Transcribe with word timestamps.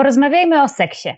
Porozmawiajmy 0.00 0.62
o 0.62 0.68
seksie. 0.68 1.08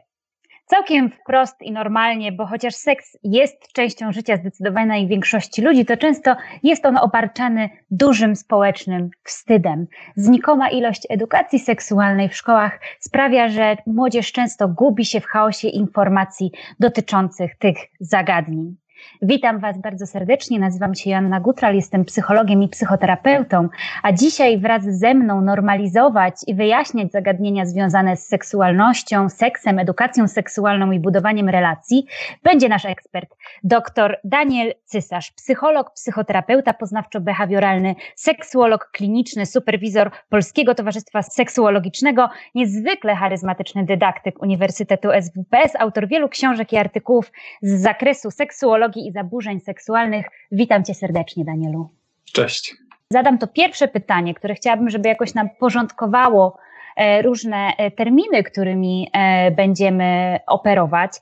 Całkiem 0.66 1.10
wprost 1.10 1.62
i 1.62 1.72
normalnie, 1.72 2.32
bo 2.32 2.46
chociaż 2.46 2.74
seks 2.74 3.18
jest 3.24 3.72
częścią 3.72 4.12
życia 4.12 4.36
zdecydowanej 4.36 5.08
większości 5.08 5.62
ludzi, 5.62 5.84
to 5.84 5.96
często 5.96 6.36
jest 6.62 6.86
on 6.86 6.96
obarczany 6.96 7.70
dużym 7.90 8.36
społecznym 8.36 9.10
wstydem. 9.24 9.86
Znikoma 10.16 10.70
ilość 10.70 11.06
edukacji 11.10 11.58
seksualnej 11.58 12.28
w 12.28 12.36
szkołach 12.36 12.80
sprawia, 13.00 13.48
że 13.48 13.76
młodzież 13.86 14.32
często 14.32 14.68
gubi 14.68 15.04
się 15.04 15.20
w 15.20 15.26
chaosie 15.26 15.68
informacji 15.68 16.50
dotyczących 16.80 17.58
tych 17.58 17.76
zagadnień. 18.00 18.76
Witam 19.22 19.58
Was 19.58 19.78
bardzo 19.78 20.06
serdecznie. 20.06 20.58
Nazywam 20.60 20.94
się 20.94 21.10
Joanna 21.10 21.40
Gutral, 21.40 21.74
jestem 21.74 22.04
psychologiem 22.04 22.62
i 22.62 22.68
psychoterapeutą, 22.68 23.68
a 24.02 24.12
dzisiaj 24.12 24.58
wraz 24.58 24.84
ze 24.84 25.14
mną 25.14 25.40
normalizować 25.40 26.34
i 26.46 26.54
wyjaśniać 26.54 27.12
zagadnienia 27.12 27.66
związane 27.66 28.16
z 28.16 28.26
seksualnością, 28.26 29.28
seksem, 29.28 29.78
edukacją 29.78 30.28
seksualną 30.28 30.90
i 30.90 31.00
budowaniem 31.00 31.48
relacji 31.48 32.06
będzie 32.42 32.68
nasz 32.68 32.84
ekspert, 32.84 33.34
dr 33.64 34.20
Daniel 34.24 34.74
Cysarz, 34.84 35.32
psycholog, 35.32 35.90
psychoterapeuta 35.94 36.72
poznawczo-behawioralny, 36.72 37.94
seksuolog 38.14 38.90
kliniczny, 38.92 39.46
superwizor 39.46 40.10
Polskiego 40.28 40.74
Towarzystwa 40.74 41.22
Seksuologicznego, 41.22 42.28
niezwykle 42.54 43.14
charyzmatyczny 43.14 43.84
dydaktyk 43.84 44.42
Uniwersytetu 44.42 45.08
SWPS, 45.22 45.76
autor 45.78 46.08
wielu 46.08 46.28
książek 46.28 46.72
i 46.72 46.76
artykułów 46.76 47.32
z 47.62 47.82
zakresu 47.82 48.30
seksuologii 48.30 48.91
patologii 48.92 49.08
i 49.08 49.12
zaburzeń 49.12 49.60
seksualnych. 49.60 50.26
Witam 50.52 50.84
Cię 50.84 50.94
serdecznie, 50.94 51.44
Danielu. 51.44 51.88
Cześć. 52.32 52.74
Zadam 53.10 53.38
to 53.38 53.46
pierwsze 53.46 53.88
pytanie, 53.88 54.34
które 54.34 54.54
chciałabym, 54.54 54.90
żeby 54.90 55.08
jakoś 55.08 55.34
nam 55.34 55.48
porządkowało 55.58 56.58
e, 56.96 57.22
różne 57.22 57.72
e, 57.78 57.90
terminy, 57.90 58.42
którymi 58.42 59.10
e, 59.12 59.50
będziemy 59.50 60.38
operować. 60.46 61.12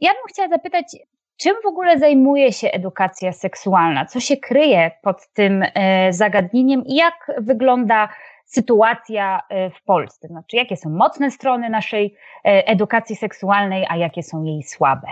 Ja 0.00 0.10
bym 0.10 0.22
chciała 0.28 0.48
zapytać, 0.48 0.96
czym 1.36 1.54
w 1.62 1.66
ogóle 1.66 1.98
zajmuje 1.98 2.52
się 2.52 2.70
edukacja 2.70 3.32
seksualna? 3.32 4.06
Co 4.06 4.20
się 4.20 4.36
kryje 4.36 4.90
pod 5.02 5.16
tym 5.34 5.64
zagadnieniem 6.10 6.84
i 6.86 6.94
jak 6.94 7.32
wygląda 7.38 8.08
sytuacja 8.44 9.40
w 9.50 9.84
Polsce? 9.84 10.28
Znaczy, 10.28 10.56
jakie 10.56 10.76
są 10.76 10.90
mocne 10.90 11.30
strony 11.30 11.70
naszej 11.70 12.14
edukacji 12.44 13.16
seksualnej, 13.16 13.86
a 13.88 13.96
jakie 13.96 14.22
są 14.22 14.44
jej 14.44 14.62
słabe? 14.62 15.08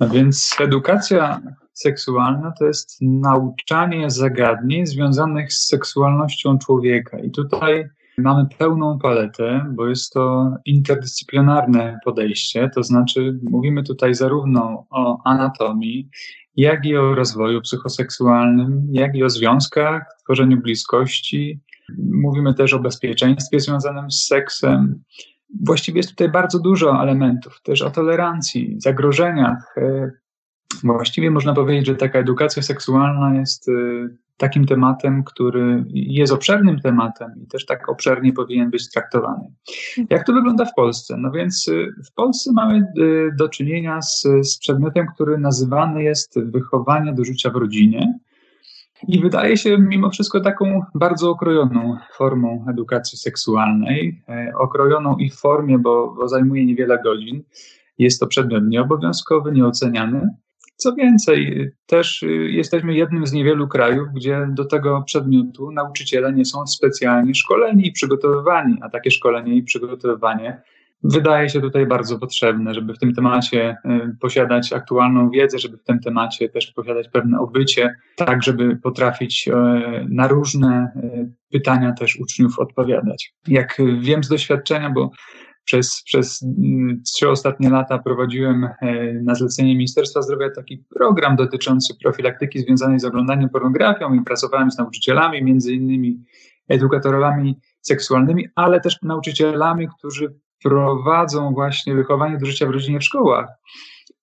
No 0.00 0.08
więc 0.08 0.56
edukacja 0.60 1.40
seksualna 1.72 2.52
to 2.58 2.64
jest 2.64 2.96
nauczanie 3.00 4.10
zagadnień 4.10 4.86
związanych 4.86 5.52
z 5.52 5.66
seksualnością 5.66 6.58
człowieka. 6.58 7.18
I 7.18 7.30
tutaj 7.30 7.88
mamy 8.18 8.46
pełną 8.58 8.98
paletę, 8.98 9.66
bo 9.74 9.86
jest 9.86 10.12
to 10.12 10.50
interdyscyplinarne 10.64 11.98
podejście, 12.04 12.70
to 12.74 12.82
znaczy 12.82 13.38
mówimy 13.42 13.82
tutaj 13.82 14.14
zarówno 14.14 14.86
o 14.90 15.18
anatomii, 15.24 16.08
jak 16.56 16.84
i 16.84 16.96
o 16.96 17.14
rozwoju 17.14 17.60
psychoseksualnym, 17.60 18.88
jak 18.92 19.14
i 19.14 19.24
o 19.24 19.30
związkach, 19.30 20.02
tworzeniu 20.24 20.56
bliskości. 20.56 21.60
Mówimy 21.98 22.54
też 22.54 22.74
o 22.74 22.78
bezpieczeństwie 22.78 23.60
związanym 23.60 24.10
z 24.10 24.26
seksem, 24.26 25.02
Właściwie 25.62 25.98
jest 25.98 26.10
tutaj 26.10 26.28
bardzo 26.28 26.58
dużo 26.58 27.02
elementów, 27.02 27.60
też 27.62 27.82
o 27.82 27.90
tolerancji, 27.90 28.74
zagrożeniach. 28.78 29.74
E, 29.76 30.10
właściwie 30.84 31.30
można 31.30 31.54
powiedzieć, 31.54 31.86
że 31.86 31.94
taka 31.94 32.18
edukacja 32.18 32.62
seksualna 32.62 33.34
jest 33.34 33.68
e, 33.68 33.72
takim 34.36 34.66
tematem, 34.66 35.24
który 35.24 35.84
jest 35.88 36.32
obszernym 36.32 36.80
tematem 36.80 37.34
i 37.42 37.46
też 37.46 37.66
tak 37.66 37.88
obszernie 37.88 38.32
powinien 38.32 38.70
być 38.70 38.90
traktowany. 38.90 39.44
Jak 40.10 40.26
to 40.26 40.32
wygląda 40.32 40.64
w 40.64 40.74
Polsce? 40.74 41.16
No 41.16 41.30
więc 41.30 41.68
e, 41.68 42.02
w 42.10 42.14
Polsce 42.14 42.52
mamy 42.52 42.82
do 43.38 43.48
czynienia 43.48 44.02
z, 44.02 44.26
z 44.42 44.58
przedmiotem, 44.58 45.06
który 45.14 45.38
nazywany 45.38 46.02
jest 46.02 46.40
wychowanie 46.40 47.12
do 47.12 47.24
życia 47.24 47.50
w 47.50 47.56
rodzinie. 47.56 48.18
I 49.08 49.20
wydaje 49.20 49.56
się 49.56 49.78
mimo 49.78 50.10
wszystko 50.10 50.40
taką 50.40 50.82
bardzo 50.94 51.30
okrojoną 51.30 51.96
formą 52.14 52.64
edukacji 52.70 53.18
seksualnej, 53.18 54.22
e, 54.28 54.52
okrojoną 54.58 55.16
i 55.16 55.30
w 55.30 55.34
formie, 55.34 55.78
bo, 55.78 56.14
bo 56.14 56.28
zajmuje 56.28 56.66
niewiele 56.66 56.98
godzin. 57.04 57.42
Jest 57.98 58.20
to 58.20 58.26
przedmiot 58.26 58.64
nieobowiązkowy, 58.66 59.52
nieoceniany. 59.52 60.28
Co 60.76 60.94
więcej, 60.94 61.70
też 61.86 62.22
y, 62.22 62.26
jesteśmy 62.50 62.94
jednym 62.94 63.26
z 63.26 63.32
niewielu 63.32 63.68
krajów, 63.68 64.08
gdzie 64.14 64.48
do 64.50 64.64
tego 64.64 65.02
przedmiotu 65.06 65.70
nauczyciele 65.70 66.32
nie 66.32 66.44
są 66.44 66.66
specjalnie 66.66 67.34
szkoleni 67.34 67.86
i 67.86 67.92
przygotowywani, 67.92 68.78
a 68.82 68.88
takie 68.88 69.10
szkolenie 69.10 69.56
i 69.56 69.62
przygotowywanie 69.62 70.62
wydaje 71.02 71.50
się 71.50 71.60
tutaj 71.60 71.86
bardzo 71.86 72.18
potrzebne, 72.18 72.74
żeby 72.74 72.94
w 72.94 72.98
tym 72.98 73.14
temacie 73.14 73.76
y, 73.84 74.16
posiadać 74.20 74.72
aktualną 74.72 75.30
wiedzę, 75.30 75.58
żeby 75.58 75.76
w 75.76 75.84
tym 75.84 76.00
temacie 76.00 76.48
też 76.48 76.72
posiadać 76.72 77.08
pewne 77.08 77.38
obycie, 77.40 77.94
tak 78.16 78.42
żeby 78.42 78.76
potrafić 78.76 79.48
y, 79.48 79.52
na 80.08 80.28
różne 80.28 80.92
y, 80.96 81.32
pytania 81.52 81.92
też 81.92 82.16
uczniów 82.16 82.58
odpowiadać. 82.58 83.32
Jak 83.48 83.76
wiem 84.00 84.24
z 84.24 84.28
doświadczenia, 84.28 84.90
bo 84.90 85.10
przez, 85.64 86.02
przez 86.04 86.40
trzy 87.14 87.28
ostatnie 87.28 87.70
lata 87.70 87.98
prowadziłem 87.98 88.68
na 89.22 89.34
zlecenie 89.34 89.76
Ministerstwa 89.76 90.22
Zdrowia 90.22 90.50
taki 90.56 90.84
program 90.96 91.36
dotyczący 91.36 91.94
profilaktyki 92.02 92.58
związanej 92.58 93.00
z 93.00 93.04
oglądaniem 93.04 93.48
pornografią 93.48 94.14
i 94.14 94.24
pracowałem 94.24 94.70
z 94.70 94.78
nauczycielami, 94.78 95.44
między 95.44 95.72
innymi 95.72 96.24
edukatorami 96.68 97.56
seksualnymi, 97.80 98.48
ale 98.54 98.80
też 98.80 98.96
nauczycielami, 99.02 99.88
którzy 99.98 100.34
prowadzą 100.62 101.52
właśnie 101.52 101.94
wychowanie 101.94 102.38
do 102.38 102.46
życia 102.46 102.66
w 102.66 102.70
rodzinie 102.70 102.98
w 102.98 103.04
szkołach. 103.04 103.48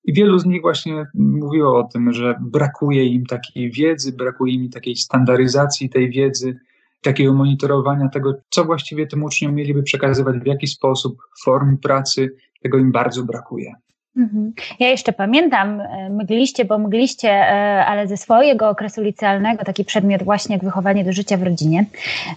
I 0.04 0.14
wielu 0.14 0.40
z 0.40 0.46
nich 0.46 0.62
właśnie 0.62 1.08
mówiło 1.14 1.80
o 1.80 1.84
tym, 1.84 2.14
że 2.14 2.36
brakuje 2.42 3.06
im 3.06 3.26
takiej 3.26 3.72
wiedzy, 3.72 4.14
brakuje 4.14 4.54
im 4.54 4.70
takiej 4.70 4.96
standaryzacji 4.96 5.90
tej 5.90 6.10
wiedzy, 6.10 6.60
takiego 7.02 7.34
monitorowania 7.34 8.10
tego, 8.10 8.34
co 8.50 8.66
właściwie 8.66 9.08
tym 9.08 9.24
uczniom 9.24 9.56
mieliby 9.56 9.84
przekazywać, 9.84 10.38
w 10.40 10.46
jaki 10.46 10.68
sposób, 10.68 11.18
form 11.44 11.78
pracy, 11.78 12.36
tego 12.62 12.78
im 12.78 12.92
bardzo 12.92 13.24
brakuje. 13.24 13.74
Mhm. 14.18 14.54
Ja 14.80 14.90
jeszcze 14.90 15.14
pamiętam 15.14 15.82
e, 15.82 16.10
mgliście, 16.10 16.66
bo 16.66 16.78
mgliście, 16.78 17.30
e, 17.30 17.86
ale 17.86 18.08
ze 18.08 18.18
swojego 18.18 18.70
okresu 18.70 19.02
licealnego 19.02 19.66
taki 19.66 19.86
przedmiot 19.86 20.24
właśnie 20.24 20.56
jak 20.56 20.64
wychowanie 20.64 21.04
do 21.04 21.12
życia 21.12 21.38
w 21.38 21.44
rodzinie. 21.44 21.86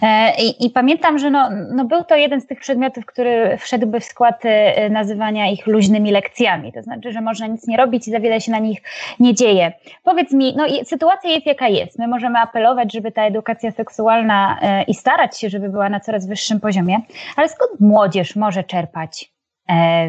E, 0.01 0.31
I, 0.41 0.65
i 0.65 0.69
pamiętam, 0.69 1.19
że 1.19 1.29
no, 1.29 1.49
no 1.75 1.85
był 1.85 2.03
to 2.03 2.15
jeden 2.15 2.41
z 2.41 2.47
tych 2.47 2.59
przedmiotów, 2.59 3.05
który 3.05 3.57
wszedłby 3.57 3.99
w 3.99 4.03
skład 4.03 4.43
nazywania 4.89 5.51
ich 5.51 5.67
luźnymi 5.67 6.11
lekcjami. 6.11 6.73
To 6.73 6.81
znaczy, 6.81 7.11
że 7.11 7.21
można 7.21 7.47
nic 7.47 7.67
nie 7.67 7.77
robić 7.77 8.07
i 8.07 8.11
za 8.11 8.19
wiele 8.19 8.41
się 8.41 8.51
na 8.51 8.59
nich 8.59 8.81
nie 9.19 9.33
dzieje. 9.33 9.71
Powiedz 10.03 10.31
mi, 10.31 10.53
no 10.57 10.65
sytuacja 10.85 11.29
jest 11.29 11.45
jaka 11.45 11.67
jest. 11.67 11.99
My 11.99 12.07
możemy 12.07 12.39
apelować, 12.39 12.93
żeby 12.93 13.11
ta 13.11 13.25
edukacja 13.25 13.71
seksualna 13.71 14.59
i 14.87 14.93
starać 14.93 15.39
się, 15.39 15.49
żeby 15.49 15.69
była 15.69 15.89
na 15.89 15.99
coraz 15.99 16.27
wyższym 16.27 16.59
poziomie, 16.59 17.01
ale 17.35 17.49
skąd 17.49 17.79
młodzież 17.79 18.35
może 18.35 18.63
czerpać 18.63 19.31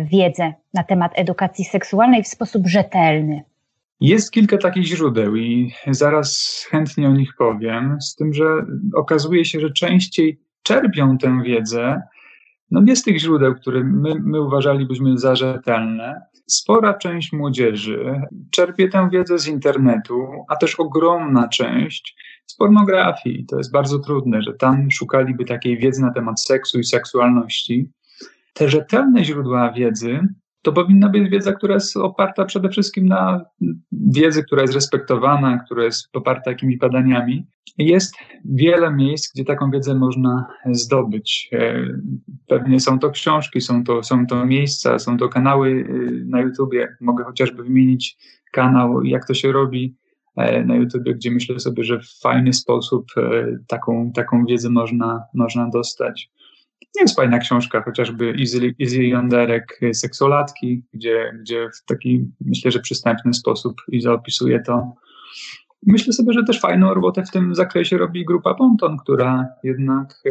wiedzę 0.05 0.53
na 0.75 0.83
temat 0.83 1.13
edukacji 1.15 1.65
seksualnej 1.65 2.23
w 2.23 2.29
sposób 2.29 2.67
rzetelny? 2.67 3.43
Jest 4.01 4.31
kilka 4.31 4.59
takich 4.59 4.85
źródeł 4.85 5.37
i 5.37 5.73
zaraz 5.87 6.61
chętnie 6.71 7.09
o 7.09 7.13
nich 7.13 7.31
powiem, 7.39 8.01
z 8.01 8.15
tym, 8.15 8.35
że 8.35 8.45
okazuje 8.95 9.45
się, 9.45 9.61
że 9.61 9.71
częściej 9.71 10.41
czerpią 10.63 11.19
tę 11.19 11.43
wiedzę 11.45 12.03
no 12.73 12.81
nie 12.81 12.97
z 12.97 13.03
tych 13.03 13.19
źródeł, 13.19 13.55
które 13.55 13.85
my, 13.85 14.15
my 14.21 14.41
uważalibyśmy 14.41 15.19
za 15.19 15.37
rzetelne. 15.37 16.23
Spora 16.47 16.95
część 16.95 17.33
młodzieży 17.33 18.21
czerpie 18.51 18.89
tę 18.89 19.09
wiedzę 19.13 19.39
z 19.39 19.47
internetu, 19.47 20.27
a 20.49 20.57
też 20.57 20.75
ogromna 20.75 21.49
część 21.49 22.17
z 22.47 22.57
pornografii. 22.57 23.47
To 23.47 23.59
jest 23.59 23.73
bardzo 23.73 23.99
trudne, 23.99 24.43
że 24.43 24.53
tam 24.53 24.91
szukaliby 24.91 25.45
takiej 25.45 25.79
wiedzy 25.79 26.03
na 26.03 26.13
temat 26.13 26.41
seksu 26.41 26.79
i 26.79 26.85
seksualności 26.85 27.91
te 28.53 28.69
rzetelne 28.69 29.25
źródła 29.25 29.73
wiedzy 29.73 30.21
to 30.63 30.73
powinna 30.73 31.09
być 31.09 31.31
wiedza, 31.31 31.53
która 31.53 31.75
jest 31.75 31.97
oparta 31.97 32.45
przede 32.45 32.69
wszystkim 32.69 33.07
na 33.07 33.45
wiedzy, 33.93 34.45
która 34.45 34.63
jest 34.63 34.75
respektowana, 34.75 35.59
która 35.59 35.85
jest 35.85 36.13
poparta 36.13 36.51
jakimiś 36.51 36.79
badaniami. 36.79 37.47
Jest 37.79 38.15
wiele 38.45 38.95
miejsc, 38.95 39.35
gdzie 39.35 39.45
taką 39.45 39.71
wiedzę 39.71 39.95
można 39.95 40.47
zdobyć. 40.71 41.49
E, 41.53 41.85
pewnie 42.49 42.81
są 42.81 42.99
to 42.99 43.11
książki, 43.11 43.61
są 43.61 43.85
to, 43.85 44.03
są 44.03 44.27
to 44.27 44.47
miejsca, 44.47 44.99
są 44.99 45.17
to 45.17 45.29
kanały 45.29 45.71
e, 45.89 45.95
na 46.27 46.41
YouTubie. 46.41 46.89
Mogę 47.01 47.25
chociażby 47.25 47.63
wymienić 47.63 48.17
kanał, 48.53 49.03
jak 49.03 49.27
to 49.27 49.35
się 49.35 49.53
robi 49.53 49.97
e, 50.37 50.65
na 50.65 50.77
YouTubie, 50.77 51.15
gdzie 51.15 51.31
myślę 51.31 51.61
sobie, 51.61 51.85
że 51.85 51.99
w 52.01 52.21
fajny 52.23 52.53
sposób 52.53 53.07
taką, 53.69 54.13
taką 54.15 54.45
wiedzę 54.45 54.71
można, 54.71 55.23
można 55.35 55.71
dostać. 55.71 56.31
Jest 57.01 57.17
fajna 57.17 57.39
książka, 57.39 57.83
chociażby 57.83 58.35
Easy, 58.41 58.75
Easy 58.81 59.05
Jonderek 59.05 59.81
Seksolatki, 59.93 60.83
gdzie, 60.95 61.39
gdzie 61.41 61.69
w 61.69 61.85
taki, 61.85 62.25
myślę, 62.41 62.71
że 62.71 62.81
przystępny 62.81 63.35
sposób 63.35 63.83
i 63.89 64.01
zaopisuje 64.01 64.61
to. 64.61 64.93
Myślę 65.87 66.13
sobie, 66.13 66.33
że 66.33 66.45
też 66.45 66.61
fajną 66.61 66.95
robotę 66.95 67.25
w 67.25 67.31
tym 67.31 67.55
zakresie 67.55 67.99
robi 67.99 68.25
grupa 68.25 68.55
Ponton, 68.55 68.97
która 68.97 69.47
jednak 69.63 70.23
e, 70.27 70.31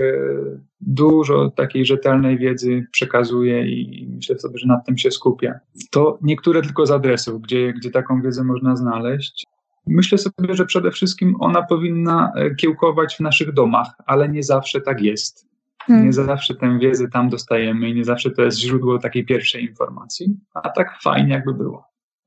dużo 0.81 1.49
takiej 1.49 1.85
rzetelnej 1.85 2.37
wiedzy 2.37 2.87
przekazuje 2.91 3.65
i 3.65 4.07
myślę 4.15 4.39
sobie, 4.39 4.59
że 4.59 4.67
nad 4.67 4.85
tym 4.85 4.97
się 4.97 5.11
skupia. 5.11 5.59
To 5.91 6.19
niektóre 6.21 6.61
tylko 6.61 6.85
z 6.85 6.91
adresów, 6.91 7.41
gdzie, 7.41 7.73
gdzie 7.73 7.91
taką 7.91 8.21
wiedzę 8.21 8.43
można 8.43 8.75
znaleźć. 8.75 9.45
Myślę 9.87 10.17
sobie, 10.17 10.55
że 10.55 10.65
przede 10.65 10.91
wszystkim 10.91 11.35
ona 11.39 11.61
powinna 11.61 12.31
e, 12.35 12.55
kiełkować 12.55 13.15
w 13.15 13.19
naszych 13.19 13.53
domach, 13.53 13.87
ale 14.05 14.29
nie 14.29 14.43
zawsze 14.43 14.81
tak 14.81 15.01
jest. 15.01 15.50
Hmm. 15.85 16.05
Nie 16.05 16.13
zawsze 16.13 16.55
tę 16.55 16.79
wiedzę 16.79 17.09
tam 17.09 17.29
dostajemy 17.29 17.89
i 17.89 17.95
nie 17.95 18.03
zawsze 18.03 18.31
to 18.31 18.41
jest 18.41 18.59
źródło 18.59 18.99
takiej 18.99 19.25
pierwszej 19.25 19.63
informacji, 19.63 20.27
a 20.53 20.69
tak 20.69 21.01
fajnie 21.01 21.33
jakby 21.33 21.53
było. 21.53 21.85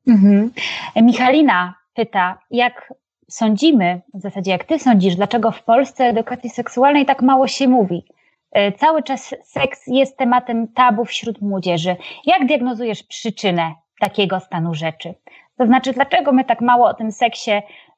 Mhm. 0.09 0.51
Michalina 0.97 1.75
pyta, 1.95 2.39
jak 2.51 2.93
sądzimy, 3.31 4.01
w 4.15 4.21
zasadzie 4.21 4.51
jak 4.51 4.65
ty 4.65 4.79
sądzisz, 4.79 5.17
dlaczego 5.17 5.51
w 5.51 5.62
Polsce 5.62 6.05
edukacji 6.05 6.51
seksualnej 6.51 7.06
tak 7.06 7.23
mało 7.23 7.49
się 7.49 7.69
mówi? 7.69 8.05
E, 8.53 8.73
cały 8.73 9.03
czas 9.03 9.35
seks 9.45 9.87
jest 9.87 10.17
tematem 10.17 10.69
tabu 10.69 11.05
wśród 11.05 11.43
młodzieży. 11.43 11.97
Jak 12.27 12.47
diagnozujesz 12.47 13.03
przyczynę 13.03 13.75
takiego 14.00 14.41
stanu 14.41 14.75
rzeczy? 14.75 15.15
To 15.59 15.67
znaczy, 15.67 15.93
dlaczego 15.93 16.33
my 16.33 16.45
tak 16.45 16.61
mało 16.61 16.87
o 16.87 16.95
tym 16.95 17.12
seksie 17.12 17.50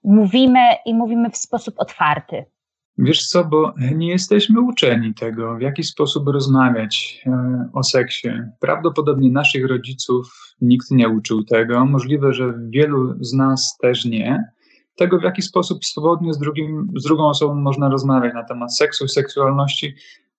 mówimy 0.04 0.60
i 0.86 0.94
mówimy 0.94 1.30
w 1.30 1.36
sposób 1.36 1.74
otwarty? 1.78 2.44
Wiesz 2.98 3.28
co, 3.28 3.44
bo 3.44 3.74
nie 3.94 4.08
jesteśmy 4.08 4.60
uczeni 4.60 5.14
tego, 5.14 5.56
w 5.56 5.60
jaki 5.60 5.84
sposób 5.84 6.28
rozmawiać 6.28 7.22
e, 7.26 7.68
o 7.72 7.82
seksie. 7.82 8.28
Prawdopodobnie 8.60 9.30
naszych 9.30 9.66
rodziców 9.66 10.54
nikt 10.60 10.90
nie 10.90 11.08
uczył 11.08 11.44
tego. 11.44 11.86
Możliwe, 11.86 12.32
że 12.32 12.54
wielu 12.68 13.24
z 13.24 13.32
nas 13.32 13.78
też 13.80 14.04
nie. 14.04 14.44
Tego, 14.96 15.18
w 15.18 15.22
jaki 15.22 15.42
sposób 15.42 15.84
swobodnie 15.84 16.34
z, 16.34 16.38
drugim, 16.38 16.92
z 16.96 17.04
drugą 17.04 17.28
osobą 17.28 17.54
można 17.54 17.88
rozmawiać 17.88 18.34
na 18.34 18.44
temat 18.44 18.76
seksu, 18.76 19.08
seksualności, 19.08 19.94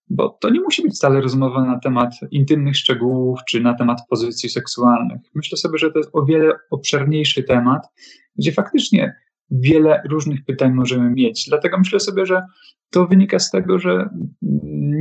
bo 0.10 0.30
to 0.42 0.50
nie 0.50 0.62
musi 0.62 0.82
być 0.84 0.96
wcale 0.96 1.22
rozmowa 1.22 1.66
na 1.66 1.80
temat 1.80 2.14
intymnych 2.32 2.78
szczegółów 2.78 3.40
czy 3.50 3.60
na 3.60 3.74
temat 3.74 4.02
pozycji 4.10 4.50
seksualnych. 4.50 5.22
Myślę 5.36 5.58
sobie, 5.58 5.78
że 5.78 5.92
to 5.92 6.00
jest 6.00 6.10
o 6.14 6.26
wiele 6.26 6.54
obszerniejszy 6.72 7.44
temat, 7.44 7.88
gdzie 8.36 8.52
faktycznie 8.52 9.16
wiele 9.52 10.02
różnych 10.10 10.46
pytań 10.46 10.74
możemy 10.74 11.10
mieć. 11.10 11.46
Dlatego 11.48 11.78
myślę 11.78 12.00
sobie, 12.00 12.26
że 12.26 12.42
to 12.90 13.08
wynika 13.08 13.40
z 13.40 13.52
tego, 13.52 13.80
że 13.80 14.10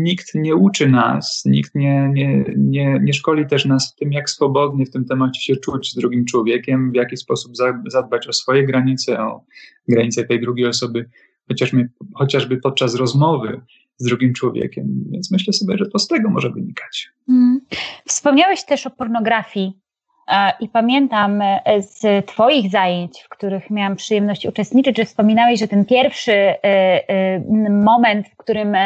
nikt 0.03 0.35
nie 0.35 0.57
uczy 0.57 0.89
nas, 0.89 1.43
nikt 1.45 1.75
nie, 1.75 2.11
nie, 2.13 2.45
nie, 2.57 3.01
nie 3.03 3.13
szkoli 3.13 3.47
też 3.47 3.65
nas 3.65 3.93
w 3.93 3.99
tym, 3.99 4.13
jak 4.13 4.31
swobodnie 4.31 4.87
w 4.87 4.91
tym 4.91 5.05
temacie 5.05 5.41
się 5.41 5.57
czuć 5.57 5.93
z 5.93 5.95
drugim 5.95 6.25
człowiekiem, 6.25 6.93
w 6.93 6.95
jaki 6.95 7.17
sposób 7.17 7.53
zadbać 7.87 8.29
o 8.29 8.33
swoje 8.33 8.67
granice, 8.67 9.21
o 9.21 9.45
granice 9.89 10.25
tej 10.25 10.41
drugiej 10.41 10.67
osoby, 10.67 11.09
chociażby, 11.49 11.89
chociażby 12.15 12.57
podczas 12.57 12.95
rozmowy 12.95 13.61
z 13.97 14.05
drugim 14.05 14.35
człowiekiem. 14.35 15.05
Więc 15.11 15.31
myślę 15.31 15.53
sobie, 15.53 15.79
że 15.79 15.87
to 15.87 15.99
z 15.99 16.09
tego 16.09 16.31
może 16.31 16.51
wynikać. 16.51 17.11
Hmm. 17.27 17.61
Wspomniałeś 18.07 18.65
też 18.65 18.87
o 18.87 18.91
pornografii. 18.91 19.86
I 20.61 20.69
pamiętam 20.69 21.43
e, 21.43 21.61
z 21.83 22.27
Twoich 22.27 22.71
zajęć, 22.71 23.23
w 23.23 23.29
których 23.29 23.71
miałam 23.71 23.97
przyjemność 23.97 24.47
uczestniczyć, 24.47 24.97
że 24.97 25.05
wspominałeś, 25.05 25.61
że 25.61 25.69
ten 25.69 25.85
pierwszy 25.85 26.33
e, 26.33 26.59
e, 26.65 27.41
moment, 27.71 28.29
w 28.29 28.37
którym 28.37 28.77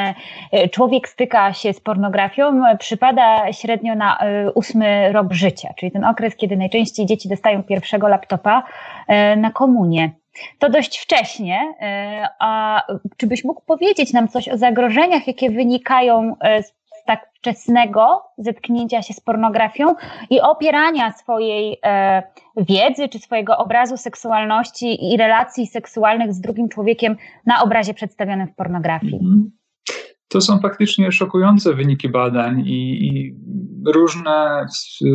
człowiek 0.72 1.08
styka 1.08 1.52
się 1.52 1.72
z 1.72 1.80
pornografią, 1.80 2.62
przypada 2.78 3.52
średnio 3.52 3.94
na 3.94 4.18
ósmy 4.54 5.12
rok 5.12 5.32
życia, 5.32 5.68
czyli 5.76 5.92
ten 5.92 6.04
okres, 6.04 6.36
kiedy 6.36 6.56
najczęściej 6.56 7.06
dzieci 7.06 7.28
dostają 7.28 7.62
pierwszego 7.62 8.08
laptopa 8.08 8.62
na 9.36 9.50
komunię. 9.50 10.10
To 10.58 10.70
dość 10.70 10.98
wcześnie. 10.98 11.74
A 12.38 12.82
czy 13.16 13.26
byś 13.26 13.44
mógł 13.44 13.62
powiedzieć 13.66 14.12
nam 14.12 14.28
coś 14.28 14.48
o 14.48 14.58
zagrożeniach, 14.58 15.26
jakie 15.26 15.50
wynikają 15.50 16.36
z 16.62 16.79
tak 17.10 17.30
wczesnego 17.34 18.22
zetknięcia 18.38 19.02
się 19.02 19.14
z 19.14 19.20
pornografią 19.20 19.94
i 20.30 20.40
opierania 20.40 21.12
swojej 21.12 21.78
e, 21.84 22.22
wiedzy 22.56 23.08
czy 23.08 23.18
swojego 23.18 23.58
obrazu 23.58 23.96
seksualności 23.96 25.12
i 25.12 25.16
relacji 25.16 25.66
seksualnych 25.66 26.32
z 26.32 26.40
drugim 26.40 26.68
człowiekiem 26.68 27.16
na 27.46 27.62
obrazie 27.62 27.94
przedstawionym 27.94 28.48
w 28.48 28.54
pornografii. 28.54 29.14
Mhm. 29.14 29.50
To 30.28 30.40
są 30.40 30.58
faktycznie 30.58 31.12
szokujące 31.12 31.74
wyniki 31.74 32.08
badań 32.08 32.60
i, 32.66 33.06
i 33.08 33.36
różne 33.94 34.66
y, 35.02 35.06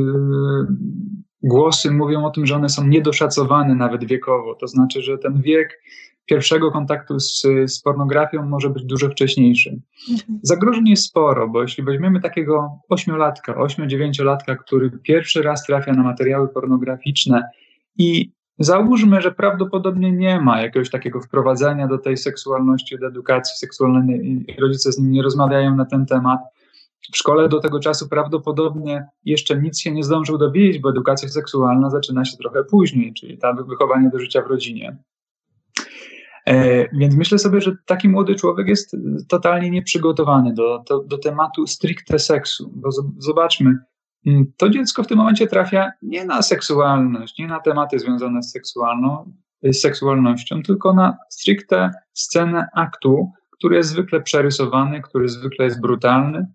głosy 1.44 1.92
mówią 1.92 2.26
o 2.26 2.30
tym, 2.30 2.46
że 2.46 2.56
one 2.56 2.70
są 2.70 2.88
niedoszacowane 2.88 3.76
nawet 3.76 4.06
wiekowo. 4.06 4.56
To 4.56 4.68
znaczy, 4.68 5.02
że 5.02 5.18
ten 5.18 5.42
wiek 5.42 5.82
pierwszego 6.26 6.72
kontaktu 6.72 7.20
z, 7.20 7.42
z 7.68 7.82
pornografią 7.82 8.46
może 8.46 8.70
być 8.70 8.84
dużo 8.84 9.10
wcześniejszy. 9.10 9.80
Mhm. 10.12 10.40
Zagrożeń 10.44 10.88
jest 10.88 11.04
sporo, 11.04 11.50
bo 11.50 11.62
jeśli 11.62 11.84
weźmiemy 11.84 12.22
takiego 12.22 12.80
ośmiolatka, 12.90 13.56
ośmiu-dziewięciolatka, 13.56 14.56
który 14.56 14.92
pierwszy 15.04 15.42
raz 15.42 15.66
trafia 15.66 15.94
na 15.94 16.04
materiały 16.04 16.48
pornograficzne 16.48 17.50
i 17.98 18.32
załóżmy, 18.60 19.22
że 19.22 19.32
prawdopodobnie 19.32 20.12
nie 20.12 20.40
ma 20.40 20.62
jakiegoś 20.62 20.90
takiego 20.90 21.22
wprowadzenia 21.22 21.88
do 21.88 21.98
tej 21.98 22.18
seksualności, 22.18 23.00
do 23.00 23.08
edukacji 23.08 23.58
seksualnej 23.58 24.46
i 24.48 24.62
rodzice 24.62 24.92
z 24.92 25.00
nim 25.00 25.12
nie 25.12 25.24
rozmawiają 25.24 25.76
na 25.76 25.86
ten 25.86 26.06
temat, 26.06 26.40
w 27.14 27.18
szkole 27.18 27.50
do 27.50 27.60
tego 27.60 27.80
czasu 27.80 28.10
prawdopodobnie 28.10 29.06
jeszcze 29.26 29.62
nic 29.62 29.80
się 29.80 29.92
nie 29.92 30.04
zdążył 30.04 30.38
dowiedzieć, 30.38 30.82
bo 30.82 30.90
edukacja 30.90 31.30
seksualna 31.30 31.90
zaczyna 31.90 32.26
się 32.26 32.38
trochę 32.38 32.64
później, 32.64 33.14
czyli 33.14 33.38
ta 33.38 33.54
wychowanie 33.54 34.10
do 34.10 34.20
życia 34.20 34.42
w 34.42 34.48
rodzinie. 34.48 34.98
E, 36.46 36.88
więc 36.98 37.16
myślę 37.16 37.40
sobie, 37.40 37.62
że 37.62 37.76
taki 37.86 38.10
młody 38.10 38.36
człowiek 38.36 38.68
jest 38.68 38.96
totalnie 39.28 39.70
nieprzygotowany 39.70 40.54
do, 40.54 40.84
do, 40.90 41.00
do 41.00 41.18
tematu 41.18 41.68
stricte 41.68 42.20
seksu, 42.20 42.72
bo 42.76 42.90
zobaczmy, 43.18 43.78
mm, 44.26 44.46
to 44.58 44.70
dziecko 44.70 45.04
w 45.04 45.08
tym 45.08 45.18
momencie 45.18 45.48
trafia 45.48 45.92
nie 46.02 46.26
na 46.26 46.42
seksualność, 46.42 47.38
nie 47.40 47.48
na 47.48 47.60
tematy 47.60 48.00
związane 48.00 48.44
z, 48.44 48.52
seksualną, 48.52 49.34
z 49.64 49.82
seksualnością, 49.82 50.64
tylko 50.64 50.94
na 50.94 51.18
stricte 51.30 51.92
scenę 52.14 52.68
aktu, 52.74 53.32
który 53.52 53.76
jest 53.76 53.90
zwykle 53.90 54.22
przerysowany, 54.22 55.02
który 55.02 55.30
zwykle 55.30 55.66
jest 55.66 55.82
brutalny 55.82 56.48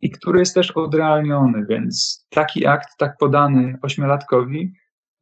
i 0.00 0.10
który 0.10 0.38
jest 0.38 0.54
też 0.54 0.70
odrealniony, 0.70 1.66
więc 1.68 2.26
taki 2.30 2.66
akt, 2.66 2.88
tak 2.98 3.18
podany 3.18 3.78
ośmiolatkowi, 3.82 4.72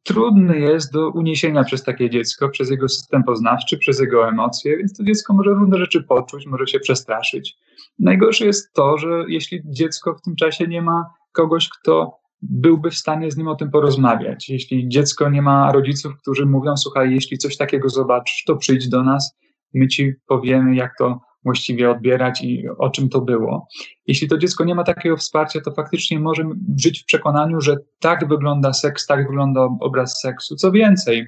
trudny 0.03 0.59
jest 0.59 0.93
do 0.93 1.09
uniesienia 1.09 1.63
przez 1.63 1.83
takie 1.83 2.09
dziecko, 2.09 2.49
przez 2.49 2.69
jego 2.71 2.89
system 2.89 3.23
poznawczy, 3.23 3.77
przez 3.77 3.99
jego 3.99 4.29
emocje, 4.29 4.77
więc 4.77 4.97
to 4.97 5.03
dziecko 5.03 5.33
może 5.33 5.49
różne 5.49 5.77
rzeczy 5.77 6.03
poczuć, 6.03 6.45
może 6.45 6.67
się 6.67 6.79
przestraszyć. 6.79 7.57
Najgorsze 7.99 8.45
jest 8.45 8.73
to, 8.73 8.97
że 8.97 9.25
jeśli 9.27 9.61
dziecko 9.65 10.15
w 10.15 10.21
tym 10.21 10.35
czasie 10.35 10.67
nie 10.67 10.81
ma 10.81 11.05
kogoś, 11.31 11.69
kto 11.69 12.21
byłby 12.41 12.91
w 12.91 12.97
stanie 12.97 13.31
z 13.31 13.37
nim 13.37 13.47
o 13.47 13.55
tym 13.55 13.71
porozmawiać. 13.71 14.49
Jeśli 14.49 14.89
dziecko 14.89 15.29
nie 15.29 15.41
ma 15.41 15.71
rodziców, 15.71 16.13
którzy 16.21 16.45
mówią: 16.45 16.77
Słuchaj, 16.77 17.13
jeśli 17.13 17.37
coś 17.37 17.57
takiego 17.57 17.89
zobaczysz, 17.89 18.43
to 18.43 18.55
przyjdź 18.55 18.89
do 18.89 19.03
nas, 19.03 19.37
my 19.73 19.87
ci 19.87 20.13
powiemy, 20.27 20.75
jak 20.75 20.91
to 20.97 21.19
właściwie 21.43 21.91
odbierać 21.91 22.43
i 22.43 22.63
o 22.77 22.89
czym 22.89 23.09
to 23.09 23.21
było. 23.21 23.67
Jeśli 24.07 24.27
to 24.27 24.37
dziecko 24.37 24.63
nie 24.63 24.75
ma 24.75 24.83
takiego 24.83 25.17
wsparcia, 25.17 25.61
to 25.61 25.71
faktycznie 25.71 26.19
może 26.19 26.43
żyć 26.77 27.01
w 27.01 27.05
przekonaniu, 27.05 27.61
że 27.61 27.77
tak 27.99 28.27
wygląda 28.27 28.73
seks, 28.73 29.05
tak 29.05 29.27
wygląda 29.27 29.67
obraz 29.79 30.19
seksu. 30.21 30.55
Co 30.55 30.71
więcej, 30.71 31.27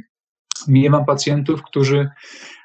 miewam 0.68 1.06
pacjentów, 1.06 1.64
którzy 1.64 2.10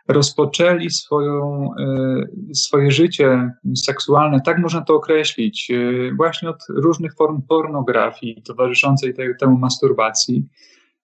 rozpoczęli 0.08 0.90
swoją, 0.90 1.70
e, 1.78 2.54
swoje 2.54 2.90
życie 2.90 3.50
seksualne, 3.76 4.40
tak 4.40 4.58
można 4.58 4.80
to 4.80 4.94
określić, 4.94 5.70
e, 5.70 6.14
właśnie 6.16 6.50
od 6.50 6.58
różnych 6.68 7.14
form 7.14 7.42
pornografii 7.42 8.42
towarzyszącej 8.42 9.14
temu 9.40 9.58
masturbacji. 9.58 10.46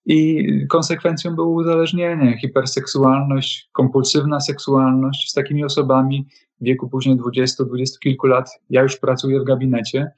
I 0.06 0.46
konsekwencją 0.68 1.34
było 1.34 1.48
uzależnienie, 1.48 2.38
hiperseksualność, 2.38 3.68
kompulsywna 3.72 4.40
seksualność 4.40 5.30
z 5.30 5.34
takimi 5.34 5.64
osobami 5.64 6.26
w 6.60 6.64
wieku 6.64 6.88
później 6.88 7.16
20, 7.16 7.64
20 7.64 7.98
kilku 7.98 8.26
lat. 8.26 8.50
Ja 8.70 8.82
już 8.82 8.96
pracuję 8.96 9.40
w 9.40 9.44
gabinecie. 9.44 10.10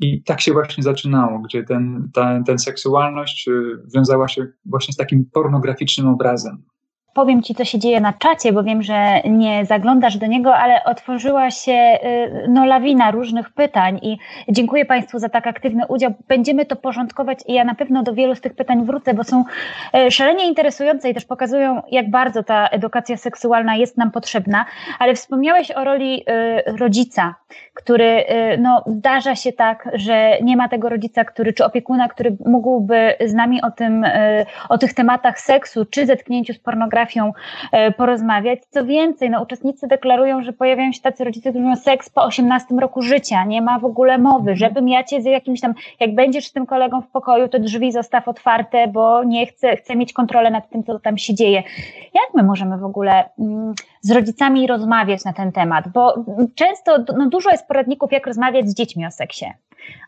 I 0.00 0.22
tak 0.22 0.40
się 0.40 0.52
właśnie 0.52 0.82
zaczynało, 0.82 1.38
gdzie 1.38 1.64
ten, 1.64 2.10
ta, 2.14 2.42
ten 2.46 2.58
seksualność 2.58 3.48
y, 3.48 3.52
wiązała 3.94 4.28
się 4.28 4.46
właśnie 4.64 4.94
z 4.94 4.96
takim 4.96 5.24
pornograficznym 5.32 6.08
obrazem 6.08 6.62
powiem 7.14 7.42
Ci, 7.42 7.54
co 7.54 7.64
się 7.64 7.78
dzieje 7.78 8.00
na 8.00 8.12
czacie, 8.12 8.52
bo 8.52 8.62
wiem, 8.62 8.82
że 8.82 9.20
nie 9.24 9.66
zaglądasz 9.66 10.16
do 10.16 10.26
niego, 10.26 10.56
ale 10.56 10.84
otworzyła 10.84 11.50
się 11.50 11.72
y, 11.72 12.46
no, 12.48 12.64
lawina 12.64 13.10
różnych 13.10 13.50
pytań 13.50 13.98
i 14.02 14.18
dziękuję 14.48 14.84
Państwu 14.84 15.18
za 15.18 15.28
tak 15.28 15.46
aktywny 15.46 15.86
udział. 15.86 16.14
Będziemy 16.28 16.66
to 16.66 16.76
porządkować 16.76 17.38
i 17.46 17.52
ja 17.52 17.64
na 17.64 17.74
pewno 17.74 18.02
do 18.02 18.14
wielu 18.14 18.34
z 18.34 18.40
tych 18.40 18.54
pytań 18.54 18.84
wrócę, 18.86 19.14
bo 19.14 19.24
są 19.24 19.44
y, 20.06 20.10
szalenie 20.10 20.48
interesujące 20.48 21.10
i 21.10 21.14
też 21.14 21.24
pokazują, 21.24 21.82
jak 21.90 22.10
bardzo 22.10 22.42
ta 22.42 22.68
edukacja 22.68 23.16
seksualna 23.16 23.76
jest 23.76 23.96
nam 23.98 24.10
potrzebna. 24.10 24.64
Ale 24.98 25.14
wspomniałeś 25.14 25.70
o 25.70 25.84
roli 25.84 26.24
y, 26.68 26.76
rodzica, 26.76 27.34
który, 27.74 28.24
no, 28.58 28.84
zdarza 28.86 29.34
się 29.36 29.52
tak, 29.52 29.88
że 29.92 30.38
nie 30.42 30.56
ma 30.56 30.68
tego 30.68 30.88
rodzica, 30.88 31.24
który, 31.24 31.52
czy 31.52 31.64
opiekuna, 31.64 32.08
który 32.08 32.36
mógłby 32.46 33.14
z 33.26 33.34
nami 33.34 33.62
o 33.62 33.70
tym, 33.70 34.04
o 34.68 34.78
tych 34.78 34.94
tematach 34.94 35.40
seksu, 35.40 35.84
czy 35.84 36.06
zetknięciu 36.06 36.52
z 36.52 36.58
pornografią, 36.58 37.03
potrafią 37.04 37.32
e, 37.72 37.92
porozmawiać. 37.92 38.60
Co 38.70 38.84
więcej, 38.84 39.30
no, 39.30 39.42
uczestnicy 39.42 39.86
deklarują, 39.86 40.42
że 40.42 40.52
pojawiają 40.52 40.92
się 40.92 41.00
tacy 41.00 41.24
rodzice, 41.24 41.50
którzy 41.50 41.64
mają 41.64 41.76
seks 41.76 42.10
po 42.10 42.24
18 42.24 42.74
roku 42.74 43.02
życia, 43.02 43.44
nie 43.44 43.62
ma 43.62 43.78
w 43.78 43.84
ogóle 43.84 44.18
mowy, 44.18 44.50
mhm. 44.50 44.56
żebym 44.56 44.88
ja 44.88 45.04
cię 45.04 45.22
z 45.22 45.24
jakimś 45.24 45.60
tam, 45.60 45.74
jak 46.00 46.14
będziesz 46.14 46.46
z 46.46 46.52
tym 46.52 46.66
kolegą 46.66 47.00
w 47.00 47.08
pokoju, 47.08 47.48
to 47.48 47.58
drzwi 47.58 47.92
zostaw 47.92 48.28
otwarte, 48.28 48.88
bo 48.88 49.24
nie 49.24 49.46
chcę, 49.46 49.76
chcę 49.76 49.96
mieć 49.96 50.12
kontrolę 50.12 50.50
nad 50.50 50.70
tym, 50.70 50.84
co 50.84 50.98
tam 50.98 51.18
się 51.18 51.34
dzieje. 51.34 51.62
Jak 52.14 52.34
my 52.34 52.42
możemy 52.42 52.78
w 52.78 52.84
ogóle 52.84 53.24
mm, 53.38 53.74
z 54.00 54.10
rodzicami 54.10 54.66
rozmawiać 54.66 55.24
na 55.24 55.32
ten 55.32 55.52
temat? 55.52 55.88
Bo 55.88 56.24
często 56.54 56.98
no, 57.18 57.28
dużo 57.28 57.50
jest 57.50 57.68
poradników, 57.68 58.12
jak 58.12 58.26
rozmawiać 58.26 58.68
z 58.68 58.74
dziećmi 58.74 59.06
o 59.06 59.10
seksie. 59.10 59.46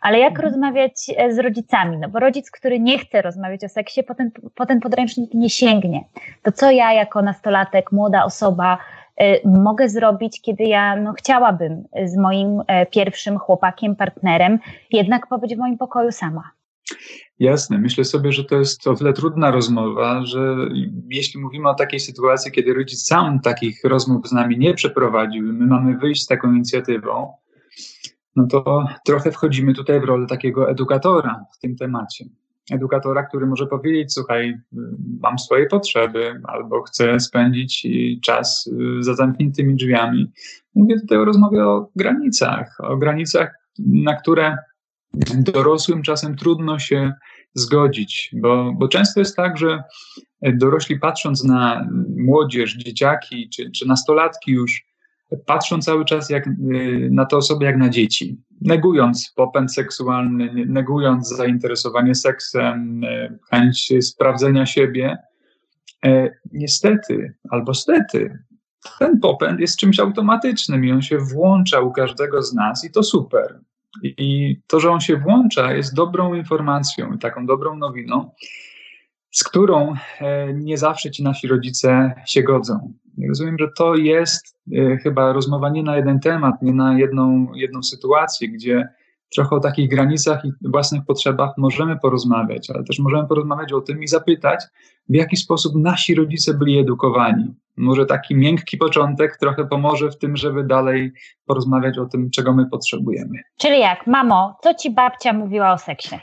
Ale 0.00 0.18
jak 0.18 0.30
mhm. 0.30 0.48
rozmawiać 0.48 0.92
e, 1.16 1.32
z 1.32 1.38
rodzicami? 1.38 1.98
No 1.98 2.08
bo 2.08 2.18
rodzic, 2.18 2.50
który 2.50 2.80
nie 2.80 2.98
chce 2.98 3.22
rozmawiać 3.22 3.64
o 3.64 3.68
seksie, 3.68 4.02
potem, 4.02 4.30
potem 4.54 4.80
podręcznik 4.80 5.34
nie 5.34 5.50
sięgnie. 5.50 6.04
To 6.42 6.52
co 6.52 6.70
ja 6.70 6.92
jako 6.92 7.22
nastolatek, 7.22 7.92
młoda 7.92 8.24
osoba 8.24 8.78
y, 9.20 9.40
mogę 9.44 9.88
zrobić, 9.88 10.42
kiedy 10.42 10.64
ja 10.64 10.96
no, 10.96 11.12
chciałabym 11.12 11.84
z 12.04 12.16
moim 12.16 12.60
y, 12.60 12.64
pierwszym 12.90 13.38
chłopakiem, 13.38 13.96
partnerem 13.96 14.58
jednak 14.92 15.26
pobyć 15.26 15.54
w 15.54 15.58
moim 15.58 15.78
pokoju 15.78 16.12
sama? 16.12 16.50
Jasne. 17.38 17.78
Myślę 17.78 18.04
sobie, 18.04 18.32
że 18.32 18.44
to 18.44 18.56
jest 18.56 18.86
o 18.86 18.94
tyle 18.94 19.12
trudna 19.12 19.50
rozmowa, 19.50 20.22
że 20.24 20.56
jeśli 21.08 21.40
mówimy 21.40 21.68
o 21.68 21.74
takiej 21.74 22.00
sytuacji, 22.00 22.52
kiedy 22.52 22.74
rodzic 22.74 23.06
sam 23.06 23.40
takich 23.40 23.84
rozmów 23.84 24.28
z 24.28 24.32
nami 24.32 24.58
nie 24.58 24.74
przeprowadził, 24.74 25.52
my 25.52 25.66
mamy 25.66 25.98
wyjść 25.98 26.22
z 26.22 26.26
taką 26.26 26.52
inicjatywą, 26.52 27.32
no 28.36 28.46
to 28.46 28.84
trochę 29.04 29.32
wchodzimy 29.32 29.74
tutaj 29.74 30.00
w 30.00 30.04
rolę 30.04 30.26
takiego 30.26 30.70
edukatora 30.70 31.44
w 31.56 31.58
tym 31.58 31.76
temacie. 31.76 32.24
Edukatora, 32.70 33.22
który 33.22 33.46
może 33.46 33.66
powiedzieć: 33.66 34.12
Słuchaj, 34.12 34.54
mam 35.20 35.38
swoje 35.38 35.66
potrzeby, 35.66 36.40
albo 36.44 36.82
chcę 36.82 37.20
spędzić 37.20 37.86
czas 38.22 38.70
y, 38.98 39.02
za 39.02 39.14
zamkniętymi 39.14 39.76
drzwiami. 39.76 40.32
Mówię 40.74 41.00
tutaj 41.00 41.18
o 41.18 41.24
rozmowie 41.24 41.64
o 41.64 41.90
granicach, 41.96 42.76
o 42.80 42.96
granicach, 42.96 43.54
na 43.78 44.14
które 44.14 44.56
dorosłym 45.34 46.02
czasem 46.02 46.36
trudno 46.36 46.78
się 46.78 47.12
zgodzić, 47.54 48.30
bo, 48.32 48.72
bo 48.78 48.88
często 48.88 49.20
jest 49.20 49.36
tak, 49.36 49.58
że 49.58 49.82
dorośli 50.42 50.98
patrząc 50.98 51.44
na 51.44 51.88
młodzież, 52.16 52.76
dzieciaki 52.76 53.48
czy, 53.48 53.70
czy 53.70 53.88
nastolatki 53.88 54.52
już, 54.52 54.85
patrzą 55.46 55.78
cały 55.78 56.04
czas 56.04 56.30
jak, 56.30 56.46
y, 56.46 57.08
na 57.12 57.24
te 57.24 57.36
osoby 57.36 57.64
jak 57.64 57.76
na 57.76 57.88
dzieci, 57.88 58.40
negując 58.60 59.32
popęd 59.36 59.74
seksualny, 59.74 60.66
negując 60.66 61.28
zainteresowanie 61.28 62.14
seksem, 62.14 63.04
y, 63.04 63.38
chęć 63.50 63.92
sprawdzenia 64.00 64.66
siebie. 64.66 65.16
E, 66.04 66.30
niestety, 66.52 67.34
albo 67.50 67.74
stety, 67.74 68.38
ten 68.98 69.20
popęd 69.20 69.60
jest 69.60 69.78
czymś 69.78 70.00
automatycznym 70.00 70.84
i 70.84 70.92
on 70.92 71.02
się 71.02 71.18
włącza 71.18 71.80
u 71.80 71.92
każdego 71.92 72.42
z 72.42 72.54
nas 72.54 72.84
i 72.84 72.90
to 72.90 73.02
super. 73.02 73.60
I 74.02 74.56
to, 74.66 74.80
że 74.80 74.90
on 74.90 75.00
się 75.00 75.16
włącza, 75.16 75.72
jest 75.72 75.94
dobrą 75.94 76.34
informacją 76.34 77.12
i 77.12 77.18
taką 77.18 77.46
dobrą 77.46 77.76
nowiną, 77.76 78.30
z 79.36 79.44
którą 79.44 79.94
e, 80.20 80.54
nie 80.54 80.78
zawsze 80.78 81.10
ci 81.10 81.22
nasi 81.22 81.48
rodzice 81.48 82.14
się 82.26 82.42
godzą. 82.42 82.92
Rozumiem, 83.28 83.56
że 83.58 83.68
to 83.76 83.94
jest 83.94 84.58
e, 84.72 84.96
chyba 84.96 85.32
rozmowa 85.32 85.70
nie 85.70 85.82
na 85.82 85.96
jeden 85.96 86.20
temat, 86.20 86.62
nie 86.62 86.72
na 86.72 86.98
jedną, 86.98 87.46
jedną 87.54 87.82
sytuację, 87.82 88.48
gdzie 88.48 88.88
trochę 89.34 89.56
o 89.56 89.60
takich 89.60 89.90
granicach 89.90 90.44
i 90.44 90.52
własnych 90.68 91.04
potrzebach 91.06 91.50
możemy 91.58 91.98
porozmawiać, 91.98 92.70
ale 92.70 92.84
też 92.84 92.98
możemy 92.98 93.28
porozmawiać 93.28 93.72
o 93.72 93.80
tym 93.80 94.02
i 94.02 94.08
zapytać, 94.08 94.64
w 95.08 95.14
jaki 95.14 95.36
sposób 95.36 95.72
nasi 95.76 96.14
rodzice 96.14 96.54
byli 96.54 96.78
edukowani. 96.78 97.54
Może 97.76 98.06
taki 98.06 98.36
miękki 98.36 98.76
początek 98.76 99.36
trochę 99.36 99.66
pomoże 99.66 100.10
w 100.10 100.18
tym, 100.18 100.36
żeby 100.36 100.64
dalej 100.64 101.12
porozmawiać 101.46 101.98
o 101.98 102.06
tym, 102.06 102.30
czego 102.30 102.52
my 102.52 102.66
potrzebujemy. 102.70 103.38
Czyli 103.56 103.80
jak, 103.80 104.06
mamo, 104.06 104.58
co 104.62 104.74
ci 104.74 104.90
babcia 104.90 105.32
mówiła 105.32 105.72
o 105.72 105.78
seksie? 105.78 106.16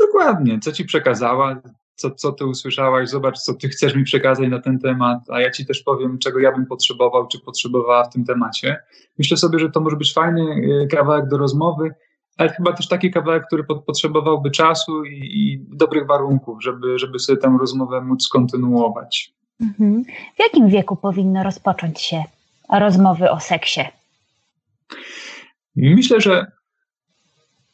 Dokładnie, 0.00 0.58
co 0.58 0.72
ci 0.72 0.84
przekazała, 0.84 1.56
co, 1.96 2.10
co 2.10 2.32
ty 2.32 2.46
usłyszałaś, 2.46 3.08
zobacz, 3.08 3.38
co 3.38 3.54
ty 3.54 3.68
chcesz 3.68 3.94
mi 3.94 4.04
przekazać 4.04 4.48
na 4.48 4.60
ten 4.60 4.78
temat, 4.78 5.18
a 5.30 5.40
ja 5.40 5.50
ci 5.50 5.66
też 5.66 5.82
powiem, 5.82 6.18
czego 6.18 6.38
ja 6.38 6.52
bym 6.52 6.66
potrzebował, 6.66 7.28
czy 7.28 7.40
potrzebowała 7.40 8.04
w 8.04 8.12
tym 8.12 8.24
temacie. 8.24 8.76
Myślę 9.18 9.36
sobie, 9.36 9.58
że 9.58 9.70
to 9.70 9.80
może 9.80 9.96
być 9.96 10.12
fajny 10.12 10.42
y, 10.42 10.88
kawałek 10.90 11.28
do 11.28 11.38
rozmowy, 11.38 11.94
ale 12.36 12.50
chyba 12.50 12.72
też 12.72 12.88
taki 12.88 13.10
kawałek, 13.10 13.46
który 13.46 13.64
potrzebowałby 13.64 14.50
czasu 14.50 15.04
i, 15.04 15.18
i 15.18 15.58
dobrych 15.76 16.06
warunków, 16.06 16.62
żeby, 16.62 16.98
żeby 16.98 17.18
sobie 17.18 17.38
tę 17.38 17.56
rozmowę 17.60 18.00
móc 18.00 18.28
kontynuować. 18.28 19.32
Mhm. 19.60 20.04
W 20.36 20.38
jakim 20.38 20.68
wieku 20.68 20.96
powinno 20.96 21.42
rozpocząć 21.42 22.00
się 22.00 22.24
rozmowy 22.72 23.30
o 23.30 23.40
seksie? 23.40 23.80
Myślę, 25.76 26.20
że 26.20 26.52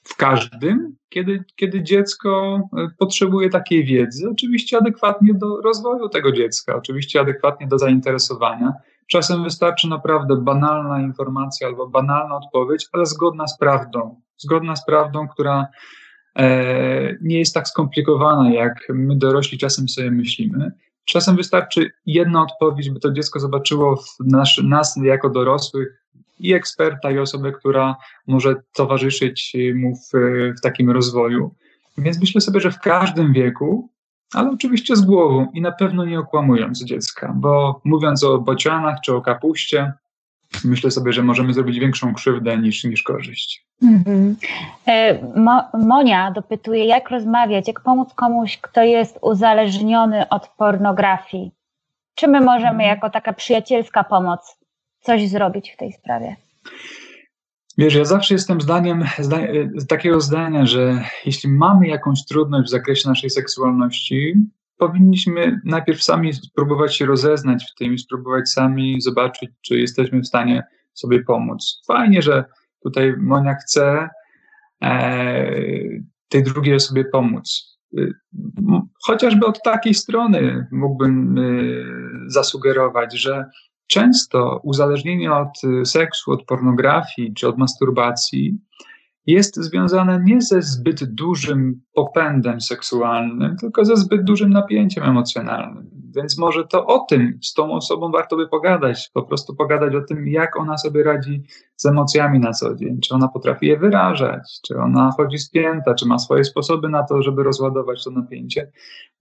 w 0.03 0.17
każdym, 0.17 0.97
kiedy, 1.13 1.45
kiedy 1.57 1.83
dziecko 1.83 2.61
e, 2.79 2.89
potrzebuje 2.99 3.51
takiej 3.51 3.85
wiedzy, 3.85 4.31
oczywiście 4.31 4.79
adekwatnie 4.79 5.35
do 5.35 5.61
rozwoju 5.61 6.09
tego 6.09 6.33
dziecka, 6.33 6.77
oczywiście 6.77 7.21
adekwatnie 7.21 7.67
do 7.67 7.79
zainteresowania. 7.79 8.73
Czasem 9.11 9.45
wystarczy 9.45 9.89
naprawdę 9.89 10.37
banalna 10.37 11.01
informacja 11.01 11.67
albo 11.67 11.89
banalna 11.89 12.37
odpowiedź, 12.37 12.89
ale 12.93 13.07
zgodna 13.07 13.47
z 13.47 13.59
prawdą. 13.59 14.21
Zgodna 14.37 14.77
z 14.77 14.87
prawdą, 14.87 15.29
która 15.29 15.67
e, 16.39 17.17
nie 17.23 17.39
jest 17.39 17.55
tak 17.55 17.69
skomplikowana, 17.69 18.53
jak 18.53 18.75
my 18.89 19.17
dorośli 19.17 19.59
czasem 19.59 19.89
sobie 19.89 20.11
myślimy. 20.11 20.73
Czasem 21.05 21.37
wystarczy 21.37 21.91
jedna 22.07 22.43
odpowiedź, 22.43 22.91
by 22.91 23.01
to 23.01 23.13
dziecko 23.13 23.41
zobaczyło 23.41 23.97
w 23.97 24.17
nasz, 24.21 24.61
nas 24.65 24.97
jako 25.03 25.31
dorosłych 25.31 26.03
i 26.41 26.53
eksperta, 26.53 27.11
i 27.11 27.19
osobę, 27.19 27.53
która 27.53 27.97
może 28.27 28.55
towarzyszyć 28.73 29.57
mu 29.75 29.97
w, 29.97 30.11
w 30.59 30.61
takim 30.61 30.91
rozwoju. 30.91 31.55
Więc 31.99 32.21
myślę 32.21 32.41
sobie, 32.41 32.61
że 32.61 32.71
w 32.71 32.81
każdym 32.81 33.33
wieku, 33.33 33.89
ale 34.35 34.51
oczywiście 34.51 34.97
z 34.97 35.01
głową 35.01 35.51
i 35.55 35.61
na 35.61 35.73
pewno 35.73 36.05
nie 36.05 36.19
okłamując 36.19 36.85
dziecka, 36.85 37.33
bo 37.37 37.81
mówiąc 37.85 38.25
o 38.25 38.39
bocianach 38.39 38.97
czy 39.05 39.15
o 39.15 39.23
kapuście, 39.23 39.93
myślę 40.65 40.91
sobie, 40.91 41.13
że 41.13 41.23
możemy 41.23 41.55
zrobić 41.55 41.79
większą 41.79 42.15
krzywdę 42.15 42.59
niż, 42.59 42.85
niż 42.85 43.03
korzyść. 43.03 43.67
Mm-hmm. 43.83 44.35
Mo, 45.37 45.63
Monia 45.75 46.31
dopytuje, 46.31 46.85
jak 46.85 47.11
rozmawiać, 47.11 47.69
jak 47.69 47.81
pomóc 47.81 48.15
komuś, 48.15 48.59
kto 48.59 48.83
jest 48.83 49.19
uzależniony 49.23 50.29
od 50.29 50.49
pornografii. 50.49 51.51
Czy 52.15 52.29
my 52.29 52.41
możemy 52.41 52.71
mhm. 52.71 52.89
jako 52.89 53.11
taka 53.11 53.33
przyjacielska 53.33 54.05
pomoc 54.05 54.57
coś 55.01 55.29
zrobić 55.29 55.71
w 55.71 55.77
tej 55.77 55.93
sprawie? 55.93 56.37
Wiesz, 57.79 57.95
ja 57.95 58.05
zawsze 58.05 58.35
jestem 58.35 58.61
zdaniem, 58.61 59.05
zda, 59.19 59.39
takiego 59.89 60.21
zdania, 60.21 60.67
że 60.67 61.05
jeśli 61.27 61.51
mamy 61.51 61.89
jakąś 61.89 62.25
trudność 62.25 62.69
w 62.69 62.71
zakresie 62.71 63.09
naszej 63.09 63.31
seksualności, 63.31 64.35
powinniśmy 64.87 65.61
najpierw 65.65 66.03
sami 66.03 66.33
spróbować 66.33 66.97
się 66.97 67.07
rozeznać 67.07 67.65
w 67.65 67.75
tym 67.79 67.95
i 67.95 67.99
spróbować 67.99 68.51
sami 68.51 69.01
zobaczyć, 69.01 69.51
czy 69.63 69.79
jesteśmy 69.79 70.21
w 70.21 70.27
stanie 70.27 70.63
sobie 70.95 71.25
pomóc. 71.25 71.83
Fajnie, 71.87 72.23
że 72.23 72.45
tutaj 72.83 73.15
Monia 73.19 73.55
chce 73.55 74.09
e, 74.83 75.53
tej 76.29 76.43
drugiej 76.43 76.75
osobie 76.75 77.05
pomóc. 77.05 77.79
Chociażby 79.03 79.47
od 79.47 79.63
takiej 79.63 79.95
strony 79.95 80.67
mógłbym 80.71 81.39
e, 81.39 81.43
zasugerować, 82.27 83.19
że 83.19 83.45
często 83.87 84.61
uzależnienie 84.63 85.33
od 85.33 85.65
y, 85.65 85.87
seksu, 85.87 86.33
od 86.33 86.45
pornografii 86.45 87.35
czy 87.35 87.49
od 87.49 87.59
masturbacji 87.59 88.59
jest 89.27 89.57
związane 89.57 90.21
nie 90.25 90.41
ze 90.41 90.63
zbyt 90.63 91.15
dużym 91.15 91.81
popędem 91.95 92.61
seksualnym, 92.61 93.57
tylko 93.57 93.85
ze 93.85 93.97
zbyt 93.97 94.25
dużym 94.25 94.51
napięciem 94.51 95.05
emocjonalnym. 95.05 95.91
Więc 96.17 96.39
może 96.39 96.67
to 96.67 96.87
o 96.87 96.99
tym 96.99 97.39
z 97.43 97.53
tą 97.53 97.73
osobą 97.73 98.11
warto 98.11 98.37
by 98.37 98.49
pogadać, 98.49 99.11
po 99.15 99.23
prostu 99.23 99.55
pogadać 99.55 99.95
o 99.95 100.01
tym, 100.01 100.29
jak 100.29 100.57
ona 100.57 100.79
sobie 100.79 101.03
radzi 101.03 101.43
z 101.77 101.87
emocjami 101.87 102.39
na 102.39 102.53
co 102.53 102.75
dzień, 102.75 103.01
czy 103.01 103.15
ona 103.15 103.29
potrafi 103.29 103.67
je 103.67 103.79
wyrażać, 103.79 104.43
czy 104.67 104.79
ona 104.79 105.11
chodzi 105.17 105.39
spięta, 105.39 105.95
czy 105.95 106.07
ma 106.07 106.19
swoje 106.19 106.45
sposoby 106.45 106.89
na 106.89 107.03
to, 107.03 107.23
żeby 107.23 107.43
rozładować 107.43 108.05
to 108.05 108.11
napięcie. 108.11 108.71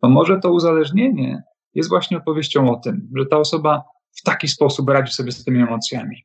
To 0.02 0.10
może 0.10 0.40
to 0.40 0.52
uzależnienie 0.52 1.44
jest 1.76 1.90
właśnie 1.90 2.18
opowieścią 2.18 2.72
o 2.72 2.76
tym, 2.76 3.10
że 3.16 3.26
ta 3.26 3.38
osoba 3.38 3.84
w 4.12 4.24
taki 4.24 4.48
sposób 4.48 4.90
radzi 4.90 5.14
sobie 5.14 5.32
z 5.32 5.44
tymi 5.44 5.62
emocjami. 5.62 6.16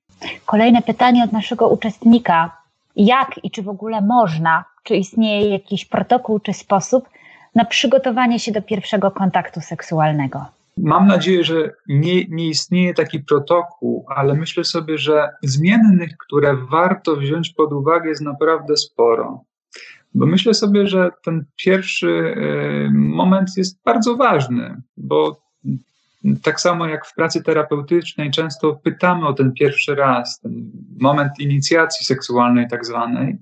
Kolejne 0.46 0.82
pytanie 0.82 1.24
od 1.24 1.32
naszego 1.32 1.68
uczestnika. 1.68 2.65
Jak 2.96 3.44
i 3.44 3.50
czy 3.50 3.62
w 3.62 3.68
ogóle 3.68 4.00
można, 4.00 4.64
czy 4.82 4.96
istnieje 4.96 5.50
jakiś 5.50 5.84
protokół 5.84 6.40
czy 6.40 6.52
sposób 6.52 7.08
na 7.54 7.64
przygotowanie 7.64 8.38
się 8.38 8.52
do 8.52 8.62
pierwszego 8.62 9.10
kontaktu 9.10 9.60
seksualnego? 9.60 10.44
Mam 10.76 11.06
nadzieję, 11.06 11.44
że 11.44 11.72
nie, 11.88 12.24
nie 12.28 12.48
istnieje 12.48 12.94
taki 12.94 13.20
protokół, 13.20 14.06
ale 14.16 14.34
myślę 14.34 14.64
sobie, 14.64 14.98
że 14.98 15.28
zmiennych, 15.42 16.16
które 16.16 16.56
warto 16.56 17.16
wziąć 17.16 17.50
pod 17.50 17.72
uwagę, 17.72 18.08
jest 18.08 18.22
naprawdę 18.22 18.76
sporo. 18.76 19.44
Bo 20.14 20.26
myślę 20.26 20.54
sobie, 20.54 20.86
że 20.86 21.10
ten 21.24 21.44
pierwszy 21.56 22.08
y, 22.08 22.90
moment 22.92 23.48
jest 23.56 23.82
bardzo 23.84 24.16
ważny, 24.16 24.82
bo 24.96 25.40
tak 26.42 26.60
samo 26.60 26.86
jak 26.86 27.06
w 27.06 27.14
pracy 27.14 27.42
terapeutycznej, 27.42 28.30
często 28.30 28.74
pytamy 28.74 29.26
o 29.26 29.32
ten 29.32 29.52
pierwszy 29.52 29.94
raz, 29.94 30.40
ten 30.40 30.70
moment 31.00 31.32
inicjacji 31.38 32.06
seksualnej, 32.06 32.68
tak 32.68 32.86
zwanej, 32.86 33.36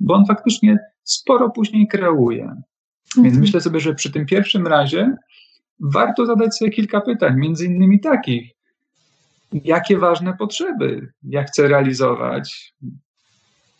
bo 0.00 0.14
on 0.14 0.26
faktycznie 0.26 0.78
sporo 1.04 1.50
później 1.50 1.88
kreuje. 1.88 2.54
Więc 3.16 3.26
mhm. 3.26 3.40
myślę 3.40 3.60
sobie, 3.60 3.80
że 3.80 3.94
przy 3.94 4.12
tym 4.12 4.26
pierwszym 4.26 4.66
razie 4.66 5.16
warto 5.80 6.26
zadać 6.26 6.56
sobie 6.56 6.70
kilka 6.70 7.00
pytań, 7.00 7.36
między 7.36 7.66
innymi 7.66 8.00
takich, 8.00 8.50
jakie 9.52 9.98
ważne 9.98 10.36
potrzeby 10.36 11.12
ja 11.22 11.44
chcę 11.44 11.68
realizować, 11.68 12.74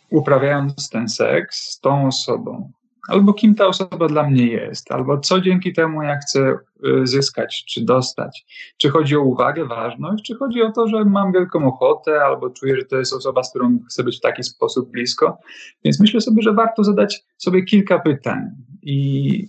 uprawiając 0.09 0.89
ten 0.89 1.09
seks 1.09 1.57
z 1.57 1.79
tą 1.79 2.07
osobą, 2.07 2.71
albo 3.07 3.33
kim 3.33 3.55
ta 3.55 3.67
osoba 3.67 4.07
dla 4.07 4.29
mnie 4.29 4.47
jest, 4.47 4.91
albo 4.91 5.19
co 5.19 5.41
dzięki 5.41 5.73
temu 5.73 6.03
ja 6.03 6.17
chcę 6.17 6.57
y, 6.85 7.07
zyskać 7.07 7.65
czy 7.65 7.85
dostać. 7.85 8.45
Czy 8.77 8.89
chodzi 8.89 9.15
o 9.15 9.21
uwagę, 9.21 9.65
ważność, 9.65 10.23
czy 10.23 10.35
chodzi 10.35 10.61
o 10.61 10.71
to, 10.71 10.87
że 10.87 11.05
mam 11.05 11.31
wielką 11.31 11.67
ochotę, 11.67 12.23
albo 12.23 12.49
czuję, 12.49 12.75
że 12.75 12.85
to 12.85 12.97
jest 12.97 13.13
osoba, 13.13 13.43
z 13.43 13.49
którą 13.49 13.79
chcę 13.89 14.03
być 14.03 14.17
w 14.17 14.21
taki 14.21 14.43
sposób 14.43 14.91
blisko. 14.91 15.37
Więc 15.83 15.99
myślę 15.99 16.21
sobie, 16.21 16.41
że 16.41 16.53
warto 16.53 16.83
zadać 16.83 17.23
sobie 17.37 17.63
kilka 17.63 17.99
pytań 17.99 18.39
i 18.81 19.47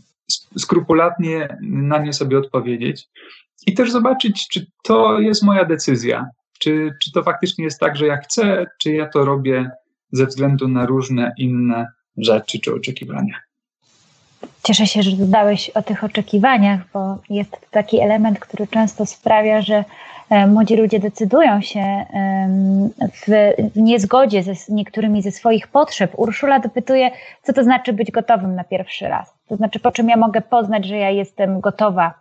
skrupulatnie 0.59 1.59
na 1.63 1.99
nie 1.99 2.13
sobie 2.13 2.39
odpowiedzieć. 2.39 3.09
I 3.67 3.75
też 3.75 3.91
zobaczyć, 3.91 4.49
czy 4.49 4.67
to 4.83 5.21
jest 5.21 5.43
moja 5.43 5.65
decyzja, 5.65 6.27
czy, 6.59 6.95
czy 7.03 7.13
to 7.13 7.23
faktycznie 7.23 7.65
jest 7.65 7.81
tak, 7.81 7.97
że 7.97 8.07
ja 8.07 8.17
chcę, 8.17 8.67
czy 8.79 8.93
ja 8.93 9.09
to 9.09 9.25
robię 9.25 9.71
ze 10.13 10.27
względu 10.27 10.69
na 10.69 10.87
różne 10.87 11.33
inne 11.39 11.87
rzeczy 12.17 12.59
czy 12.61 12.75
oczekiwania. 12.75 13.48
Cieszę 14.63 14.87
się, 14.87 15.03
że 15.03 15.17
dodałeś 15.17 15.71
o 15.71 15.83
tych 15.83 16.05
oczekiwaniach, 16.05 16.81
bo 16.95 17.19
jest 17.31 17.51
to 17.51 17.59
taki 17.71 18.01
element, 18.01 18.39
który 18.39 18.67
często 18.67 19.07
sprawia, 19.07 19.63
że 19.63 19.85
e, 20.31 20.47
młodzi 20.47 20.77
ludzie 20.77 21.01
decydują 21.01 21.61
się 21.61 22.07
w, 23.13 23.53
niezgodzie 23.77 24.43
ze 24.43 24.53
niektórymi 24.69 25.23
ze 25.23 25.31
swoich 25.31 25.69
potrzeb. 25.69 26.13
Urszula 26.17 26.59
dopytuje, 26.59 27.11
co 27.43 27.53
to 27.53 27.65
znaczy 27.65 27.93
być 27.93 28.11
gotowym 28.11 28.55
na 28.55 28.65
pierwszy 28.65 29.09
raz. 29.09 29.35
To 29.49 29.57
znaczy, 29.57 29.81
po 29.81 29.93
czym 29.93 30.09
ja 30.09 30.17
mogę 30.17 30.41
poznać, 30.41 30.85
że 30.85 30.97
ja 30.97 31.11
jestem 31.11 31.61
gotowa. 31.61 32.15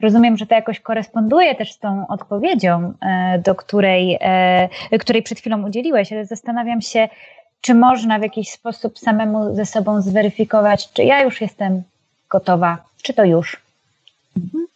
Rozumiem, 0.00 0.36
że 0.36 0.46
to 0.46 0.54
jakoś 0.54 0.80
koresponduje 0.80 1.54
też 1.54 1.72
z 1.72 1.78
tą 1.78 2.06
odpowiedzią, 2.08 2.92
e, 3.00 3.38
do 3.38 3.54
której, 3.54 4.18
e, 4.20 4.98
której 4.98 5.22
przed 5.22 5.38
chwilą 5.38 5.66
udzieliłeś, 5.66 6.12
ale 6.12 6.26
zastanawiam 6.26 6.80
się, 6.80 7.08
czy 7.62 7.74
można 7.74 8.18
w 8.18 8.22
jakiś 8.22 8.50
sposób 8.50 8.98
samemu 8.98 9.54
ze 9.54 9.66
sobą 9.66 10.02
zweryfikować, 10.02 10.92
czy 10.92 11.04
ja 11.04 11.24
już 11.24 11.40
jestem 11.40 11.82
gotowa, 12.30 12.84
czy 13.02 13.14
to 13.14 13.24
już? 13.24 13.56
Mhm. 14.36 14.66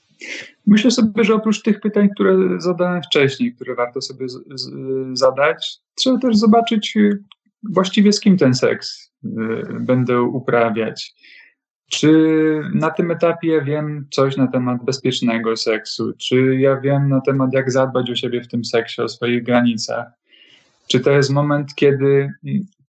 Myślę 0.67 0.91
sobie, 0.91 1.25
że 1.25 1.35
oprócz 1.35 1.63
tych 1.63 1.81
pytań, 1.81 2.09
które 2.15 2.61
zadałem 2.61 3.03
wcześniej, 3.03 3.55
które 3.55 3.75
warto 3.75 4.01
sobie 4.01 4.29
z, 4.29 4.39
z, 4.55 4.71
zadać, 5.19 5.79
trzeba 5.95 6.19
też 6.19 6.37
zobaczyć 6.37 6.97
y, 6.97 7.23
właściwie 7.63 8.13
z 8.13 8.21
kim 8.21 8.39
ten 8.39 8.55
seks 8.55 9.11
y, 9.25 9.29
będę 9.81 10.23
uprawiać. 10.23 11.15
Czy 11.91 12.11
na 12.75 12.91
tym 12.91 13.11
etapie 13.11 13.49
ja 13.49 13.61
wiem 13.61 14.07
coś 14.11 14.37
na 14.37 14.47
temat 14.47 14.85
bezpiecznego 14.85 15.57
seksu? 15.57 16.13
Czy 16.19 16.57
ja 16.57 16.81
wiem 16.81 17.09
na 17.09 17.21
temat, 17.21 17.53
jak 17.53 17.73
zadbać 17.73 18.11
o 18.11 18.17
siebie 18.17 18.43
w 18.43 18.49
tym 18.49 18.65
seksie, 18.65 19.03
o 19.03 19.09
swoich 19.09 19.43
granicach? 19.43 20.07
Czy 20.89 21.01
to 21.01 21.11
jest 21.11 21.31
moment, 21.31 21.75
kiedy 21.75 22.33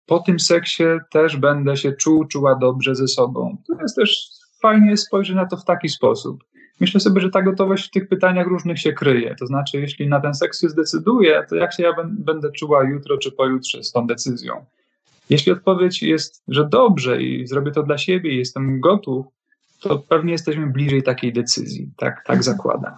po 0.07 0.19
tym 0.19 0.39
seksie 0.39 0.83
też 1.11 1.37
będę 1.37 1.77
się 1.77 1.91
czuł, 1.91 2.25
czuła 2.25 2.55
dobrze 2.55 2.95
ze 2.95 3.07
sobą. 3.07 3.57
To 3.67 3.81
jest 3.81 3.95
też 3.95 4.29
fajnie 4.61 4.97
spojrzeć 4.97 5.35
na 5.35 5.45
to 5.45 5.57
w 5.57 5.65
taki 5.65 5.89
sposób. 5.89 6.43
Myślę 6.79 6.99
sobie, 6.99 7.21
że 7.21 7.29
ta 7.29 7.41
gotowość 7.41 7.87
w 7.87 7.91
tych 7.91 8.07
pytaniach 8.07 8.47
różnych 8.47 8.79
się 8.79 8.93
kryje. 8.93 9.35
To 9.35 9.47
znaczy, 9.47 9.79
jeśli 9.79 10.07
na 10.07 10.21
ten 10.21 10.33
seks 10.33 10.61
się 10.61 10.69
zdecyduję, 10.69 11.45
to 11.49 11.55
jak 11.55 11.73
się 11.73 11.83
ja 11.83 11.93
będę 12.09 12.51
czuła 12.51 12.83
jutro 12.83 13.17
czy 13.17 13.31
pojutrze 13.31 13.83
z 13.83 13.91
tą 13.91 14.07
decyzją? 14.07 14.65
Jeśli 15.29 15.51
odpowiedź 15.51 16.03
jest, 16.03 16.43
że 16.47 16.65
dobrze 16.65 17.21
i 17.21 17.47
zrobię 17.47 17.71
to 17.71 17.83
dla 17.83 17.97
siebie 17.97 18.31
i 18.31 18.37
jestem 18.37 18.79
gotów, 18.79 19.25
to 19.81 19.99
pewnie 19.99 20.31
jesteśmy 20.31 20.67
bliżej 20.67 21.03
takiej 21.03 21.33
decyzji. 21.33 21.89
Tak, 21.97 22.15
tak 22.15 22.37
mhm. 22.37 22.43
zakładam. 22.43 22.93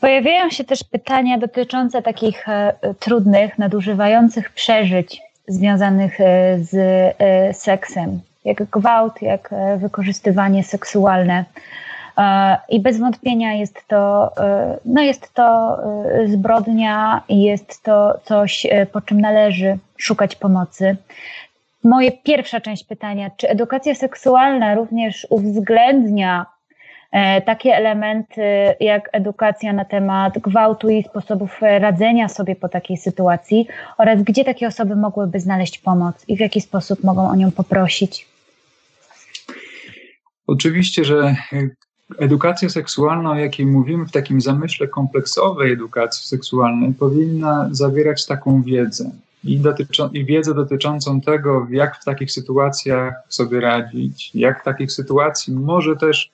Pojawiają 0.00 0.50
się 0.50 0.64
też 0.64 0.84
pytania 0.84 1.38
dotyczące 1.38 2.02
takich 2.02 2.48
e, 2.48 2.74
trudnych, 3.00 3.58
nadużywających 3.58 4.50
przeżyć 4.50 5.20
związanych 5.48 6.20
e, 6.20 6.58
z 6.58 6.74
e, 7.18 7.54
seksem, 7.54 8.20
jak 8.44 8.64
gwałt, 8.64 9.22
jak 9.22 9.52
e, 9.52 9.76
wykorzystywanie 9.76 10.64
seksualne. 10.64 11.44
I 12.68 12.80
bez 12.80 12.98
wątpienia 12.98 13.52
jest 13.52 13.88
to, 13.88 14.32
no 14.84 15.02
jest 15.02 15.34
to 15.34 15.78
zbrodnia 16.26 17.22
i 17.28 17.42
jest 17.42 17.82
to 17.82 18.20
coś, 18.24 18.66
po 18.92 19.00
czym 19.00 19.20
należy 19.20 19.78
szukać 19.96 20.36
pomocy. 20.36 20.96
Moje 21.84 22.12
pierwsza 22.12 22.60
część 22.60 22.84
pytania, 22.84 23.30
czy 23.36 23.48
edukacja 23.48 23.94
seksualna 23.94 24.74
również 24.74 25.26
uwzględnia 25.30 26.46
takie 27.46 27.76
elementy 27.76 28.42
jak 28.80 29.08
edukacja 29.12 29.72
na 29.72 29.84
temat 29.84 30.38
gwałtu 30.38 30.90
i 30.90 31.02
sposobów 31.02 31.58
radzenia 31.60 32.28
sobie 32.28 32.56
po 32.56 32.68
takiej 32.68 32.96
sytuacji 32.96 33.66
oraz 33.98 34.22
gdzie 34.22 34.44
takie 34.44 34.66
osoby 34.66 34.96
mogłyby 34.96 35.40
znaleźć 35.40 35.78
pomoc 35.78 36.24
i 36.28 36.36
w 36.36 36.40
jaki 36.40 36.60
sposób 36.60 37.04
mogą 37.04 37.28
o 37.28 37.36
nią 37.36 37.50
poprosić? 37.50 38.26
Oczywiście, 40.46 41.04
że 41.04 41.36
edukacja 42.18 42.68
seksualna, 42.68 43.30
o 43.30 43.34
jakiej 43.34 43.66
mówimy 43.66 44.04
w 44.04 44.12
takim 44.12 44.40
zamyśle 44.40 44.88
kompleksowej 44.88 45.72
edukacji 45.72 46.26
seksualnej, 46.26 46.94
powinna 46.94 47.68
zawierać 47.70 48.26
taką 48.26 48.62
wiedzę. 48.62 49.10
I, 49.44 49.58
dotyczą, 49.58 50.08
I 50.08 50.24
wiedzę 50.24 50.54
dotyczącą 50.54 51.20
tego, 51.20 51.66
jak 51.70 51.96
w 51.96 52.04
takich 52.04 52.32
sytuacjach 52.32 53.14
sobie 53.28 53.60
radzić, 53.60 54.30
jak 54.34 54.60
w 54.60 54.64
takich 54.64 54.92
sytuacji 54.92 55.54
może 55.54 55.96
też 55.96 56.33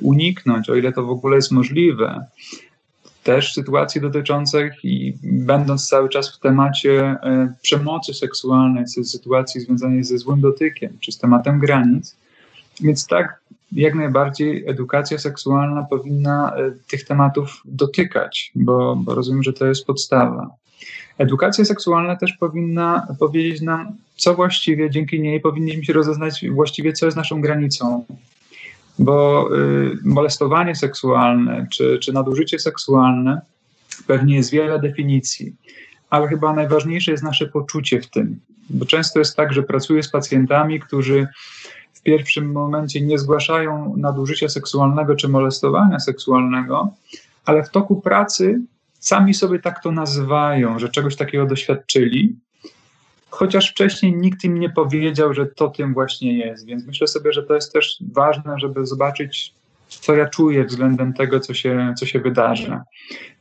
uniknąć, 0.00 0.70
o 0.70 0.74
ile 0.74 0.92
to 0.92 1.02
w 1.02 1.10
ogóle 1.10 1.36
jest 1.36 1.50
możliwe. 1.50 2.26
Też 3.22 3.54
sytuacji 3.54 4.00
dotyczących 4.00 4.84
i 4.84 5.14
będąc 5.22 5.88
cały 5.88 6.08
czas 6.08 6.36
w 6.36 6.40
temacie 6.40 7.00
e, 7.00 7.54
przemocy 7.62 8.14
seksualnej, 8.14 8.88
sytuacji 8.88 9.60
związanej 9.60 10.04
ze 10.04 10.18
złym 10.18 10.40
dotykiem, 10.40 10.90
czy 11.00 11.12
z 11.12 11.18
tematem 11.18 11.58
granic. 11.58 12.16
Więc 12.80 13.06
tak, 13.06 13.40
jak 13.72 13.94
najbardziej 13.94 14.68
edukacja 14.68 15.18
seksualna 15.18 15.82
powinna 15.82 16.52
e, 16.56 16.70
tych 16.90 17.04
tematów 17.04 17.62
dotykać, 17.64 18.52
bo, 18.54 18.96
bo 18.96 19.14
rozumiem, 19.14 19.42
że 19.42 19.52
to 19.52 19.66
jest 19.66 19.86
podstawa. 19.86 20.50
Edukacja 21.18 21.64
seksualna 21.64 22.16
też 22.16 22.32
powinna 22.32 23.06
powiedzieć 23.18 23.60
nam, 23.60 23.92
co 24.16 24.34
właściwie 24.34 24.90
dzięki 24.90 25.20
niej 25.20 25.40
powinniśmy 25.40 25.84
się 25.84 25.92
rozeznać 25.92 26.44
właściwie, 26.50 26.92
co 26.92 27.06
jest 27.06 27.16
naszą 27.16 27.40
granicą, 27.40 28.04
bo 28.98 29.48
y, 29.56 29.98
molestowanie 30.04 30.74
seksualne 30.74 31.66
czy, 31.70 31.98
czy 31.98 32.12
nadużycie 32.12 32.58
seksualne 32.58 33.40
pewnie 34.06 34.36
jest 34.36 34.50
wiele 34.50 34.78
definicji, 34.78 35.56
ale 36.10 36.28
chyba 36.28 36.52
najważniejsze 36.52 37.10
jest 37.10 37.24
nasze 37.24 37.46
poczucie 37.46 38.00
w 38.00 38.10
tym, 38.10 38.40
bo 38.70 38.86
często 38.86 39.18
jest 39.18 39.36
tak, 39.36 39.52
że 39.52 39.62
pracuję 39.62 40.02
z 40.02 40.10
pacjentami, 40.10 40.80
którzy 40.80 41.28
w 41.92 42.02
pierwszym 42.02 42.52
momencie 42.52 43.00
nie 43.00 43.18
zgłaszają 43.18 43.94
nadużycia 43.96 44.48
seksualnego 44.48 45.16
czy 45.16 45.28
molestowania 45.28 46.00
seksualnego, 46.00 46.90
ale 47.44 47.64
w 47.64 47.70
toku 47.70 48.00
pracy 48.00 48.60
sami 48.98 49.34
sobie 49.34 49.58
tak 49.58 49.82
to 49.82 49.92
nazywają, 49.92 50.78
że 50.78 50.88
czegoś 50.88 51.16
takiego 51.16 51.46
doświadczyli 51.46 52.36
chociaż 53.32 53.70
wcześniej 53.70 54.16
nikt 54.16 54.44
im 54.44 54.58
nie 54.58 54.70
powiedział, 54.70 55.34
że 55.34 55.46
to 55.46 55.68
tym 55.68 55.94
właśnie 55.94 56.38
jest. 56.38 56.66
Więc 56.66 56.86
myślę 56.86 57.06
sobie, 57.06 57.32
że 57.32 57.42
to 57.42 57.54
jest 57.54 57.72
też 57.72 57.98
ważne, 58.12 58.54
żeby 58.58 58.86
zobaczyć, 58.86 59.54
co 59.88 60.14
ja 60.14 60.28
czuję 60.28 60.64
względem 60.64 61.12
tego, 61.12 61.40
co 61.40 61.54
się, 61.54 61.94
co 61.98 62.06
się 62.06 62.20
wydarza. 62.20 62.84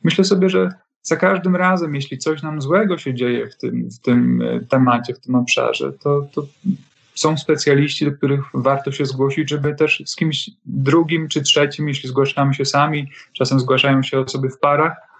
Myślę 0.03 0.23
sobie, 0.23 0.49
że 0.49 0.69
za 1.01 1.15
każdym 1.15 1.55
razem, 1.55 1.95
jeśli 1.95 2.17
coś 2.17 2.41
nam 2.41 2.61
złego 2.61 2.97
się 2.97 3.13
dzieje 3.13 3.49
w 3.49 3.57
tym, 3.57 3.89
w 3.89 3.99
tym 3.99 4.41
e, 4.41 4.59
temacie, 4.59 5.13
w 5.13 5.19
tym 5.19 5.35
obszarze, 5.35 5.93
to, 5.93 6.27
to 6.33 6.45
są 7.15 7.37
specjaliści, 7.37 8.05
do 8.05 8.11
których 8.11 8.41
warto 8.53 8.91
się 8.91 9.05
zgłosić, 9.05 9.49
żeby 9.49 9.75
też 9.75 10.03
z 10.05 10.15
kimś 10.15 10.49
drugim 10.65 11.27
czy 11.27 11.41
trzecim, 11.41 11.87
jeśli 11.87 12.09
zgłaszamy 12.09 12.53
się 12.53 12.65
sami, 12.65 13.07
czasem 13.33 13.59
zgłaszają 13.59 14.03
się 14.03 14.19
osoby 14.19 14.49
w 14.49 14.59
parach, 14.59 15.10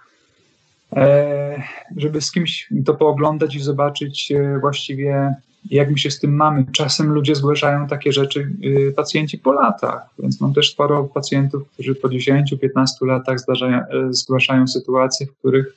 żeby 1.96 2.20
z 2.20 2.32
kimś 2.32 2.68
to 2.84 2.94
pooglądać 2.94 3.54
i 3.54 3.60
zobaczyć 3.60 4.32
e, 4.32 4.58
właściwie, 4.60 5.34
jak 5.70 5.90
my 5.90 5.98
się 5.98 6.10
z 6.10 6.20
tym 6.20 6.36
mamy. 6.36 6.64
Czasem 6.72 7.12
ludzie 7.12 7.34
zgłaszają 7.34 7.86
takie 7.86 8.12
rzeczy, 8.12 8.50
e, 8.88 8.92
pacjenci 8.92 9.38
po 9.38 9.52
latach, 9.52 10.02
więc 10.18 10.40
mam 10.40 10.54
też 10.54 10.72
sporo 10.72 11.04
pacjentów, 11.04 11.68
którzy 11.68 11.94
po 11.94 12.08
10-15 12.08 13.06
latach 13.06 13.40
zdarzają, 13.40 13.80
zgłaszają 14.10 14.68
sytuacje, 14.68 15.26
w 15.26 15.38
których 15.38 15.76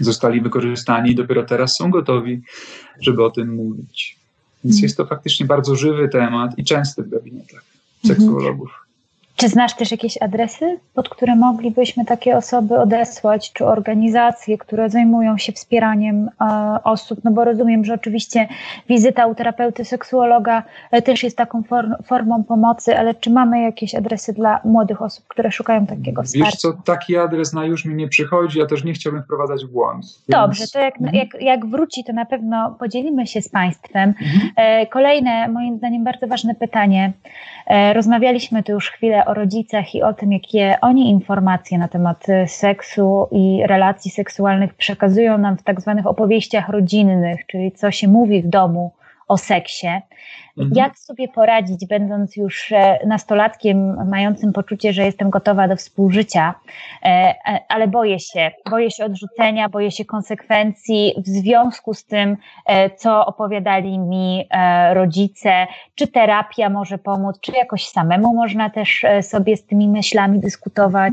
zostali 0.00 0.40
wykorzystani 0.40 1.10
i 1.10 1.14
dopiero 1.14 1.42
teraz 1.42 1.76
są 1.76 1.90
gotowi, 1.90 2.42
żeby 3.00 3.24
o 3.24 3.30
tym 3.30 3.54
mówić. 3.54 4.16
Więc 4.64 4.76
mhm. 4.76 4.82
jest 4.82 4.96
to 4.96 5.06
faktycznie 5.06 5.46
bardzo 5.46 5.76
żywy 5.76 6.08
temat 6.08 6.58
i 6.58 6.64
częsty 6.64 7.02
w 7.02 7.08
gabinetach 7.08 7.64
seksuologów. 8.06 8.83
Czy 9.36 9.48
znasz 9.48 9.74
też 9.74 9.90
jakieś 9.90 10.22
adresy, 10.22 10.78
pod 10.94 11.08
które 11.08 11.36
moglibyśmy 11.36 12.04
takie 12.04 12.36
osoby 12.36 12.78
odesłać, 12.78 13.52
czy 13.52 13.66
organizacje, 13.66 14.58
które 14.58 14.90
zajmują 14.90 15.38
się 15.38 15.52
wspieraniem 15.52 16.30
e, 16.40 16.78
osób? 16.84 17.20
No 17.24 17.30
bo 17.30 17.44
rozumiem, 17.44 17.84
że 17.84 17.94
oczywiście 17.94 18.48
wizyta 18.88 19.26
u 19.26 19.34
terapeuty 19.34 19.84
seksuologa 19.84 20.62
e, 20.90 21.02
też 21.02 21.22
jest 21.22 21.36
taką 21.36 21.62
for, 21.62 21.98
formą 22.04 22.44
pomocy, 22.44 22.98
ale 22.98 23.14
czy 23.14 23.30
mamy 23.30 23.62
jakieś 23.62 23.94
adresy 23.94 24.32
dla 24.32 24.60
młodych 24.64 25.02
osób, 25.02 25.24
które 25.28 25.52
szukają 25.52 25.86
takiego 25.86 26.22
wsparcia? 26.22 26.50
Wiesz 26.50 26.60
co, 26.60 26.72
taki 26.84 27.16
adres 27.16 27.52
na 27.52 27.64
już 27.64 27.84
mi 27.84 27.94
nie 27.94 28.08
przychodzi, 28.08 28.58
ja 28.58 28.66
też 28.66 28.84
nie 28.84 28.92
chciałbym 28.92 29.22
wprowadzać 29.22 29.64
w 29.64 29.72
błąd. 29.72 30.04
Więc... 30.04 30.14
Dobrze, 30.28 30.64
to 30.72 30.78
jak, 30.78 31.00
mhm. 31.00 31.14
jak, 31.16 31.42
jak 31.42 31.66
wróci, 31.66 32.04
to 32.04 32.12
na 32.12 32.24
pewno 32.24 32.76
podzielimy 32.78 33.26
się 33.26 33.42
z 33.42 33.48
Państwem. 33.48 34.08
Mhm. 34.08 34.50
E, 34.56 34.86
kolejne, 34.86 35.48
moim 35.48 35.78
zdaniem, 35.78 36.04
bardzo 36.04 36.26
ważne 36.26 36.54
pytanie. 36.54 37.12
Rozmawialiśmy 37.94 38.62
tu 38.62 38.72
już 38.72 38.90
chwilę 38.90 39.23
o 39.26 39.34
rodzicach 39.34 39.94
i 39.94 40.02
o 40.02 40.12
tym, 40.14 40.32
jakie 40.32 40.76
oni 40.80 41.10
informacje 41.10 41.78
na 41.78 41.88
temat 41.88 42.26
seksu 42.46 43.28
i 43.30 43.62
relacji 43.66 44.10
seksualnych 44.10 44.74
przekazują 44.74 45.38
nam 45.38 45.56
w 45.56 45.62
tak 45.62 45.80
zwanych 45.80 46.06
opowieściach 46.06 46.68
rodzinnych, 46.68 47.46
czyli 47.46 47.72
co 47.72 47.90
się 47.90 48.08
mówi 48.08 48.42
w 48.42 48.48
domu 48.48 48.92
o 49.28 49.36
seksie. 49.36 49.86
Mhm. 50.58 50.70
Jak 50.74 50.98
sobie 50.98 51.28
poradzić, 51.28 51.86
będąc 51.86 52.36
już 52.36 52.72
e, 52.72 52.98
nastolatkiem, 53.06 54.08
mającym 54.08 54.52
poczucie, 54.52 54.92
że 54.92 55.04
jestem 55.04 55.30
gotowa 55.30 55.68
do 55.68 55.76
współżycia, 55.76 56.54
e, 57.02 57.34
ale 57.68 57.88
boję 57.88 58.20
się, 58.20 58.50
boję 58.70 58.90
się 58.90 59.04
odrzucenia, 59.04 59.68
boję 59.68 59.90
się 59.90 60.04
konsekwencji 60.04 61.14
w 61.16 61.28
związku 61.28 61.94
z 61.94 62.04
tym, 62.04 62.36
co 62.96 63.26
opowiadali 63.26 63.98
mi 63.98 64.48
rodzice, 64.92 65.66
czy 65.94 66.06
terapia 66.06 66.70
może 66.70 66.98
pomóc, 66.98 67.40
czy 67.40 67.52
jakoś 67.52 67.88
samemu 67.88 68.34
można 68.34 68.70
też 68.70 69.04
sobie 69.22 69.56
z 69.56 69.66
tymi 69.66 69.88
myślami 69.88 70.40
dyskutować? 70.40 71.12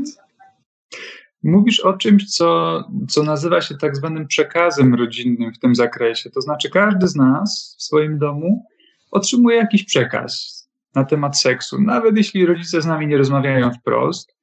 Mówisz 1.42 1.80
o 1.80 1.92
czymś, 1.92 2.34
co, 2.34 2.80
co 3.08 3.22
nazywa 3.22 3.60
się 3.60 3.74
tak 3.74 3.96
zwanym 3.96 4.26
przekazem 4.26 4.94
rodzinnym 4.94 5.52
w 5.54 5.58
tym 5.58 5.74
zakresie. 5.74 6.30
To 6.30 6.40
znaczy, 6.40 6.70
każdy 6.70 7.08
z 7.08 7.16
nas 7.16 7.76
w 7.78 7.82
swoim 7.82 8.18
domu 8.18 8.66
otrzymuje 9.10 9.56
jakiś 9.56 9.84
przekaz 9.84 10.62
na 10.94 11.04
temat 11.04 11.40
seksu. 11.40 11.80
Nawet 11.80 12.16
jeśli 12.16 12.46
rodzice 12.46 12.82
z 12.82 12.86
nami 12.86 13.06
nie 13.06 13.18
rozmawiają 13.18 13.70
wprost, 13.70 14.36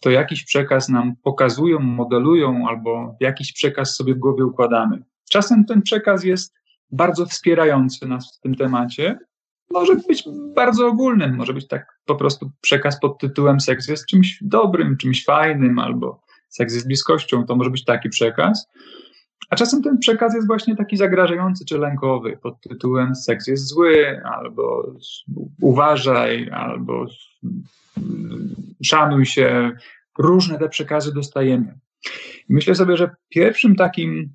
to 0.00 0.10
jakiś 0.10 0.44
przekaz 0.44 0.88
nam 0.88 1.16
pokazują, 1.22 1.78
modelują, 1.80 2.68
albo 2.68 3.16
jakiś 3.20 3.52
przekaz 3.52 3.96
sobie 3.96 4.14
w 4.14 4.18
głowie 4.18 4.44
układamy. 4.44 5.04
Czasem 5.30 5.64
ten 5.64 5.82
przekaz 5.82 6.24
jest 6.24 6.54
bardzo 6.92 7.26
wspierający 7.26 8.06
nas 8.06 8.38
w 8.38 8.40
tym 8.40 8.54
temacie. 8.54 9.18
Może 9.70 9.96
być 9.96 10.24
bardzo 10.54 10.86
ogólnym, 10.86 11.36
może 11.36 11.54
być 11.54 11.68
tak 11.68 12.00
po 12.04 12.14
prostu 12.14 12.50
przekaz 12.60 13.00
pod 13.00 13.18
tytułem 13.18 13.60
seks 13.60 13.88
jest 13.88 14.06
czymś 14.06 14.38
dobrym, 14.42 14.96
czymś 14.96 15.24
fajnym, 15.24 15.78
albo 15.78 16.20
seks 16.50 16.74
jest 16.74 16.86
bliskością, 16.86 17.46
to 17.46 17.56
może 17.56 17.70
być 17.70 17.84
taki 17.84 18.08
przekaz. 18.08 18.68
A 19.50 19.56
czasem 19.56 19.82
ten 19.82 19.98
przekaz 19.98 20.34
jest 20.34 20.46
właśnie 20.46 20.76
taki 20.76 20.96
zagrażający 20.96 21.64
czy 21.64 21.78
lękowy 21.78 22.38
pod 22.42 22.60
tytułem 22.60 23.14
seks 23.14 23.46
jest 23.46 23.66
zły, 23.66 24.22
albo 24.24 24.94
uważaj, 25.60 26.50
albo 26.50 27.06
szanuj 28.84 29.26
się. 29.26 29.70
Różne 30.18 30.58
te 30.58 30.68
przekazy 30.68 31.14
dostajemy. 31.14 31.78
Myślę 32.48 32.74
sobie, 32.74 32.96
że 32.96 33.10
pierwszym 33.28 33.76
takim 33.76 34.34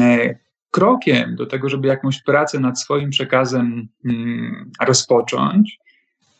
e, 0.00 0.34
krokiem 0.70 1.36
do 1.36 1.46
tego, 1.46 1.68
żeby 1.68 1.88
jakąś 1.88 2.22
pracę 2.22 2.60
nad 2.60 2.80
swoim 2.80 3.10
przekazem 3.10 3.88
mm, 4.04 4.70
rozpocząć, 4.80 5.78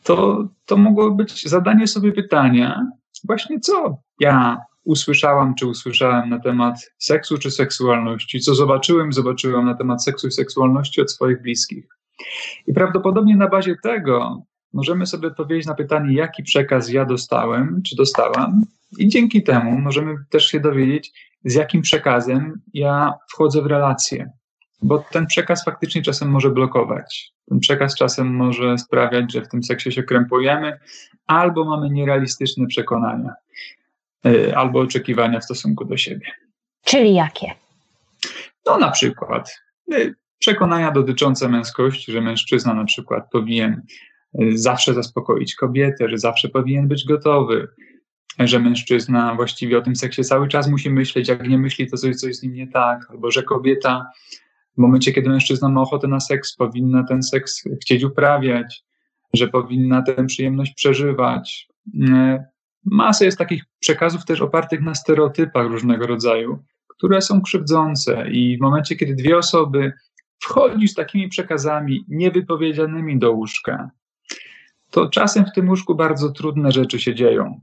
to, 0.03 0.47
to 0.65 0.77
mogło 0.77 1.11
być 1.11 1.49
zadanie 1.49 1.87
sobie 1.87 2.11
pytania, 2.11 2.87
właśnie 3.23 3.59
co 3.59 3.97
ja 4.19 4.57
usłyszałam, 4.85 5.55
czy 5.55 5.67
usłyszałem 5.67 6.29
na 6.29 6.39
temat 6.39 6.91
seksu 6.97 7.37
czy 7.37 7.51
seksualności, 7.51 8.39
co 8.39 8.55
zobaczyłem, 8.55 9.13
zobaczyłam 9.13 9.65
na 9.65 9.75
temat 9.75 10.03
seksu 10.03 10.27
i 10.27 10.31
seksualności 10.31 11.01
od 11.01 11.11
swoich 11.11 11.41
bliskich. 11.41 11.87
I 12.67 12.73
prawdopodobnie 12.73 13.35
na 13.35 13.47
bazie 13.47 13.75
tego 13.83 14.43
możemy 14.73 15.05
sobie 15.05 15.27
odpowiedzieć 15.27 15.67
na 15.67 15.75
pytanie, 15.75 16.15
jaki 16.15 16.43
przekaz 16.43 16.89
ja 16.89 17.05
dostałem, 17.05 17.81
czy 17.85 17.95
dostałam, 17.95 18.61
i 18.97 19.07
dzięki 19.07 19.43
temu 19.43 19.79
możemy 19.79 20.15
też 20.29 20.45
się 20.45 20.59
dowiedzieć, 20.59 21.11
z 21.45 21.53
jakim 21.53 21.81
przekazem 21.81 22.61
ja 22.73 23.13
wchodzę 23.29 23.61
w 23.61 23.65
relacje. 23.65 24.31
Bo 24.81 25.05
ten 25.11 25.27
przekaz 25.27 25.65
faktycznie 25.65 26.01
czasem 26.01 26.29
może 26.29 26.49
blokować. 26.49 27.33
Ten 27.49 27.59
przekaz 27.59 27.95
czasem 27.95 28.35
może 28.35 28.77
sprawiać, 28.77 29.33
że 29.33 29.41
w 29.41 29.47
tym 29.47 29.63
seksie 29.63 29.91
się 29.91 30.03
krępujemy, 30.03 30.79
albo 31.27 31.65
mamy 31.65 31.89
nierealistyczne 31.89 32.67
przekonania. 32.67 33.33
Y, 34.27 34.55
albo 34.55 34.79
oczekiwania 34.79 35.39
w 35.39 35.43
stosunku 35.43 35.85
do 35.85 35.97
siebie. 35.97 36.27
Czyli 36.83 37.13
jakie? 37.13 37.51
No 38.65 38.77
na 38.77 38.91
przykład 38.91 39.61
y, 39.93 40.15
przekonania 40.39 40.91
dotyczące 40.91 41.49
męskości, 41.49 42.11
że 42.11 42.21
mężczyzna 42.21 42.73
na 42.73 42.85
przykład 42.85 43.29
powinien 43.31 43.81
y, 44.41 44.57
zawsze 44.57 44.93
zaspokoić 44.93 45.55
kobietę, 45.55 46.09
że 46.09 46.17
zawsze 46.17 46.49
powinien 46.49 46.87
być 46.87 47.05
gotowy, 47.05 47.67
że 48.39 48.59
mężczyzna 48.59 49.35
właściwie 49.35 49.77
o 49.77 49.81
tym 49.81 49.95
seksie 49.95 50.23
cały 50.23 50.47
czas 50.47 50.67
musi 50.69 50.89
myśleć, 50.89 51.27
jak 51.27 51.47
nie 51.47 51.57
myśli, 51.57 51.89
to 51.89 51.97
coś, 51.97 52.15
coś 52.15 52.35
z 52.35 52.43
nim 52.43 52.53
nie 52.53 52.67
tak, 52.67 52.99
albo 53.09 53.31
że 53.31 53.43
kobieta 53.43 54.05
w 54.77 54.77
momencie, 54.77 55.13
kiedy 55.13 55.29
mężczyzna 55.29 55.69
ma 55.69 55.81
ochotę 55.81 56.07
na 56.07 56.19
seks, 56.19 56.55
powinna 56.55 57.03
ten 57.03 57.23
seks 57.23 57.63
chcieć 57.81 58.03
uprawiać, 58.03 58.83
że 59.33 59.47
powinna 59.47 60.01
tę 60.01 60.25
przyjemność 60.25 60.73
przeżywać 60.73 61.67
masę 62.85 63.25
jest 63.25 63.37
takich 63.37 63.63
przekazów 63.79 64.25
też 64.25 64.41
opartych 64.41 64.81
na 64.81 64.95
stereotypach 64.95 65.67
różnego 65.67 66.07
rodzaju, 66.07 66.63
które 66.87 67.21
są 67.21 67.41
krzywdzące 67.41 68.31
i 68.31 68.57
w 68.57 68.61
momencie, 68.61 68.95
kiedy 68.95 69.15
dwie 69.15 69.37
osoby 69.37 69.93
wchodzi 70.39 70.87
z 70.87 70.93
takimi 70.93 71.29
przekazami 71.29 72.05
niewypowiedzianymi 72.07 73.19
do 73.19 73.31
łóżka, 73.31 73.89
to 74.91 75.09
czasem 75.09 75.45
w 75.45 75.51
tym 75.51 75.69
łóżku 75.69 75.95
bardzo 75.95 76.29
trudne 76.29 76.71
rzeczy 76.71 76.99
się 76.99 77.15
dzieją. 77.15 77.61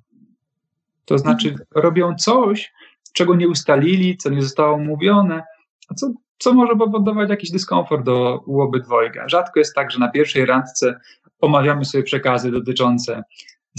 To 1.04 1.18
znaczy 1.18 1.54
robią 1.74 2.14
coś, 2.16 2.72
czego 3.12 3.34
nie 3.34 3.48
ustalili, 3.48 4.16
co 4.16 4.30
nie 4.30 4.42
zostało 4.42 4.78
mówione, 4.78 5.42
a 5.88 5.94
co, 5.94 6.12
co 6.38 6.54
może 6.54 6.76
powodować 6.76 7.30
jakiś 7.30 7.50
dyskomfort 7.50 8.04
do 8.04 8.42
u 8.46 8.60
obydwojga. 8.60 9.28
Rzadko 9.28 9.58
jest 9.58 9.74
tak, 9.74 9.90
że 9.90 9.98
na 9.98 10.08
pierwszej 10.08 10.46
randce 10.46 11.00
omawiamy 11.40 11.84
sobie 11.84 12.04
przekazy 12.04 12.50
dotyczące 12.50 13.22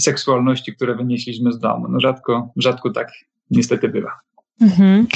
seksualności, 0.00 0.76
które 0.76 0.94
wynieśliśmy 0.94 1.52
z 1.52 1.58
domu. 1.58 1.86
No 1.88 2.00
rzadko, 2.00 2.48
rzadko 2.56 2.90
tak 2.90 3.08
niestety 3.50 3.88
bywa. 3.88 4.10
Mhm. 4.62 5.06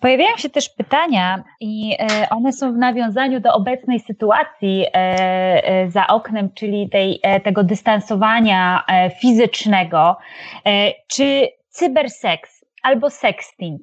Pojawiają 0.00 0.36
się 0.36 0.50
też 0.50 0.68
pytania, 0.68 1.44
i 1.60 1.96
e, 1.98 2.28
one 2.30 2.52
są 2.52 2.72
w 2.72 2.76
nawiązaniu 2.76 3.40
do 3.40 3.52
obecnej 3.52 4.00
sytuacji 4.00 4.84
e, 4.86 4.94
e, 4.94 5.90
za 5.90 6.06
oknem, 6.06 6.50
czyli 6.54 6.88
tej, 6.90 7.20
tego 7.44 7.64
dystansowania 7.64 8.84
fizycznego. 9.20 10.16
Czy 11.08 11.48
cyberseks 11.68 12.64
albo 12.82 13.10
sexting 13.10 13.80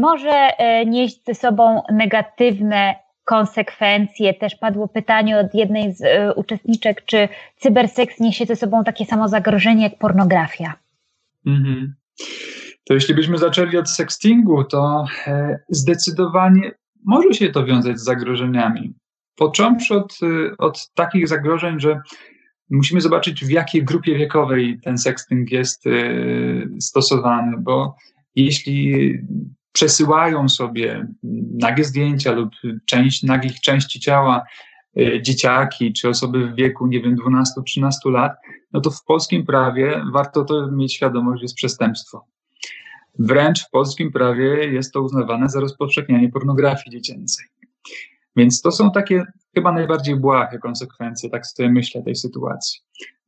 może 0.00 0.50
nieść 0.86 1.24
ze 1.24 1.34
sobą 1.34 1.82
negatywne 1.92 2.94
konsekwencje. 3.26 4.34
Też 4.34 4.54
padło 4.54 4.88
pytanie 4.88 5.38
od 5.38 5.54
jednej 5.54 5.94
z 5.94 6.00
y, 6.00 6.34
uczestniczek, 6.36 7.04
czy 7.04 7.28
cyberseks 7.56 8.20
niesie 8.20 8.46
ze 8.46 8.56
sobą 8.56 8.84
takie 8.84 9.04
samo 9.04 9.28
zagrożenie 9.28 9.82
jak 9.82 9.98
pornografia. 9.98 10.74
Mhm. 11.46 11.94
To 12.84 12.94
jeśli 12.94 13.14
byśmy 13.14 13.38
zaczęli 13.38 13.76
od 13.76 13.90
sextingu, 13.90 14.64
to 14.64 15.04
e, 15.26 15.58
zdecydowanie 15.68 16.72
może 17.04 17.34
się 17.34 17.48
to 17.48 17.64
wiązać 17.64 17.98
z 17.98 18.04
zagrożeniami. 18.04 18.94
Począwszy 19.36 19.94
od, 19.94 20.18
y, 20.22 20.56
od 20.58 20.90
takich 20.94 21.28
zagrożeń, 21.28 21.80
że 21.80 22.00
musimy 22.70 23.00
zobaczyć, 23.00 23.44
w 23.44 23.50
jakiej 23.50 23.84
grupie 23.84 24.18
wiekowej 24.18 24.80
ten 24.84 24.98
sexting 24.98 25.52
jest 25.52 25.84
stosowany, 26.80 27.56
bo 27.58 27.96
jeśli 28.34 29.12
przesyłają 29.76 30.48
sobie 30.48 31.06
nagie 31.58 31.84
zdjęcia 31.84 32.32
lub 32.32 32.50
część 32.86 33.22
nagich 33.22 33.60
części 33.60 34.00
ciała 34.00 34.44
e, 34.98 35.22
dzieciaki 35.22 35.92
czy 35.92 36.08
osoby 36.08 36.46
w 36.46 36.54
wieku, 36.54 36.86
nie 36.86 37.00
wiem, 37.00 37.16
12-13 37.16 37.90
lat, 38.10 38.32
no 38.72 38.80
to 38.80 38.90
w 38.90 39.04
polskim 39.04 39.46
prawie 39.46 40.04
warto 40.12 40.44
to 40.44 40.70
mieć 40.70 40.94
świadomość, 40.94 41.42
jest 41.42 41.54
przestępstwo. 41.54 42.24
Wręcz 43.18 43.66
w 43.66 43.70
polskim 43.70 44.12
prawie 44.12 44.64
jest 44.64 44.92
to 44.92 45.02
uznawane 45.02 45.48
za 45.48 45.60
rozpowszechnianie 45.60 46.28
pornografii 46.28 46.90
dziecięcej. 46.90 47.46
Więc 48.36 48.62
to 48.62 48.72
są 48.72 48.90
takie 48.90 49.24
chyba 49.54 49.72
najbardziej 49.72 50.16
błahe 50.16 50.58
konsekwencje, 50.58 51.30
tak 51.30 51.46
sobie 51.46 51.70
myślę, 51.70 52.02
tej 52.02 52.16
sytuacji. 52.16 52.80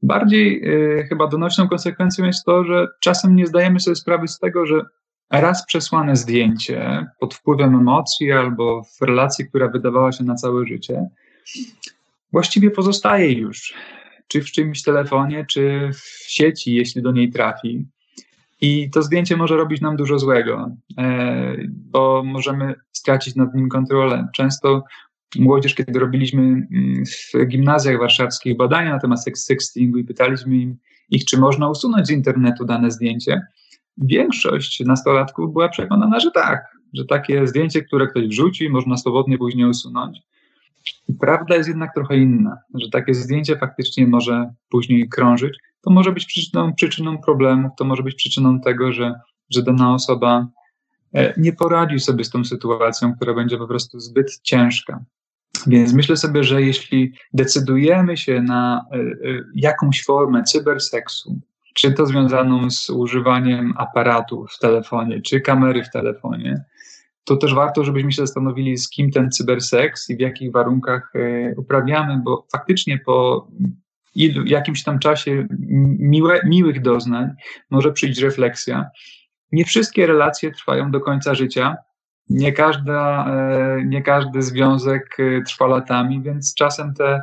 Bardziej 0.03 0.69
y, 1.01 1.07
chyba 1.09 1.27
donośną 1.27 1.69
konsekwencją 1.69 2.25
jest 2.25 2.45
to, 2.45 2.65
że 2.65 2.87
czasem 3.01 3.37
nie 3.37 3.47
zdajemy 3.47 3.81
sobie 3.81 3.97
sprawy 3.97 4.29
z 4.29 4.39
tego, 4.39 4.67
że 4.67 4.81
raz 5.31 5.67
przesłane 5.67 6.17
zdjęcie 6.17 7.07
pod 7.21 7.35
wpływem 7.35 7.75
emocji 7.75 8.33
albo 8.33 8.83
w 8.83 9.03
relacji, 9.03 9.49
która 9.49 9.69
wydawała 9.69 10.13
się 10.13 10.25
na 10.25 10.35
całe 10.35 10.67
życie, 10.67 11.09
właściwie 12.33 12.71
pozostaje 12.71 13.33
już. 13.33 13.75
czy 14.29 14.43
w 14.43 14.51
czymś 14.51 14.83
telefonie, 14.83 15.47
czy 15.47 15.91
w 15.93 16.31
sieci, 16.31 16.75
jeśli 16.75 17.03
do 17.03 17.13
niej 17.13 17.31
trafi. 17.31 17.87
I 18.61 18.91
to 18.91 19.03
zdjęcie 19.03 19.37
może 19.37 19.57
robić 19.57 19.81
nam 19.81 19.97
dużo 19.97 20.19
złego, 20.19 20.71
e, 20.99 21.57
bo 21.69 22.23
możemy 22.25 22.75
stracić 22.93 23.37
nad 23.37 23.55
nim 23.55 23.69
kontrolę. 23.69 24.29
Często 24.35 24.85
młodzież, 25.37 25.75
kiedy 25.75 25.99
robiliśmy 25.99 26.43
mm, 26.43 27.05
w 27.07 27.47
gimnazjach 27.47 27.99
warszawskich 27.99 28.57
badania 28.57 28.91
na 28.91 29.01
temat 29.01 29.21
sextingu 29.35 29.99
i 29.99 30.05
pytaliśmy 30.05 30.77
ich, 31.11 31.25
czy 31.25 31.39
można 31.39 31.71
usunąć 31.71 32.07
z 32.07 32.11
internetu 32.11 32.65
dane 32.65 32.91
zdjęcie, 32.91 33.41
większość 34.03 34.81
nastolatków 34.81 35.53
była 35.53 35.69
przekonana, 35.69 36.21
że 36.21 36.31
tak, 36.31 36.65
że 36.95 37.05
takie 37.05 37.47
zdjęcie, 37.47 37.83
które 37.83 38.07
ktoś 38.07 38.29
wrzuci, 38.29 38.71
można 38.71 38.97
swobodnie 38.97 39.39
później 39.39 39.67
usunąć. 39.67 40.19
Prawda 41.21 41.57
jest 41.57 41.69
jednak 41.69 41.95
trochę 41.95 42.17
inna, 42.17 42.57
że 42.75 42.91
takie 42.91 43.15
zdjęcie 43.15 43.57
faktycznie 43.57 44.07
może 44.07 44.53
później 44.69 45.09
krążyć. 45.09 45.59
To 45.81 45.91
może 45.91 46.13
być 46.13 46.27
przyczyną, 46.27 46.75
przyczyną 46.75 47.19
problemów, 47.19 47.71
to 47.79 47.85
może 47.85 48.03
być 48.03 48.15
przyczyną 48.15 48.61
tego, 48.61 48.93
że, 48.93 49.15
że 49.51 49.63
dana 49.63 49.95
osoba 49.95 50.47
e, 51.15 51.35
nie 51.37 51.53
poradzi 51.53 52.01
sobie 52.01 52.25
z 52.25 52.31
tą 52.31 52.45
sytuacją, 52.45 53.15
która 53.15 53.35
będzie 53.35 53.59
po 53.59 53.67
prostu 53.67 54.01
zbyt 54.01 54.41
ciężka. 54.43 55.05
Więc 55.67 55.93
myślę 55.93 56.17
sobie, 56.17 56.45
że 56.45 56.63
jeśli 56.63 57.13
decydujemy 57.33 58.17
się 58.17 58.43
na 58.43 58.85
e, 58.93 58.97
e, 58.97 59.05
jakąś 59.55 60.05
formę 60.05 60.43
cyberseksu, 60.43 61.41
czy 61.79 61.93
to 61.93 62.07
związaną 62.07 62.71
z 62.71 62.91
używaniem 62.91 63.75
aparatu 63.77 64.47
w 64.51 64.59
telefonie, 64.59 65.23
czy 65.23 65.41
kamery 65.41 65.85
w 65.85 65.91
telefonie, 65.91 66.65
to 67.25 67.37
też 67.37 67.55
warto, 67.55 67.85
żebyśmy 67.85 68.13
się 68.13 68.23
zastanowili, 68.23 68.79
z 68.79 68.91
kim 68.91 69.11
ten 69.11 69.31
cyberseks 69.31 70.11
i 70.11 70.17
w 70.17 70.21
jakich 70.21 70.53
warunkach 70.53 71.13
e, 71.15 71.55
uprawiamy, 71.57 72.21
bo 72.25 72.47
faktycznie 72.53 72.99
po 72.99 73.49
jakimś 74.45 74.85
tam 74.85 74.99
czasie 74.99 75.47
miłe, 75.99 76.41
miłych 76.45 76.83
doznań 76.83 77.31
może 77.71 77.93
przyjść 77.93 78.21
refleksja. 78.21 78.87
Nie 79.53 79.65
wszystkie 79.65 80.07
relacje 80.07 80.51
trwają 80.51 80.91
do 80.91 81.01
końca 81.01 81.35
życia. 81.35 81.77
Nie, 82.31 82.53
każda, 82.53 83.27
e, 83.31 83.85
nie 83.85 84.03
każdy 84.03 84.43
związek 84.43 85.17
e, 85.19 85.43
trwa 85.43 85.67
latami, 85.67 86.23
więc 86.23 86.55
czasem 86.55 86.95
te 86.95 87.23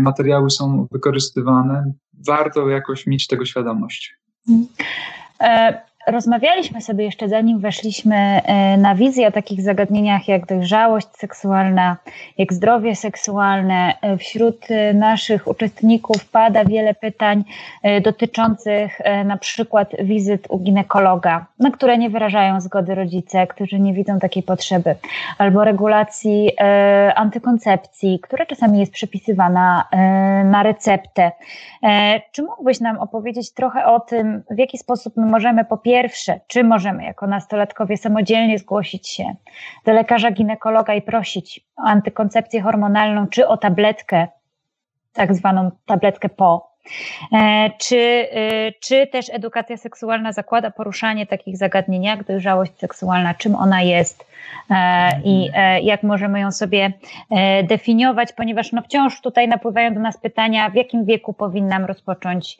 materiały 0.00 0.50
są 0.50 0.86
wykorzystywane. 0.92 1.92
Warto 2.26 2.68
jakoś 2.68 3.06
mieć 3.06 3.26
tego 3.26 3.44
świadomość. 3.44 4.16
Rozmawialiśmy 6.10 6.80
sobie 6.80 7.04
jeszcze 7.04 7.28
zanim 7.28 7.58
weszliśmy 7.58 8.16
e, 8.16 8.76
na 8.76 8.94
wizję 8.94 9.28
o 9.28 9.32
takich 9.32 9.62
zagadnieniach 9.62 10.28
jak 10.28 10.46
dojrzałość 10.46 11.08
seksualna, 11.16 11.96
jak 12.38 12.52
zdrowie 12.52 12.96
seksualne. 12.96 13.94
E, 14.02 14.16
wśród 14.16 14.70
e, 14.70 14.94
naszych 14.94 15.48
uczestników 15.48 16.30
pada 16.30 16.64
wiele 16.64 16.94
pytań 16.94 17.44
dotyczących 18.02 18.98
na 19.24 19.36
przykład 19.36 19.92
wizyt 20.00 20.46
u 20.48 20.58
ginekologa, 20.58 21.46
na 21.58 21.70
które 21.70 21.98
nie 21.98 22.10
wyrażają 22.10 22.60
zgody 22.60 22.94
rodzice, 22.94 23.46
którzy 23.46 23.80
nie 23.80 23.94
widzą 23.94 24.18
takiej 24.18 24.42
potrzeby, 24.42 24.94
albo 25.38 25.64
regulacji 25.64 26.50
antykoncepcji, 27.14 28.20
która 28.22 28.46
czasami 28.46 28.80
jest 28.80 28.92
przepisywana 28.92 29.84
na 30.44 30.62
receptę. 30.62 31.32
Czy 32.32 32.42
mógłbyś 32.42 32.80
nam 32.80 32.98
opowiedzieć 32.98 33.52
trochę 33.52 33.86
o 33.86 34.00
tym, 34.00 34.42
w 34.50 34.58
jaki 34.58 34.78
sposób 34.78 35.16
my 35.16 35.26
możemy 35.26 35.64
popierać 35.64 35.97
pierwsze, 36.02 36.40
czy 36.46 36.64
możemy 36.64 37.04
jako 37.04 37.26
nastolatkowie 37.26 37.96
samodzielnie 37.96 38.58
zgłosić 38.58 39.08
się 39.08 39.34
do 39.84 39.92
lekarza 39.92 40.30
ginekologa 40.30 40.94
i 40.94 41.02
prosić 41.02 41.60
o 41.76 41.82
antykoncepcję 41.82 42.62
hormonalną, 42.62 43.26
czy 43.26 43.48
o 43.48 43.56
tabletkę, 43.56 44.28
tak 45.12 45.34
zwaną 45.34 45.70
tabletkę 45.86 46.28
po, 46.28 46.70
e, 47.32 47.70
czy, 47.78 48.28
e, 48.32 48.72
czy 48.80 49.06
też 49.06 49.30
edukacja 49.30 49.76
seksualna 49.76 50.32
zakłada 50.32 50.70
poruszanie 50.70 51.26
takich 51.26 51.56
zagadnień 51.56 52.04
jak 52.04 52.24
dojrzałość 52.24 52.72
seksualna, 52.78 53.34
czym 53.34 53.54
ona 53.54 53.82
jest 53.82 54.26
e, 54.70 55.20
i 55.24 55.50
jak 55.82 56.02
możemy 56.02 56.40
ją 56.40 56.52
sobie 56.52 56.92
definiować, 57.64 58.32
ponieważ 58.32 58.72
no 58.72 58.82
wciąż 58.82 59.20
tutaj 59.20 59.48
napływają 59.48 59.94
do 59.94 60.00
nas 60.00 60.18
pytania, 60.18 60.70
w 60.70 60.74
jakim 60.74 61.04
wieku 61.04 61.32
powinnam 61.32 61.84
rozpocząć 61.84 62.58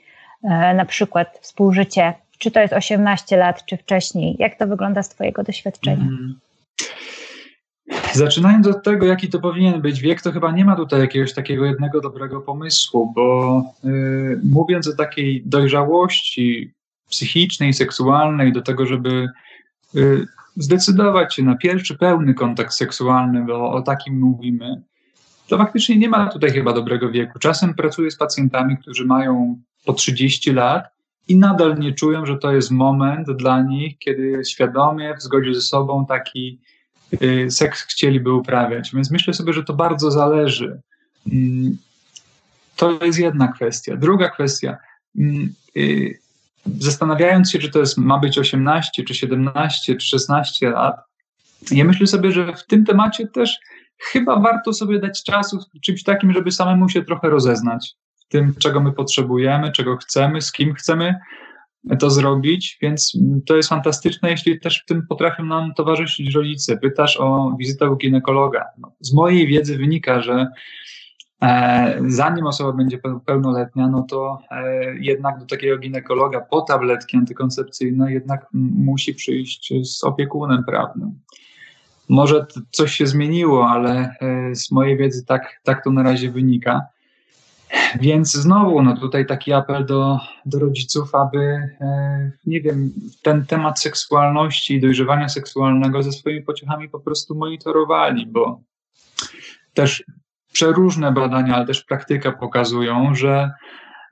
na 0.75 0.85
przykład 0.85 1.39
współżycie 1.43 2.15
czy 2.39 2.51
to 2.51 2.61
jest 2.61 2.73
18 2.73 3.37
lat, 3.37 3.65
czy 3.65 3.77
wcześniej? 3.77 4.37
Jak 4.39 4.59
to 4.59 4.67
wygląda 4.67 5.03
z 5.03 5.09
Twojego 5.09 5.43
doświadczenia? 5.43 5.97
Hmm. 5.97 6.39
Zaczynając 8.13 8.67
od 8.67 8.83
tego, 8.85 9.07
jaki 9.07 9.29
to 9.29 9.41
powinien 9.41 9.81
być 9.81 10.01
wiek, 10.01 10.23
to 10.23 10.33
chyba 10.33 10.53
nie 10.53 10.65
ma 10.65 10.77
tutaj 10.77 11.01
jakiegoś 11.01 11.35
takiego 11.35 11.65
jednego 11.65 12.01
dobrego 12.01 12.41
pomysłu, 12.41 13.13
bo 13.15 13.63
yy, 13.85 14.41
mówiąc 14.45 14.89
o 14.89 14.97
takiej 14.97 15.43
dojrzałości 15.47 16.73
psychicznej, 17.11 17.75
seksualnej, 17.75 18.53
do 18.53 18.63
tego, 18.63 18.87
żeby 18.87 19.29
yy, 19.95 20.27
zdecydować 20.57 21.35
się 21.35 21.43
na 21.43 21.57
pierwszy 21.57 21.99
pełny 21.99 22.35
kontakt 22.35 22.73
seksualny, 22.73 23.45
bo 23.45 23.71
o 23.71 23.83
takim 23.83 24.19
mówimy, 24.19 24.83
to 25.49 25.59
faktycznie 25.59 25.97
nie 25.97 26.09
ma 26.09 26.27
tutaj 26.27 26.51
chyba 26.51 26.73
dobrego 26.73 27.11
wieku. 27.11 27.39
Czasem 27.39 27.75
pracuję 27.75 28.11
z 28.11 28.17
pacjentami, 28.17 28.77
którzy 28.77 29.05
mają 29.05 29.59
po 29.85 29.93
30 29.93 30.53
lat 30.53 30.98
i 31.29 31.37
nadal 31.37 31.79
nie 31.79 31.93
czują, 31.93 32.27
że 32.27 32.39
to 32.39 32.53
jest 32.53 32.71
moment 32.71 33.31
dla 33.31 33.63
nich, 33.63 33.99
kiedy 33.99 34.43
świadomie, 34.45 35.15
w 35.15 35.23
zgodzie 35.23 35.55
ze 35.55 35.61
sobą 35.61 36.07
taki 36.07 36.61
y, 37.23 37.51
seks 37.51 37.83
chcieliby 37.83 38.33
uprawiać. 38.33 38.91
Więc 38.95 39.11
myślę 39.11 39.35
sobie, 39.35 39.53
że 39.53 39.65
to 39.65 39.75
bardzo 39.75 40.11
zależy. 40.11 40.81
Mm, 41.33 41.79
to 42.77 43.05
jest 43.05 43.19
jedna 43.19 43.49
kwestia. 43.49 43.97
Druga 43.97 44.31
kwestia. 44.31 44.77
Mm, 45.19 45.55
y, 45.77 46.19
zastanawiając 46.79 47.51
się, 47.51 47.59
czy 47.59 47.71
to 47.71 47.79
jest, 47.79 47.99
ma 47.99 48.19
być 48.19 48.39
18, 48.39 49.05
czy 49.05 49.15
17, 49.15 49.97
czy 49.97 50.07
16 50.07 50.71
lat, 50.71 50.97
ja 51.71 51.85
myślę 51.85 52.07
sobie, 52.07 52.33
że 52.33 52.53
w 52.57 52.67
tym 52.67 52.85
temacie 52.85 53.27
też 53.27 53.59
chyba 53.99 54.41
warto 54.41 54.73
sobie 54.73 54.99
dać 54.99 55.23
czasu 55.23 55.59
czymś 55.83 56.03
takim, 56.03 56.33
żeby 56.33 56.53
samemu 56.53 56.89
się 56.89 57.05
trochę 57.05 57.31
rozeznać 57.31 57.95
tym, 58.29 58.55
czego 58.59 58.81
my 58.81 58.93
potrzebujemy, 58.93 59.73
czego 59.73 59.97
chcemy, 59.97 60.43
z 60.43 60.53
kim 60.53 60.75
chcemy 60.75 61.15
to 61.99 62.11
zrobić, 62.11 62.79
więc 62.83 63.19
to 63.47 63.57
jest 63.57 63.69
fantastyczne, 63.69 64.31
jeśli 64.31 64.61
też 64.61 64.83
w 64.83 64.85
tym 64.87 65.07
potrafią 65.09 65.45
nam 65.45 65.75
towarzyszyć 65.75 66.35
rodzice. 66.35 66.77
Pytasz 66.77 67.17
o 67.21 67.57
wizytę 67.59 67.91
u 67.91 67.97
ginekologa. 67.97 68.65
No, 68.79 68.93
z 69.01 69.15
mojej 69.15 69.47
wiedzy 69.47 69.79
wynika, 69.79 70.23
że 70.23 70.47
e, 71.43 72.01
zanim 72.07 72.47
osoba 72.47 72.73
będzie 72.73 72.99
pełnoletnia, 73.27 73.89
no 73.89 74.03
to 74.03 74.39
e, 74.51 74.95
jednak 74.99 75.39
do 75.39 75.47
takiego 75.47 75.79
ginekologa 75.79 76.41
po 76.41 76.61
tabletki 76.61 77.17
antykoncepcyjne 77.17 78.13
jednak 78.13 78.47
musi 78.53 79.15
przyjść 79.15 79.73
z 79.83 80.05
opiekunem 80.05 80.65
prawnym. 80.65 81.21
Może 82.09 82.47
coś 82.71 82.93
się 82.93 83.07
zmieniło, 83.07 83.69
ale 83.69 84.15
e, 84.21 84.55
z 84.55 84.71
mojej 84.71 84.97
wiedzy 84.97 85.27
tak, 85.27 85.61
tak 85.65 85.85
to 85.85 85.91
na 85.91 86.03
razie 86.03 86.31
wynika. 86.31 86.87
Więc 88.01 88.33
znowu, 88.33 88.83
no 88.83 88.97
tutaj 88.97 89.27
taki 89.27 89.53
apel 89.53 89.87
do, 89.87 90.19
do 90.47 90.59
rodziców, 90.59 91.15
aby, 91.15 91.39
e, 91.81 92.31
nie 92.47 92.61
wiem, 92.61 92.93
ten 93.23 93.47
temat 93.47 93.81
seksualności 93.81 94.75
i 94.75 94.81
dojrzewania 94.81 95.29
seksualnego 95.29 96.03
ze 96.03 96.13
swoimi 96.13 96.43
pociechami 96.43 96.89
po 96.89 97.01
prostu 97.01 97.35
monitorowali, 97.35 98.27
bo 98.27 98.61
też 99.75 100.05
przeróżne 100.53 101.13
badania, 101.13 101.57
ale 101.57 101.67
też 101.67 101.85
praktyka 101.85 102.33
pokazują, 102.33 103.15
że 103.15 103.51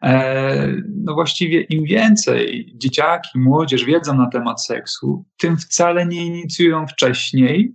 e, 0.03 0.73
no 1.05 1.15
właściwie 1.15 1.61
im 1.61 1.85
więcej 1.85 2.73
dzieciaki, 2.77 3.39
młodzież 3.39 3.85
wiedzą 3.85 4.15
na 4.15 4.31
temat 4.31 4.65
seksu, 4.65 5.25
tym 5.37 5.57
wcale 5.57 6.07
nie 6.07 6.27
inicjują 6.27 6.87
wcześniej, 6.87 7.75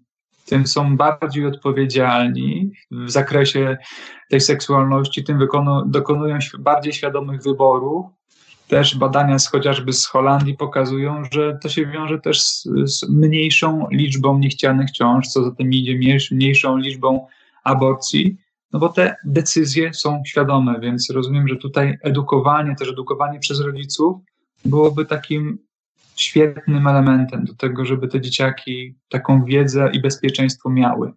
tym 0.51 0.67
są 0.67 0.97
bardziej 0.97 1.45
odpowiedzialni 1.45 2.71
w 2.91 3.11
zakresie 3.11 3.77
tej 4.29 4.41
seksualności, 4.41 5.23
tym 5.23 5.39
wykonu, 5.39 5.85
dokonują 5.85 6.37
bardziej 6.59 6.93
świadomych 6.93 7.43
wyborów. 7.43 8.05
Też 8.67 8.97
badania 8.97 9.39
z, 9.39 9.47
chociażby 9.47 9.93
z 9.93 10.05
Holandii 10.05 10.57
pokazują, 10.57 11.23
że 11.31 11.57
to 11.61 11.69
się 11.69 11.85
wiąże 11.85 12.19
też 12.19 12.41
z, 12.41 12.67
z 12.85 13.09
mniejszą 13.09 13.87
liczbą 13.91 14.37
niechcianych 14.37 14.91
ciąż, 14.91 15.27
co 15.27 15.43
za 15.43 15.51
tym 15.51 15.73
idzie 15.73 16.17
mniejszą 16.31 16.77
liczbą 16.77 17.27
aborcji, 17.63 18.37
no 18.73 18.79
bo 18.79 18.89
te 18.89 19.15
decyzje 19.25 19.93
są 19.93 20.21
świadome, 20.25 20.79
więc 20.79 21.09
rozumiem, 21.09 21.47
że 21.47 21.55
tutaj 21.55 21.97
edukowanie, 22.01 22.75
też 22.75 22.89
edukowanie 22.89 23.39
przez 23.39 23.59
rodziców 23.59 24.21
byłoby 24.65 25.05
takim 25.05 25.59
świetnym 26.21 26.87
elementem 26.87 27.45
do 27.45 27.55
tego, 27.55 27.85
żeby 27.85 28.07
te 28.07 28.21
dzieciaki 28.21 28.95
taką 29.09 29.43
wiedzę 29.43 29.89
i 29.93 30.01
bezpieczeństwo 30.01 30.69
miały. 30.69 31.13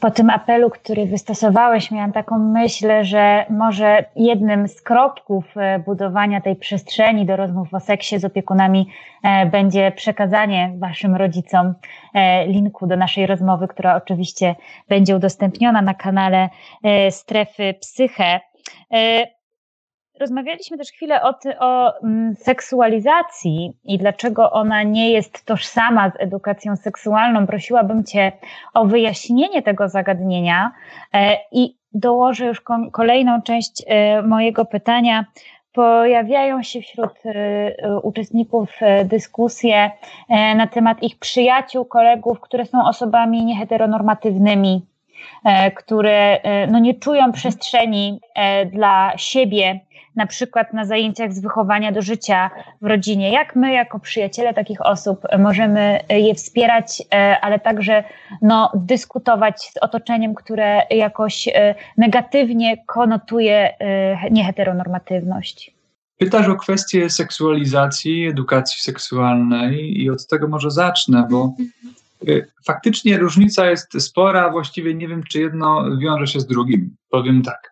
Po 0.00 0.10
tym 0.10 0.30
apelu, 0.30 0.70
który 0.70 1.06
wystosowałeś, 1.06 1.90
miałam 1.90 2.12
taką 2.12 2.38
myśl, 2.38 2.88
że 3.02 3.46
może 3.50 4.04
jednym 4.16 4.68
z 4.68 4.82
kroków 4.82 5.44
e, 5.56 5.78
budowania 5.78 6.40
tej 6.40 6.56
przestrzeni 6.56 7.26
do 7.26 7.36
rozmów 7.36 7.74
o 7.74 7.80
seksie 7.80 8.18
z 8.18 8.24
opiekunami 8.24 8.88
e, 9.22 9.46
będzie 9.46 9.92
przekazanie 9.96 10.74
Waszym 10.78 11.14
rodzicom 11.14 11.74
e, 12.14 12.46
linku 12.46 12.86
do 12.86 12.96
naszej 12.96 13.26
rozmowy, 13.26 13.68
która 13.68 13.96
oczywiście 13.96 14.54
będzie 14.88 15.16
udostępniona 15.16 15.82
na 15.82 15.94
kanale 15.94 16.48
Strefy 17.10 17.74
Psyche. 17.80 18.40
Rozmawialiśmy 20.20 20.78
też 20.78 20.88
chwilę 20.88 21.22
o, 21.22 21.34
o 21.58 22.00
mm, 22.02 22.34
seksualizacji 22.34 23.72
i 23.84 23.98
dlaczego 23.98 24.50
ona 24.50 24.82
nie 24.82 25.10
jest 25.10 25.44
tożsama 25.44 26.10
z 26.10 26.12
edukacją 26.18 26.76
seksualną. 26.76 27.46
Prosiłabym 27.46 28.04
Cię 28.04 28.32
o 28.74 28.84
wyjaśnienie 28.84 29.62
tego 29.62 29.88
zagadnienia 29.88 30.72
e, 31.14 31.36
i 31.52 31.76
dołożę 31.94 32.46
już 32.46 32.62
kolejną 32.92 33.42
część 33.42 33.84
e, 33.86 34.22
mojego 34.22 34.64
pytania. 34.64 35.24
Pojawiają 35.72 36.62
się 36.62 36.80
wśród 36.80 37.12
e, 37.24 37.98
uczestników 38.02 38.78
dyskusje 39.04 39.90
na 40.56 40.66
temat 40.66 41.02
ich 41.02 41.18
przyjaciół, 41.18 41.84
kolegów, 41.84 42.40
które 42.40 42.66
są 42.66 42.84
osobami 42.84 43.44
nieheteronormatywnymi, 43.44 44.86
które 45.76 46.40
no, 46.70 46.78
nie 46.78 46.94
czują 46.94 47.32
przestrzeni 47.32 48.20
dla 48.72 49.12
siebie 49.16 49.80
na 50.20 50.26
przykład 50.26 50.72
na 50.72 50.84
zajęciach 50.84 51.32
z 51.32 51.40
wychowania 51.40 51.92
do 51.92 52.02
życia 52.02 52.50
w 52.82 52.86
rodzinie. 52.86 53.32
Jak 53.32 53.56
my, 53.56 53.72
jako 53.72 54.00
przyjaciele 54.00 54.54
takich 54.54 54.86
osób, 54.86 55.26
możemy 55.38 56.00
je 56.08 56.34
wspierać, 56.34 57.02
e, 57.14 57.40
ale 57.40 57.60
także 57.60 58.04
no, 58.42 58.72
dyskutować 58.74 59.62
z 59.62 59.76
otoczeniem, 59.80 60.34
które 60.34 60.82
jakoś 60.90 61.48
e, 61.48 61.74
negatywnie 61.96 62.84
konotuje 62.86 63.78
e, 63.78 64.30
nieheteronormatywność? 64.30 65.74
Pytasz 66.18 66.48
o 66.48 66.56
kwestię 66.56 67.10
seksualizacji, 67.10 68.26
edukacji 68.26 68.80
seksualnej 68.80 70.02
i 70.02 70.10
od 70.10 70.26
tego 70.26 70.48
może 70.48 70.70
zacznę, 70.70 71.26
bo 71.30 71.54
faktycznie 72.66 73.18
różnica 73.18 73.70
jest 73.70 74.02
spora, 74.02 74.50
właściwie 74.50 74.94
nie 74.94 75.08
wiem, 75.08 75.22
czy 75.22 75.40
jedno 75.40 75.96
wiąże 75.96 76.26
się 76.26 76.40
z 76.40 76.46
drugim. 76.46 76.96
Powiem 77.10 77.42
tak. 77.42 77.69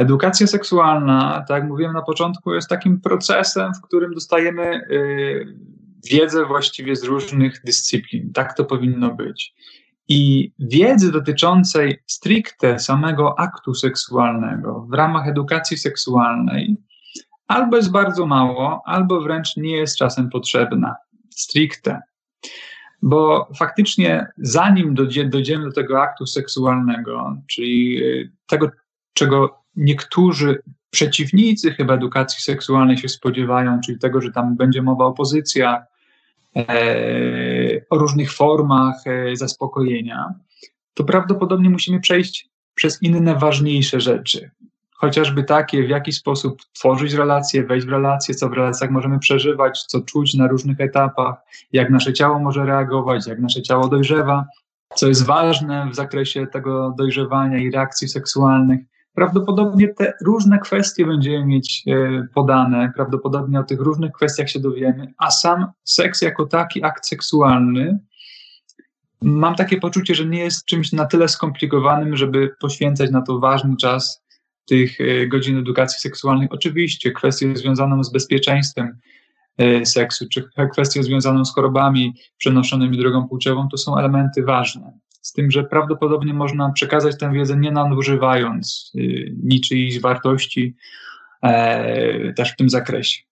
Edukacja 0.00 0.46
seksualna, 0.46 1.44
tak 1.48 1.62
jak 1.62 1.68
mówiłem 1.68 1.92
na 1.92 2.02
początku, 2.02 2.54
jest 2.54 2.68
takim 2.68 3.00
procesem, 3.00 3.74
w 3.74 3.80
którym 3.80 4.14
dostajemy 4.14 4.80
y, 4.90 5.56
wiedzę 6.10 6.46
właściwie 6.46 6.96
z 6.96 7.04
różnych 7.04 7.62
dyscyplin. 7.64 8.32
Tak 8.32 8.56
to 8.56 8.64
powinno 8.64 9.14
być. 9.14 9.54
I 10.08 10.52
wiedzy 10.58 11.12
dotyczącej 11.12 11.98
stricte 12.06 12.78
samego 12.78 13.38
aktu 13.38 13.74
seksualnego 13.74 14.86
w 14.90 14.94
ramach 14.94 15.28
edukacji 15.28 15.78
seksualnej 15.78 16.76
albo 17.46 17.76
jest 17.76 17.90
bardzo 17.90 18.26
mało, 18.26 18.82
albo 18.86 19.20
wręcz 19.20 19.56
nie 19.56 19.76
jest 19.76 19.96
czasem 19.96 20.30
potrzebna. 20.30 20.96
Stricte. 21.30 22.00
Bo 23.02 23.48
faktycznie, 23.56 24.26
zanim 24.38 24.94
dojdziemy 25.24 25.64
do 25.64 25.72
tego 25.72 26.02
aktu 26.02 26.26
seksualnego, 26.26 27.36
czyli 27.46 28.04
y, 28.04 28.32
tego, 28.46 28.70
czego 29.14 29.59
niektórzy 29.76 30.62
przeciwnicy 30.90 31.72
chyba 31.72 31.94
edukacji 31.94 32.42
seksualnej 32.42 32.96
się 32.96 33.08
spodziewają, 33.08 33.80
czyli 33.84 33.98
tego, 33.98 34.20
że 34.20 34.32
tam 34.32 34.56
będzie 34.56 34.82
mowa 34.82 35.04
o 35.04 35.12
pozycjach, 35.12 35.82
e, 36.56 37.80
o 37.90 37.98
różnych 37.98 38.32
formach 38.32 38.96
e, 39.06 39.36
zaspokojenia, 39.36 40.34
to 40.94 41.04
prawdopodobnie 41.04 41.70
musimy 41.70 42.00
przejść 42.00 42.48
przez 42.74 43.02
inne 43.02 43.34
ważniejsze 43.34 44.00
rzeczy. 44.00 44.50
Chociażby 44.94 45.44
takie, 45.44 45.86
w 45.86 45.88
jaki 45.88 46.12
sposób 46.12 46.62
tworzyć 46.72 47.12
relacje, 47.12 47.64
wejść 47.64 47.86
w 47.86 47.90
relacje, 47.90 48.34
co 48.34 48.48
w 48.48 48.52
relacjach 48.52 48.90
możemy 48.90 49.18
przeżywać, 49.18 49.82
co 49.82 50.00
czuć 50.00 50.34
na 50.34 50.48
różnych 50.48 50.80
etapach, 50.80 51.34
jak 51.72 51.90
nasze 51.90 52.12
ciało 52.12 52.38
może 52.38 52.66
reagować, 52.66 53.26
jak 53.26 53.38
nasze 53.38 53.62
ciało 53.62 53.88
dojrzewa, 53.88 54.44
co 54.94 55.08
jest 55.08 55.26
ważne 55.26 55.88
w 55.92 55.94
zakresie 55.94 56.46
tego 56.46 56.94
dojrzewania 56.98 57.58
i 57.58 57.70
reakcji 57.70 58.08
seksualnych 58.08 58.80
prawdopodobnie 59.14 59.88
te 59.88 60.12
różne 60.24 60.58
kwestie 60.58 61.06
będziemy 61.06 61.46
mieć 61.46 61.84
e, 61.86 62.26
podane, 62.34 62.92
prawdopodobnie 62.96 63.60
o 63.60 63.64
tych 63.64 63.80
różnych 63.80 64.12
kwestiach 64.12 64.50
się 64.50 64.60
dowiemy, 64.60 65.12
a 65.18 65.30
sam 65.30 65.66
seks 65.84 66.22
jako 66.22 66.46
taki 66.46 66.84
akt 66.84 67.06
seksualny, 67.06 67.98
mam 69.22 69.54
takie 69.54 69.76
poczucie, 69.80 70.14
że 70.14 70.26
nie 70.26 70.38
jest 70.38 70.64
czymś 70.64 70.92
na 70.92 71.06
tyle 71.06 71.28
skomplikowanym, 71.28 72.16
żeby 72.16 72.54
poświęcać 72.60 73.10
na 73.10 73.22
to 73.22 73.38
ważny 73.38 73.76
czas 73.76 74.22
tych 74.66 75.00
e, 75.00 75.26
godzin 75.26 75.58
edukacji 75.58 76.00
seksualnej. 76.00 76.48
Oczywiście 76.50 77.12
kwestie 77.12 77.56
związane 77.56 78.04
z 78.04 78.12
bezpieczeństwem 78.12 78.98
e, 79.58 79.86
seksu, 79.86 80.26
czy 80.28 80.48
kwestie 80.72 81.02
związane 81.02 81.44
z 81.44 81.54
chorobami 81.54 82.14
przenoszonymi 82.38 82.98
drogą 82.98 83.28
płciową, 83.28 83.68
to 83.68 83.76
są 83.76 83.98
elementy 83.98 84.42
ważne 84.42 84.92
z 85.20 85.32
tym, 85.32 85.50
że 85.50 85.64
prawdopodobnie 85.64 86.34
można 86.34 86.72
przekazać 86.72 87.18
tę 87.18 87.32
wiedzę 87.32 87.56
nie 87.56 87.72
nadużywając 87.72 88.92
y, 88.94 89.34
niczyichś 89.42 90.00
wartości 90.00 90.76
e, 91.42 92.32
też 92.32 92.52
w 92.52 92.56
tym 92.56 92.70
zakresie. 92.70 93.22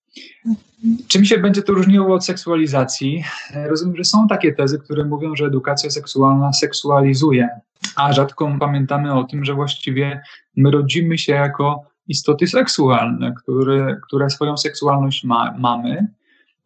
Czym 1.08 1.24
się 1.24 1.38
będzie 1.38 1.62
to 1.62 1.72
różniło 1.72 2.14
od 2.14 2.24
seksualizacji? 2.24 3.24
E, 3.54 3.68
rozumiem, 3.68 3.96
że 3.96 4.04
są 4.04 4.28
takie 4.28 4.52
tezy, 4.52 4.78
które 4.78 5.04
mówią, 5.04 5.36
że 5.36 5.44
edukacja 5.44 5.90
seksualna 5.90 6.52
seksualizuje, 6.52 7.48
a 7.96 8.12
rzadko 8.12 8.56
pamiętamy 8.60 9.14
o 9.14 9.24
tym, 9.24 9.44
że 9.44 9.54
właściwie 9.54 10.20
my 10.56 10.70
rodzimy 10.70 11.18
się 11.18 11.32
jako 11.32 11.82
istoty 12.08 12.46
seksualne, 12.46 13.34
które, 13.42 13.96
które 14.06 14.30
swoją 14.30 14.56
seksualność 14.56 15.24
ma, 15.24 15.54
mamy 15.58 16.08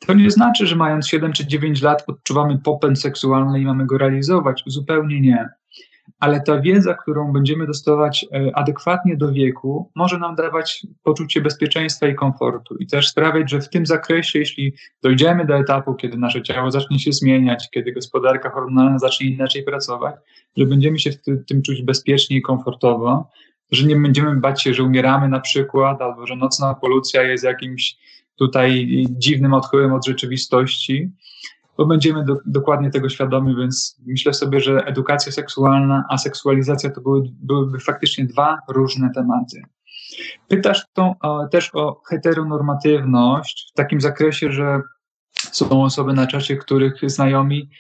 to 0.07 0.15
nie 0.15 0.31
znaczy, 0.31 0.67
że 0.67 0.77
mając 0.77 1.09
7 1.09 1.33
czy 1.33 1.47
9 1.47 1.83
lat 1.83 2.05
odczuwamy 2.07 2.59
popęd 2.59 3.01
seksualny 3.01 3.61
i 3.61 3.65
mamy 3.65 3.87
go 3.87 3.99
realizować. 3.99 4.63
Zupełnie 4.67 5.21
nie. 5.21 5.49
Ale 6.21 6.41
ta 6.41 6.61
wiedza, 6.61 6.95
którą 6.95 7.33
będziemy 7.33 7.67
dostawać 7.67 8.27
e, 8.33 8.57
adekwatnie 8.57 9.17
do 9.17 9.33
wieku, 9.33 9.91
może 9.95 10.19
nam 10.19 10.35
dawać 10.35 10.87
poczucie 11.03 11.41
bezpieczeństwa 11.41 12.09
i 12.09 12.15
komfortu 12.15 12.77
i 12.77 12.87
też 12.87 13.09
sprawiać, 13.09 13.51
że 13.51 13.61
w 13.61 13.69
tym 13.69 13.87
zakresie, 13.87 14.39
jeśli 14.39 14.75
dojdziemy 15.03 15.47
do 15.47 15.57
etapu, 15.57 15.95
kiedy 15.95 16.17
nasze 16.17 16.43
ciało 16.43 16.71
zacznie 16.71 16.99
się 16.99 17.13
zmieniać, 17.13 17.69
kiedy 17.71 17.93
gospodarka 17.93 18.51
hormonalna 18.51 18.99
zacznie 18.99 19.27
inaczej 19.27 19.63
pracować, 19.63 20.15
że 20.57 20.67
będziemy 20.67 20.99
się 20.99 21.11
w 21.11 21.45
tym 21.49 21.63
czuć 21.63 21.83
bezpiecznie 21.83 22.37
i 22.37 22.43
komfortowo, 22.43 23.31
że 23.71 23.87
nie 23.87 23.97
będziemy 23.97 24.37
bać 24.37 24.63
się, 24.63 24.75
że 24.75 24.83
umieramy 24.83 25.29
na 25.29 25.41
przykład, 25.41 26.03
albo 26.03 26.27
że 26.27 26.37
nocna 26.37 26.75
polucja 26.75 27.23
jest 27.23 27.45
jakimś 27.45 27.97
tutaj 28.39 28.89
dziwnym 29.11 29.55
odchyłem 29.55 29.93
od 29.93 30.07
rzeczywistości, 30.07 31.11
bo 31.79 31.87
będziemy 31.87 32.25
do, 32.25 32.37
dokładnie 32.47 32.91
tego 32.91 33.09
świadomi, 33.09 33.57
więc 33.57 34.01
myślę 34.07 34.35
sobie, 34.35 34.61
że 34.61 34.85
edukacja 34.85 35.33
seksualna, 35.33 36.05
a 36.09 36.19
seksualizacja 36.19 36.91
to 36.91 37.01
były, 37.01 37.23
byłyby 37.43 37.81
faktycznie 37.81 38.25
dwa 38.25 38.59
różne 38.69 39.11
tematy. 39.15 39.63
Pytasz 40.49 40.87
o, 40.97 41.49
też 41.51 41.71
o 41.75 42.01
heteronormatywność 42.09 43.71
w 43.73 43.77
takim 43.77 44.01
zakresie, 44.01 44.53
że 44.53 44.81
są 45.33 45.85
osoby 45.85 46.13
na 46.13 46.27
czasie, 46.27 46.57
których 46.57 46.95
znajomi 47.07 47.71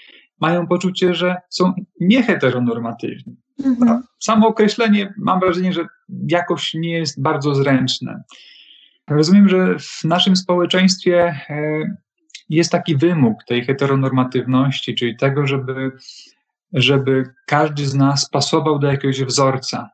mają 0.40 0.66
poczucie, 0.66 1.14
że 1.14 1.36
są 1.50 1.72
nieheteronormatywni. 2.00 3.36
Mhm. 3.64 4.02
Samo 4.20 4.48
określenie 4.48 5.14
mam 5.18 5.40
wrażenie, 5.40 5.72
że 5.72 5.86
jakoś 6.28 6.74
nie 6.74 6.98
jest 6.98 7.22
bardzo 7.22 7.54
zręczne. 7.54 8.22
Rozumiem, 9.10 9.48
że 9.48 9.78
w 9.78 10.04
naszym 10.04 10.36
społeczeństwie 10.36 11.40
e, 11.48 11.96
jest 12.48 12.72
taki 12.72 12.96
wymóg 12.96 13.44
tej 13.44 13.64
heteronormatywności, 13.64 14.94
czyli 14.94 15.16
tego, 15.16 15.46
żeby, 15.46 15.90
żeby 16.72 17.24
każdy 17.46 17.86
z 17.86 17.94
nas 17.94 18.30
pasował 18.30 18.78
do 18.78 18.86
jakiegoś 18.86 19.22
wzorca. 19.22 19.90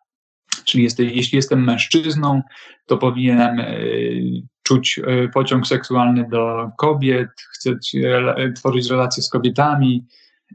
Czyli 0.65 0.85
jest, 0.85 0.99
jeśli 0.99 1.37
jestem 1.37 1.65
mężczyzną, 1.65 2.43
to 2.87 2.99
powinienem 2.99 3.61
e, 3.61 3.67
czuć 4.63 5.01
e, 5.07 5.29
pociąg 5.29 5.67
seksualny 5.67 6.29
do 6.31 6.71
kobiet, 6.79 7.29
chcę 7.55 7.79
tworzyć 8.57 8.91
relacje 8.91 9.23
z 9.23 9.29
kobietami 9.29 10.07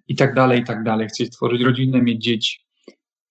i 0.07 0.15
tak 0.15 0.33
dalej, 0.33 0.61
i 0.61 0.63
tak 0.63 0.83
dalej, 0.83 1.07
chcę 1.07 1.25
tworzyć 1.25 1.61
rodzinę, 1.61 2.01
mieć 2.01 2.23
dzieci. 2.23 2.59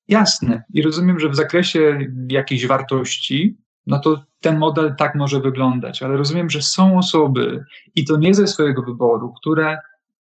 Jasne. 0.09 0.63
I 0.75 0.83
rozumiem, 0.83 1.21
że 1.21 1.29
w 1.29 1.37
zakresie 1.37 1.99
jakiejś 2.29 2.67
wartości 2.67 3.57
no 3.87 3.99
to 3.99 4.25
ten 4.43 4.59
model 4.59 4.95
tak 4.99 5.15
może 5.15 5.41
wyglądać, 5.41 6.03
ale 6.03 6.17
rozumiem, 6.17 6.51
że 6.51 6.63
są 6.63 6.99
osoby 6.99 7.65
i 7.95 8.05
to 8.05 8.17
nie 8.17 8.35
ze 8.35 8.47
swojego 8.47 8.83
wyboru, 8.83 9.35
które 9.41 9.79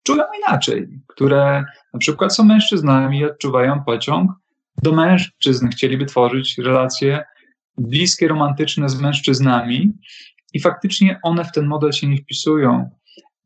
czują 0.03 0.23
inaczej, 0.39 0.87
które 1.07 1.63
na 1.93 1.99
przykład 1.99 2.35
są 2.35 2.43
mężczyznami 2.43 3.19
i 3.19 3.25
odczuwają 3.25 3.83
pociąg 3.83 4.31
do 4.83 4.91
mężczyzn, 4.91 5.67
chcieliby 5.67 6.05
tworzyć 6.05 6.57
relacje 6.57 7.23
bliskie, 7.77 8.27
romantyczne 8.27 8.89
z 8.89 9.01
mężczyznami 9.01 9.91
i 10.53 10.59
faktycznie 10.59 11.19
one 11.23 11.45
w 11.45 11.51
ten 11.51 11.65
model 11.65 11.91
się 11.91 12.07
nie 12.07 12.17
wpisują. 12.17 12.89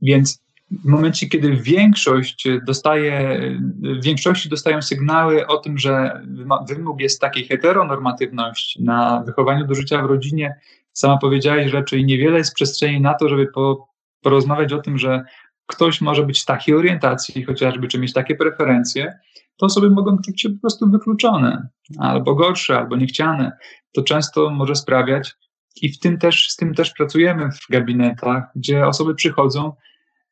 Więc 0.01 0.44
w 0.71 0.85
momencie, 0.85 1.27
kiedy 1.27 1.55
większość 1.55 2.47
dostaje, 2.65 3.39
w 3.81 4.03
większości 4.03 4.49
dostają 4.49 4.81
sygnały 4.81 5.47
o 5.47 5.57
tym, 5.57 5.77
że 5.77 6.21
wymóg 6.69 7.01
jest 7.01 7.21
takiej 7.21 7.47
heteronormatywności 7.47 8.83
na 8.83 9.23
wychowaniu 9.25 9.67
do 9.67 9.75
życia 9.75 10.01
w 10.01 10.05
rodzinie, 10.05 10.55
sama 10.93 11.17
powiedziałaś, 11.17 11.71
że 11.71 11.77
raczej 11.77 12.05
niewiele 12.05 12.37
jest 12.37 12.53
przestrzeni 12.53 13.01
na 13.01 13.13
to, 13.13 13.29
żeby 13.29 13.47
po, 13.47 13.87
porozmawiać 14.21 14.73
o 14.73 14.81
tym, 14.81 14.97
że 14.97 15.23
ktoś 15.65 16.01
może 16.01 16.23
być 16.23 16.45
takiej 16.45 16.75
orientacji, 16.75 17.43
chociażby, 17.43 17.87
czy 17.87 17.99
mieć 17.99 18.13
takie 18.13 18.35
preferencje, 18.35 19.19
to 19.57 19.65
osoby 19.65 19.89
mogą 19.89 20.17
czuć 20.25 20.41
się 20.41 20.49
po 20.49 20.61
prostu 20.61 20.89
wykluczone, 20.89 21.67
albo 21.99 22.35
gorsze, 22.35 22.77
albo 22.77 22.95
niechciane. 22.95 23.51
To 23.93 24.03
często 24.03 24.49
może 24.49 24.75
sprawiać, 24.75 25.35
i 25.81 25.89
w 25.89 25.99
tym 25.99 26.17
też, 26.17 26.49
z 26.49 26.55
tym 26.55 26.73
też 26.73 26.93
pracujemy 26.93 27.49
w 27.51 27.71
gabinetach, 27.71 28.43
gdzie 28.55 28.87
osoby 28.87 29.15
przychodzą 29.15 29.73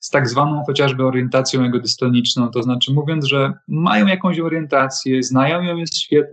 z 0.04 0.10
tak 0.10 0.30
zwaną 0.30 0.64
chociażby 0.66 1.06
orientacją 1.06 1.64
egodystoniczną, 1.64 2.52
to 2.52 2.64
znaczy 2.64 2.94
mówiąc, 2.94 3.26
że 3.26 3.54
mają 3.68 4.08
jakąś 4.08 4.40
orientację, 4.40 5.24
znają 5.24 5.62
ją 5.62 5.84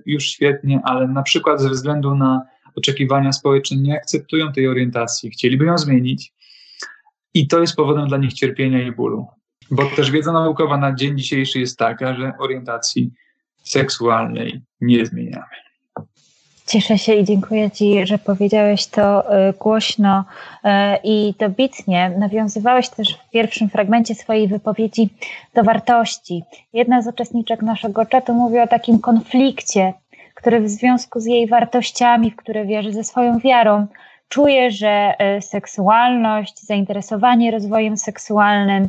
już 0.06 0.24
świetnie, 0.24 0.80
ale 0.84 1.08
na 1.08 1.22
przykład 1.22 1.60
ze 1.60 1.70
względu 1.70 2.14
na 2.14 2.42
oczekiwania 2.76 3.32
społeczne 3.32 3.76
nie 3.76 3.94
akceptują 3.94 4.52
tej 4.52 4.68
orientacji, 4.68 5.30
chcieliby 5.30 5.64
ją 5.64 5.78
zmienić 5.78 6.32
i 7.34 7.48
to 7.48 7.60
jest 7.60 7.76
powodem 7.76 8.08
dla 8.08 8.18
nich 8.18 8.32
cierpienia 8.32 8.82
i 8.82 8.92
bólu. 8.92 9.26
Bo 9.70 9.84
też 9.96 10.10
wiedza 10.10 10.32
naukowa 10.32 10.76
na 10.76 10.94
dzień 10.94 11.18
dzisiejszy 11.18 11.60
jest 11.60 11.78
taka, 11.78 12.14
że 12.14 12.32
orientacji 12.38 13.10
seksualnej 13.64 14.62
nie 14.80 15.06
zmieniamy. 15.06 15.69
Cieszę 16.70 16.98
się 16.98 17.14
i 17.14 17.24
dziękuję 17.24 17.70
Ci, 17.70 18.06
że 18.06 18.18
powiedziałeś 18.18 18.86
to 18.86 19.32
e, 19.32 19.52
głośno 19.52 20.24
e, 20.64 20.98
i 21.04 21.34
dobitnie. 21.38 22.10
Nawiązywałeś 22.18 22.88
też 22.88 23.14
w 23.14 23.30
pierwszym 23.30 23.68
fragmencie 23.68 24.14
swojej 24.14 24.48
wypowiedzi 24.48 25.08
do 25.54 25.64
wartości. 25.64 26.42
Jedna 26.72 27.02
z 27.02 27.06
uczestniczek 27.08 27.62
naszego 27.62 28.06
czatu 28.06 28.34
mówi 28.34 28.58
o 28.58 28.66
takim 28.66 28.98
konflikcie, 28.98 29.92
który 30.34 30.60
w 30.60 30.68
związku 30.68 31.20
z 31.20 31.26
jej 31.26 31.46
wartościami, 31.46 32.30
w 32.30 32.36
które 32.36 32.66
wierzy 32.66 32.92
ze 32.92 33.04
swoją 33.04 33.38
wiarą, 33.38 33.86
czuje, 34.28 34.70
że 34.70 35.14
e, 35.18 35.42
seksualność, 35.42 36.60
zainteresowanie 36.60 37.50
rozwojem 37.50 37.96
seksualnym 37.96 38.88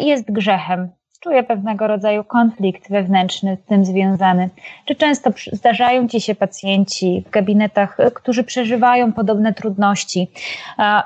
jest 0.00 0.32
grzechem, 0.32 0.88
czuje 1.22 1.42
pewnego 1.42 1.86
rodzaju 1.86 2.24
konflikt 2.24 2.90
wewnętrzny 2.90 3.58
z 3.64 3.68
tym 3.68 3.84
związany. 3.84 4.50
Czy 4.84 4.94
często 4.94 5.30
zdarzają 5.52 6.08
ci 6.08 6.20
się 6.20 6.34
pacjenci 6.34 7.24
w 7.26 7.30
gabinetach, 7.30 8.00
e, 8.00 8.10
którzy 8.10 8.44
przeżywają 8.44 9.12
podobne 9.12 9.54
trudności? 9.54 10.30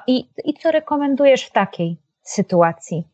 I, 0.07 0.29
i 0.45 0.55
co 0.55 0.71
rekomendujesz 0.71 1.45
w 1.45 1.53
takiej 1.53 1.97
sytuacji? 2.23 3.05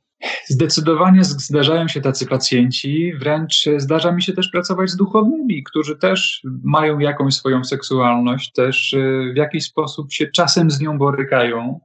Zdecydowanie 0.46 1.24
zdarzają 1.24 1.88
się 1.88 2.00
tacy 2.00 2.26
pacjenci, 2.26 3.12
wręcz 3.18 3.64
zdarza 3.76 4.12
mi 4.12 4.22
się 4.22 4.32
też 4.32 4.48
pracować 4.48 4.90
z 4.90 4.96
duchownymi, 4.96 5.62
którzy 5.62 5.96
też 5.96 6.42
mają 6.64 6.98
jakąś 6.98 7.34
swoją 7.34 7.64
seksualność, 7.64 8.52
też 8.52 8.94
e, 8.94 9.32
w 9.32 9.36
jakiś 9.36 9.64
sposób 9.64 10.12
się 10.12 10.26
czasem 10.26 10.70
z 10.70 10.80
nią 10.80 10.98
borykają, 10.98 11.80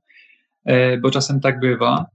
e, 0.66 0.98
bo 0.98 1.12
czasem 1.12 1.40
tak 1.40 1.60
bywa. 1.60 2.06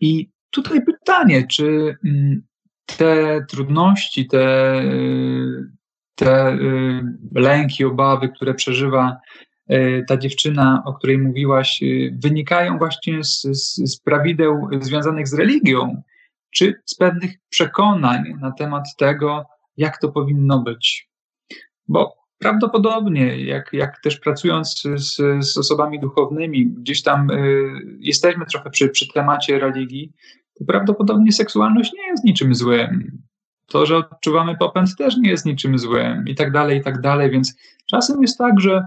I 0.00 0.30
Tutaj 0.50 0.84
pytanie, 0.84 1.46
czy 1.46 1.96
mm, 2.04 2.42
te 2.86 3.44
trudności, 3.48 4.26
te, 4.26 4.82
te 6.14 6.52
y, 6.52 7.02
lęki, 7.34 7.84
obawy, 7.84 8.28
które 8.28 8.54
przeżywa 8.54 9.16
y, 9.70 10.04
ta 10.08 10.16
dziewczyna, 10.16 10.82
o 10.84 10.94
której 10.94 11.18
mówiłaś, 11.18 11.82
y, 11.82 12.18
wynikają 12.22 12.78
właśnie 12.78 13.24
z, 13.24 13.42
z, 13.42 13.74
z 13.74 14.00
prawideł 14.00 14.68
związanych 14.80 15.28
z 15.28 15.34
religią, 15.34 16.02
czy 16.50 16.74
z 16.84 16.94
pewnych 16.94 17.32
przekonań 17.48 18.24
na 18.40 18.52
temat 18.52 18.84
tego, 18.98 19.46
jak 19.76 19.98
to 19.98 20.08
powinno 20.08 20.58
być. 20.58 21.08
Bo 21.88 22.25
prawdopodobnie, 22.38 23.44
jak, 23.44 23.72
jak 23.72 24.00
też 24.00 24.20
pracując 24.20 24.82
z, 24.96 25.16
z 25.40 25.56
osobami 25.56 26.00
duchownymi, 26.00 26.66
gdzieś 26.66 27.02
tam 27.02 27.30
y, 27.30 27.70
jesteśmy 27.98 28.46
trochę 28.46 28.70
przy, 28.70 28.88
przy 28.88 29.06
temacie 29.14 29.58
religii, 29.58 30.12
to 30.58 30.64
prawdopodobnie 30.64 31.32
seksualność 31.32 31.92
nie 31.92 32.06
jest 32.06 32.24
niczym 32.24 32.54
złym. 32.54 33.22
To, 33.66 33.86
że 33.86 33.96
odczuwamy 33.96 34.56
popęd 34.56 34.96
też 34.96 35.16
nie 35.16 35.30
jest 35.30 35.46
niczym 35.46 35.78
złym 35.78 36.28
i 36.28 36.34
tak 36.34 36.52
dalej, 36.52 36.78
i 36.78 36.82
tak 36.82 37.00
dalej. 37.00 37.30
Więc 37.30 37.56
czasem 37.90 38.22
jest 38.22 38.38
tak, 38.38 38.60
że 38.60 38.86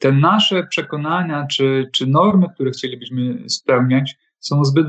te 0.00 0.12
nasze 0.12 0.66
przekonania 0.66 1.46
czy, 1.46 1.90
czy 1.92 2.06
normy, 2.06 2.46
które 2.54 2.70
chcielibyśmy 2.70 3.48
spełniać, 3.48 4.16
są 4.40 4.64
zbyt 4.64 4.86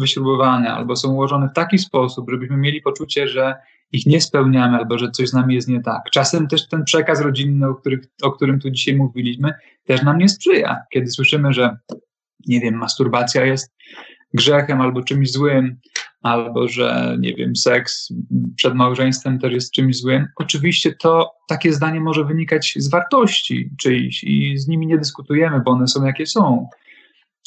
wyśrubowane 0.00 0.74
albo 0.74 0.96
są 0.96 1.12
ułożone 1.12 1.48
w 1.48 1.52
taki 1.52 1.78
sposób, 1.78 2.30
żebyśmy 2.30 2.56
mieli 2.56 2.82
poczucie, 2.82 3.28
że 3.28 3.54
ich 3.94 4.06
nie 4.06 4.20
spełniamy 4.20 4.76
albo 4.76 4.98
że 4.98 5.10
coś 5.10 5.28
z 5.28 5.32
nami 5.32 5.54
jest 5.54 5.68
nie 5.68 5.80
tak. 5.80 6.02
Czasem 6.12 6.48
też 6.48 6.68
ten 6.68 6.84
przekaz 6.84 7.20
rodzinny, 7.20 7.68
o, 7.68 7.74
których, 7.74 8.00
o 8.22 8.32
którym 8.32 8.60
tu 8.60 8.70
dzisiaj 8.70 8.96
mówiliśmy, 8.96 9.52
też 9.84 10.02
nam 10.02 10.18
nie 10.18 10.28
sprzyja. 10.28 10.80
Kiedy 10.92 11.10
słyszymy, 11.10 11.52
że 11.52 11.76
nie 12.46 12.60
wiem, 12.60 12.74
masturbacja 12.74 13.44
jest 13.44 13.74
grzechem 14.34 14.80
albo 14.80 15.02
czymś 15.02 15.32
złym, 15.32 15.76
albo 16.22 16.68
że, 16.68 17.16
nie 17.20 17.34
wiem, 17.34 17.56
seks 17.56 18.08
przed 18.56 18.74
małżeństwem 18.74 19.38
też 19.38 19.52
jest 19.52 19.72
czymś 19.72 19.96
złym. 19.96 20.26
Oczywiście 20.36 20.94
to 20.94 21.30
takie 21.48 21.72
zdanie 21.72 22.00
może 22.00 22.24
wynikać 22.24 22.74
z 22.76 22.90
wartości 22.90 23.70
czyjś 23.80 24.24
i 24.24 24.58
z 24.58 24.68
nimi 24.68 24.86
nie 24.86 24.98
dyskutujemy, 24.98 25.60
bo 25.60 25.70
one 25.70 25.88
są 25.88 26.04
jakie 26.04 26.26
są. 26.26 26.68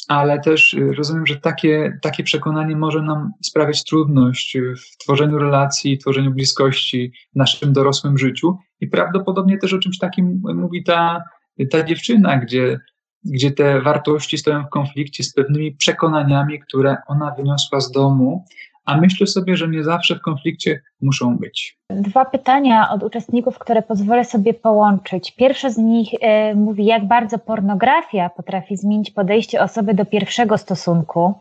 Ale 0.08 0.40
też 0.40 0.76
rozumiem, 0.96 1.26
że 1.26 1.36
takie, 1.36 1.98
takie 2.02 2.24
przekonanie 2.24 2.76
może 2.76 3.02
nam 3.02 3.32
sprawiać 3.42 3.84
trudność 3.84 4.56
w 4.76 4.96
tworzeniu 4.96 5.38
relacji, 5.38 5.98
tworzeniu 5.98 6.30
bliskości 6.30 7.12
w 7.32 7.36
naszym 7.36 7.72
dorosłym 7.72 8.18
życiu. 8.18 8.56
I 8.80 8.88
prawdopodobnie 8.88 9.58
też 9.58 9.72
o 9.72 9.78
czymś 9.78 9.98
takim 9.98 10.42
mówi 10.54 10.84
ta, 10.84 11.22
ta 11.70 11.82
dziewczyna, 11.82 12.38
gdzie 12.38 12.80
gdzie 13.24 13.50
te 13.50 13.80
wartości 13.80 14.38
stoją 14.38 14.64
w 14.64 14.70
konflikcie 14.70 15.24
z 15.24 15.34
pewnymi 15.34 15.72
przekonaniami, 15.72 16.60
które 16.60 16.96
ona 17.06 17.34
wyniosła 17.34 17.80
z 17.80 17.90
domu, 17.90 18.44
a 18.88 19.00
myślę 19.00 19.26
sobie, 19.26 19.56
że 19.56 19.68
nie 19.68 19.84
zawsze 19.84 20.16
w 20.16 20.20
konflikcie 20.20 20.80
muszą 21.00 21.36
być. 21.36 21.78
Dwa 21.90 22.24
pytania 22.24 22.90
od 22.90 23.02
uczestników, 23.02 23.58
które 23.58 23.82
pozwolę 23.82 24.24
sobie 24.24 24.54
połączyć. 24.54 25.34
Pierwsze 25.36 25.70
z 25.70 25.78
nich 25.78 26.14
y, 26.14 26.18
mówi, 26.54 26.84
jak 26.84 27.08
bardzo 27.08 27.38
pornografia 27.38 28.30
potrafi 28.30 28.76
zmienić 28.76 29.10
podejście 29.10 29.62
osoby 29.62 29.94
do 29.94 30.04
pierwszego 30.04 30.58
stosunku, 30.58 31.34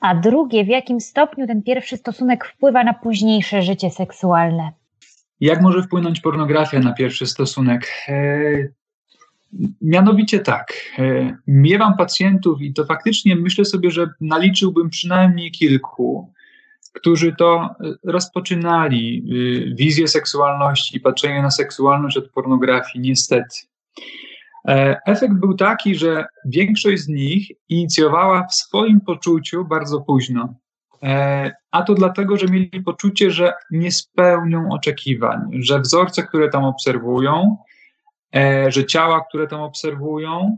a 0.00 0.14
drugie, 0.14 0.64
w 0.64 0.68
jakim 0.68 1.00
stopniu 1.00 1.46
ten 1.46 1.62
pierwszy 1.62 1.96
stosunek 1.96 2.44
wpływa 2.44 2.84
na 2.84 2.94
późniejsze 2.94 3.62
życie 3.62 3.90
seksualne. 3.90 4.72
Jak 5.40 5.62
może 5.62 5.82
wpłynąć 5.82 6.20
pornografia 6.20 6.78
na 6.80 6.92
pierwszy 6.92 7.26
stosunek? 7.26 7.92
E, 8.08 8.68
Mianowicie 9.82 10.38
tak, 10.40 10.72
e, 10.98 11.36
miewam 11.46 11.96
pacjentów 11.96 12.62
i 12.62 12.72
to 12.72 12.84
faktycznie 12.84 13.36
myślę 13.36 13.64
sobie, 13.64 13.90
że 13.90 14.06
naliczyłbym 14.20 14.90
przynajmniej 14.90 15.50
kilku, 15.50 16.32
którzy 16.96 17.34
to 17.38 17.70
e, 17.80 17.94
rozpoczynali 18.04 19.18
e, 19.18 19.74
wizję 19.74 20.08
seksualności 20.08 21.00
patrzenie 21.00 21.42
na 21.42 21.50
seksualność 21.50 22.16
od 22.16 22.30
pornografii, 22.30 23.08
niestety. 23.08 23.56
Efekt 25.06 25.34
był 25.34 25.54
taki, 25.54 25.94
że 25.94 26.24
większość 26.44 27.02
z 27.02 27.08
nich 27.08 27.48
inicjowała 27.68 28.46
w 28.46 28.54
swoim 28.54 29.00
poczuciu 29.00 29.64
bardzo 29.64 30.00
późno. 30.00 30.54
A 31.70 31.82
to 31.82 31.94
dlatego, 31.94 32.36
że 32.36 32.46
mieli 32.46 32.82
poczucie, 32.84 33.30
że 33.30 33.52
nie 33.70 33.92
spełnią 33.92 34.68
oczekiwań, 34.72 35.40
że 35.52 35.80
wzorce, 35.80 36.22
które 36.22 36.48
tam 36.48 36.64
obserwują, 36.64 37.56
E, 38.36 38.72
że 38.72 38.84
ciała, 38.84 39.24
które 39.28 39.46
tam 39.46 39.60
obserwują, 39.60 40.56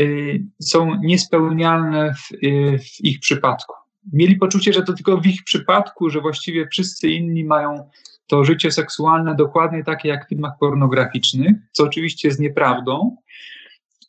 y, 0.00 0.44
są 0.60 0.94
niespełnialne 0.94 2.14
w, 2.14 2.32
y, 2.32 2.78
w 2.78 3.04
ich 3.04 3.20
przypadku. 3.20 3.74
Mieli 4.12 4.36
poczucie, 4.36 4.72
że 4.72 4.82
to 4.82 4.92
tylko 4.92 5.20
w 5.20 5.26
ich 5.26 5.44
przypadku, 5.44 6.10
że 6.10 6.20
właściwie 6.20 6.68
wszyscy 6.68 7.08
inni 7.08 7.44
mają 7.44 7.90
to 8.26 8.44
życie 8.44 8.70
seksualne 8.70 9.34
dokładnie 9.34 9.84
takie 9.84 10.08
jak 10.08 10.26
w 10.26 10.28
filmach 10.28 10.52
pornograficznych, 10.60 11.52
co 11.72 11.84
oczywiście 11.84 12.28
jest 12.28 12.40
nieprawdą. 12.40 13.16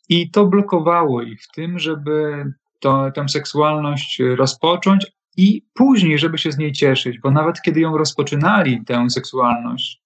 I 0.08 0.30
to 0.30 0.46
blokowało 0.46 1.22
ich 1.22 1.42
w 1.42 1.52
tym, 1.52 1.78
żeby 1.78 2.44
to, 2.80 3.10
tę 3.10 3.28
seksualność 3.28 4.22
rozpocząć 4.36 5.06
i 5.36 5.62
później, 5.74 6.18
żeby 6.18 6.38
się 6.38 6.52
z 6.52 6.58
niej 6.58 6.72
cieszyć, 6.72 7.18
bo 7.18 7.30
nawet 7.30 7.62
kiedy 7.62 7.80
ją 7.80 7.98
rozpoczynali, 7.98 8.84
tę 8.84 9.10
seksualność, 9.10 10.02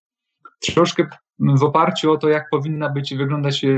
troszkę 0.74 1.07
w 1.38 1.62
oparciu 1.62 2.12
o 2.12 2.16
to, 2.16 2.28
jak 2.28 2.51
powinna 2.51 2.88
być 2.88 3.14
wyglądać 3.14 3.64
e, 3.64 3.68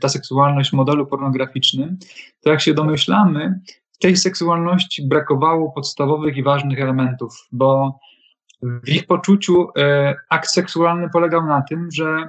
ta 0.00 0.08
seksualność 0.08 0.70
w 0.70 0.72
modelu 0.72 1.06
pornograficznym, 1.06 1.98
to 2.40 2.50
jak 2.50 2.60
się 2.60 2.74
domyślamy, 2.74 3.60
tej 4.00 4.16
seksualności 4.16 5.08
brakowało 5.08 5.72
podstawowych 5.72 6.36
i 6.36 6.42
ważnych 6.42 6.80
elementów, 6.80 7.48
bo 7.52 7.98
w 8.62 8.88
ich 8.88 9.06
poczuciu 9.06 9.68
e, 9.78 10.14
akt 10.28 10.50
seksualny 10.50 11.08
polegał 11.12 11.46
na 11.46 11.62
tym, 11.62 11.88
że 11.92 12.28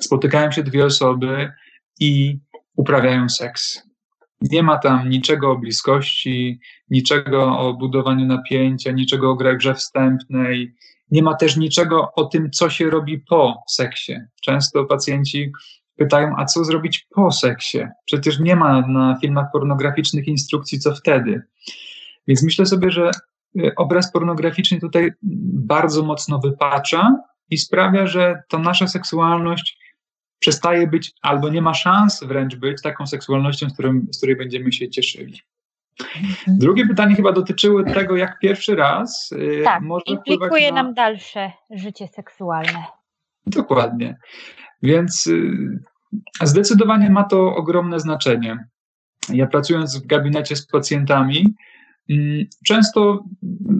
spotykają 0.00 0.52
się 0.52 0.62
dwie 0.62 0.84
osoby 0.84 1.52
i 2.00 2.38
uprawiają 2.76 3.28
seks. 3.28 3.82
Nie 4.40 4.62
ma 4.62 4.78
tam 4.78 5.08
niczego 5.08 5.50
o 5.50 5.58
bliskości, 5.58 6.60
niczego 6.90 7.58
o 7.58 7.74
budowaniu 7.74 8.26
napięcia, 8.26 8.92
niczego 8.92 9.30
o 9.30 9.36
grze 9.36 9.74
wstępnej, 9.74 10.74
nie 11.10 11.22
ma 11.22 11.34
też 11.34 11.56
niczego 11.56 12.12
o 12.14 12.24
tym, 12.24 12.50
co 12.50 12.70
się 12.70 12.90
robi 12.90 13.18
po 13.18 13.62
seksie. 13.68 14.16
Często 14.42 14.84
pacjenci 14.84 15.52
pytają, 15.96 16.34
a 16.36 16.44
co 16.44 16.64
zrobić 16.64 17.06
po 17.14 17.32
seksie? 17.32 17.78
Przecież 18.04 18.40
nie 18.40 18.56
ma 18.56 18.80
na 18.80 19.18
filmach 19.20 19.46
pornograficznych 19.52 20.28
instrukcji, 20.28 20.78
co 20.78 20.94
wtedy. 20.94 21.42
Więc 22.28 22.42
myślę 22.42 22.66
sobie, 22.66 22.90
że 22.90 23.10
y, 23.56 23.74
obraz 23.76 24.12
pornograficzny 24.12 24.80
tutaj 24.80 25.12
bardzo 25.52 26.02
mocno 26.02 26.38
wypacza 26.38 27.16
i 27.50 27.58
sprawia, 27.58 28.06
że 28.06 28.42
to 28.48 28.58
nasza 28.58 28.86
seksualność 28.86 29.78
przestaje 30.38 30.86
być 30.86 31.12
albo 31.22 31.48
nie 31.48 31.62
ma 31.62 31.74
szans 31.74 32.24
wręcz 32.24 32.56
być 32.56 32.82
taką 32.82 33.06
seksualnością, 33.06 33.70
z, 33.70 33.72
którym, 33.72 34.06
z 34.12 34.18
której 34.18 34.36
będziemy 34.36 34.72
się 34.72 34.88
cieszyli. 34.90 35.40
Mhm. 36.00 36.58
Drugie 36.58 36.86
pytanie 36.86 37.14
chyba 37.14 37.32
dotyczyło 37.32 37.84
tego, 37.84 38.16
jak 38.16 38.38
pierwszy 38.38 38.76
raz 38.76 39.32
y, 39.32 39.62
tak, 39.64 39.82
może 39.82 40.04
implikuje 40.06 40.72
na... 40.72 40.82
nam 40.82 40.94
dalsze 40.94 41.52
życie 41.70 42.08
seksualne. 42.08 42.84
Dokładnie. 43.46 44.16
Więc 44.82 45.26
y, 45.26 45.78
zdecydowanie 46.42 47.10
ma 47.10 47.24
to 47.24 47.56
ogromne 47.56 48.00
znaczenie. 48.00 48.68
Ja 49.28 49.46
pracując 49.46 50.02
w 50.02 50.06
gabinecie 50.06 50.56
z 50.56 50.66
pacjentami, 50.66 51.54
mm, 52.10 52.46
często 52.66 53.24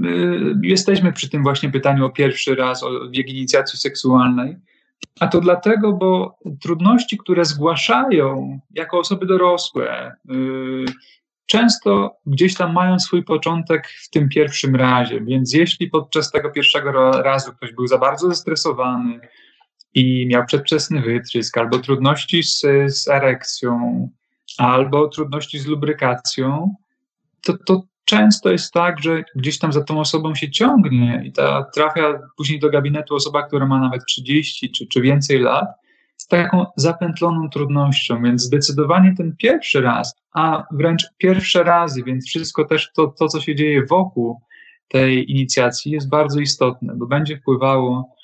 y, 0.04 0.54
jesteśmy 0.62 1.12
przy 1.12 1.30
tym 1.30 1.42
właśnie 1.42 1.70
pytaniu 1.70 2.06
o 2.06 2.10
pierwszy 2.10 2.54
raz, 2.54 2.82
o 2.82 3.10
wiek 3.10 3.28
inicjacji 3.28 3.78
seksualnej. 3.78 4.56
A 5.20 5.28
to 5.28 5.40
dlatego, 5.40 5.92
bo 5.92 6.38
trudności, 6.60 7.18
które 7.18 7.44
zgłaszają 7.44 8.58
jako 8.74 8.98
osoby 8.98 9.26
dorosłe, 9.26 10.16
często 11.46 12.16
gdzieś 12.26 12.54
tam 12.54 12.72
mają 12.72 12.98
swój 12.98 13.24
początek 13.24 13.88
w 13.88 14.10
tym 14.10 14.28
pierwszym 14.28 14.76
razie. 14.76 15.20
Więc 15.20 15.54
jeśli 15.54 15.90
podczas 15.90 16.30
tego 16.30 16.50
pierwszego 16.50 17.22
razu 17.22 17.52
ktoś 17.52 17.72
był 17.72 17.86
za 17.86 17.98
bardzo 17.98 18.28
zestresowany 18.28 19.20
i 19.96 20.26
miał 20.26 20.46
przedwczesny 20.46 21.00
wytrysk, 21.00 21.58
albo 21.58 21.78
trudności 21.78 22.42
z, 22.42 22.60
z 22.86 23.08
erekcją, 23.08 24.08
albo 24.58 25.08
trudności 25.08 25.58
z 25.58 25.66
lubrykacją, 25.66 26.74
to, 27.42 27.54
to 27.66 27.82
często 28.04 28.50
jest 28.50 28.72
tak, 28.72 29.02
że 29.02 29.24
gdzieś 29.36 29.58
tam 29.58 29.72
za 29.72 29.84
tą 29.84 30.00
osobą 30.00 30.34
się 30.34 30.50
ciągnie 30.50 31.22
i 31.24 31.32
ta 31.32 31.66
trafia 31.74 32.18
później 32.36 32.60
do 32.60 32.70
gabinetu 32.70 33.14
osoba, 33.14 33.42
która 33.42 33.66
ma 33.66 33.80
nawet 33.80 34.04
30 34.08 34.70
czy, 34.70 34.86
czy 34.86 35.00
więcej 35.00 35.38
lat 35.38 35.66
z 36.16 36.26
taką 36.26 36.66
zapętloną 36.76 37.50
trudnością, 37.50 38.22
więc 38.22 38.42
zdecydowanie 38.42 39.14
ten 39.16 39.36
pierwszy 39.36 39.80
raz, 39.80 40.14
a 40.34 40.64
wręcz 40.70 41.04
pierwsze 41.18 41.64
razy, 41.64 42.02
więc 42.02 42.26
wszystko 42.26 42.64
też 42.64 42.92
to, 42.92 43.06
to 43.06 43.28
co 43.28 43.40
się 43.40 43.54
dzieje 43.54 43.86
wokół 43.86 44.40
tej 44.88 45.30
inicjacji 45.30 45.92
jest 45.92 46.08
bardzo 46.08 46.40
istotne, 46.40 46.94
bo 46.96 47.06
będzie 47.06 47.36
wpływało 47.36 48.15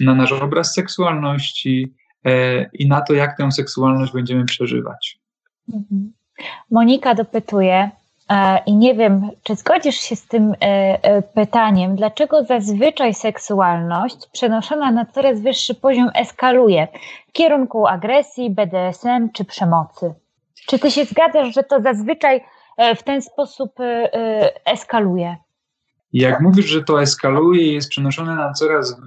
na 0.00 0.14
nasz 0.14 0.32
obraz 0.32 0.74
seksualności 0.74 1.94
e, 2.24 2.64
i 2.64 2.88
na 2.88 3.00
to, 3.00 3.14
jak 3.14 3.36
tę 3.36 3.52
seksualność 3.52 4.12
będziemy 4.12 4.44
przeżywać. 4.44 5.18
Mhm. 5.68 6.12
Monika 6.70 7.14
dopytuje, 7.14 7.90
E, 8.30 8.62
I 8.66 8.74
nie 8.74 8.94
wiem, 8.94 9.30
czy 9.42 9.56
zgodzisz 9.56 9.96
się 9.96 10.16
z 10.16 10.26
tym 10.26 10.54
e, 10.60 11.22
pytaniem, 11.22 11.96
dlaczego 11.96 12.44
zazwyczaj 12.44 13.14
seksualność 13.14 14.16
przenoszona 14.32 14.90
na 14.90 15.06
coraz 15.06 15.40
wyższy 15.40 15.74
poziom 15.74 16.10
eskaluje 16.14 16.88
w 17.28 17.32
kierunku 17.32 17.86
agresji, 17.86 18.50
BDSM 18.50 19.28
czy 19.32 19.44
przemocy? 19.44 20.14
Czy 20.66 20.78
ty 20.78 20.90
się 20.90 21.04
zgadzasz, 21.04 21.54
że 21.54 21.62
to 21.62 21.80
zazwyczaj 21.80 22.44
w 22.96 23.02
ten 23.02 23.22
sposób 23.22 23.72
eskaluje? 24.64 25.36
Jak 26.12 26.40
mówisz, 26.40 26.66
że 26.66 26.82
to 26.84 27.02
eskaluje 27.02 27.62
i 27.62 27.74
jest 27.74 27.90
przenoszone 27.90 28.34
na 28.34 28.52
coraz 28.52 29.00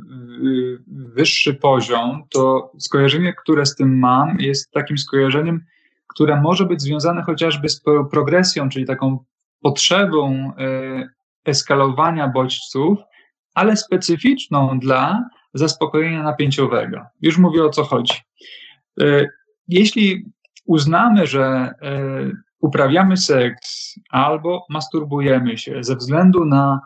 wyższy 0.87 1.53
poziom, 1.53 2.23
to 2.29 2.71
skojarzenie, 2.79 3.33
które 3.33 3.65
z 3.65 3.75
tym 3.75 3.99
mam, 3.99 4.39
jest 4.39 4.71
takim 4.71 4.97
skojarzeniem, 4.97 5.65
które 6.07 6.41
może 6.41 6.65
być 6.65 6.81
związane 6.81 7.23
chociażby 7.23 7.69
z 7.69 7.81
progresją, 8.11 8.69
czyli 8.69 8.85
taką 8.85 9.19
potrzebą 9.61 10.53
e, 10.57 11.09
eskalowania 11.45 12.27
bodźców, 12.27 12.99
ale 13.53 13.77
specyficzną 13.77 14.79
dla 14.79 15.29
zaspokojenia 15.53 16.23
napięciowego. 16.23 17.05
Już 17.21 17.37
mówię 17.37 17.63
o 17.63 17.69
co 17.69 17.83
chodzi. 17.83 18.13
E, 19.01 19.25
jeśli 19.67 20.25
uznamy, 20.65 21.27
że 21.27 21.43
e, 21.43 21.73
uprawiamy 22.59 23.17
seks 23.17 23.95
albo 24.09 24.65
masturbujemy 24.69 25.57
się 25.57 25.83
ze 25.83 25.95
względu 25.95 26.45
na 26.45 26.79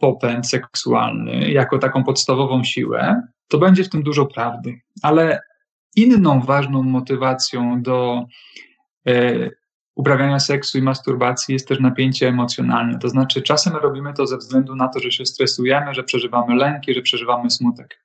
popęd 0.00 0.48
seksualny 0.48 1.50
jako 1.50 1.78
taką 1.78 2.04
podstawową 2.04 2.64
siłę, 2.64 3.22
to 3.48 3.58
będzie 3.58 3.84
w 3.84 3.88
tym 3.88 4.02
dużo 4.02 4.26
prawdy. 4.26 4.80
Ale 5.02 5.40
Inną 5.96 6.40
ważną 6.40 6.82
motywacją 6.82 7.82
do 7.82 8.24
e, 9.08 9.50
uprawiania 9.94 10.40
seksu 10.40 10.78
i 10.78 10.82
masturbacji 10.82 11.52
jest 11.52 11.68
też 11.68 11.80
napięcie 11.80 12.28
emocjonalne. 12.28 12.98
To 12.98 13.08
znaczy, 13.08 13.42
czasem 13.42 13.76
robimy 13.76 14.14
to 14.14 14.26
ze 14.26 14.36
względu 14.36 14.76
na 14.76 14.88
to, 14.88 15.00
że 15.00 15.10
się 15.10 15.26
stresujemy, 15.26 15.94
że 15.94 16.04
przeżywamy 16.04 16.54
lęki, 16.54 16.94
że 16.94 17.02
przeżywamy 17.02 17.50
smutek. 17.50 18.04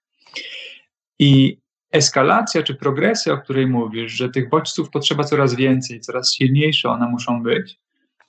I 1.19 1.57
eskalacja 1.91 2.63
czy 2.63 2.75
progresja, 2.75 3.33
o 3.33 3.37
której 3.37 3.67
mówisz, 3.67 4.11
że 4.11 4.29
tych 4.29 4.49
bodźców 4.49 4.89
potrzeba 4.89 5.23
coraz 5.23 5.55
więcej, 5.55 5.99
coraz 5.99 6.33
silniejsze 6.33 6.89
one 6.89 7.09
muszą 7.09 7.43
być, 7.43 7.79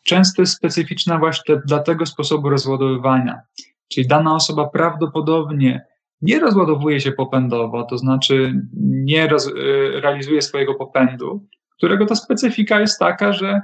często 0.08 0.42
jest 0.42 0.56
specyficzna 0.56 1.18
właśnie 1.18 1.60
dla 1.66 1.78
tego 1.78 2.06
sposobu 2.06 2.48
rozładowywania. 2.48 3.40
Czyli 3.92 4.06
dana 4.06 4.34
osoba 4.34 4.68
prawdopodobnie 4.68 5.86
nie 6.22 6.40
rozładowuje 6.40 7.00
się 7.00 7.12
popędowo, 7.12 7.82
to 7.82 7.98
znaczy 7.98 8.62
nie 8.80 9.28
roz, 9.28 9.46
y, 9.46 9.52
realizuje 10.00 10.42
swojego 10.42 10.74
popędu, 10.74 11.46
którego 11.76 12.06
ta 12.06 12.14
specyfika 12.14 12.80
jest 12.80 12.98
taka, 12.98 13.32
że 13.32 13.60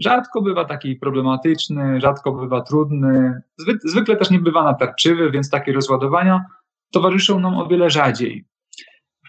rzadko 0.00 0.42
bywa 0.42 0.64
taki 0.64 0.96
problematyczny, 0.96 2.00
rzadko 2.00 2.32
bywa 2.32 2.60
trudny, 2.60 3.42
zwykle 3.84 4.16
też 4.16 4.30
nie 4.30 4.40
bywa 4.40 4.64
natarczywy, 4.64 5.30
więc 5.30 5.50
takie 5.50 5.72
rozładowania 5.72 6.44
towarzyszą 6.92 7.40
nam 7.40 7.54
o 7.54 7.66
wiele 7.66 7.90
rzadziej. 7.90 8.44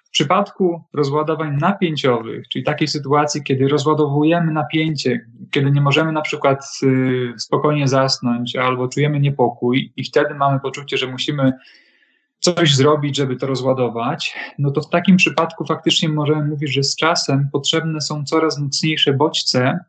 W 0.09 0.11
przypadku 0.11 0.83
rozładowań 0.93 1.57
napięciowych, 1.57 2.47
czyli 2.47 2.65
takiej 2.65 2.87
sytuacji, 2.87 3.43
kiedy 3.43 3.67
rozładowujemy 3.67 4.51
napięcie, 4.51 5.25
kiedy 5.51 5.71
nie 5.71 5.81
możemy 5.81 6.11
na 6.11 6.21
przykład 6.21 6.65
y, 6.83 7.33
spokojnie 7.37 7.87
zasnąć 7.87 8.55
albo 8.55 8.87
czujemy 8.87 9.19
niepokój 9.19 9.93
i 9.95 10.03
wtedy 10.03 10.35
mamy 10.35 10.59
poczucie, 10.59 10.97
że 10.97 11.07
musimy 11.07 11.53
coś 12.39 12.75
zrobić, 12.75 13.17
żeby 13.17 13.35
to 13.35 13.47
rozładować, 13.47 14.35
no 14.59 14.71
to 14.71 14.81
w 14.81 14.89
takim 14.89 15.17
przypadku 15.17 15.65
faktycznie 15.65 16.09
możemy 16.09 16.45
mówić, 16.45 16.73
że 16.73 16.83
z 16.83 16.95
czasem 16.95 17.49
potrzebne 17.51 18.01
są 18.01 18.23
coraz 18.23 18.59
mocniejsze 18.59 19.13
bodźce, 19.13 19.79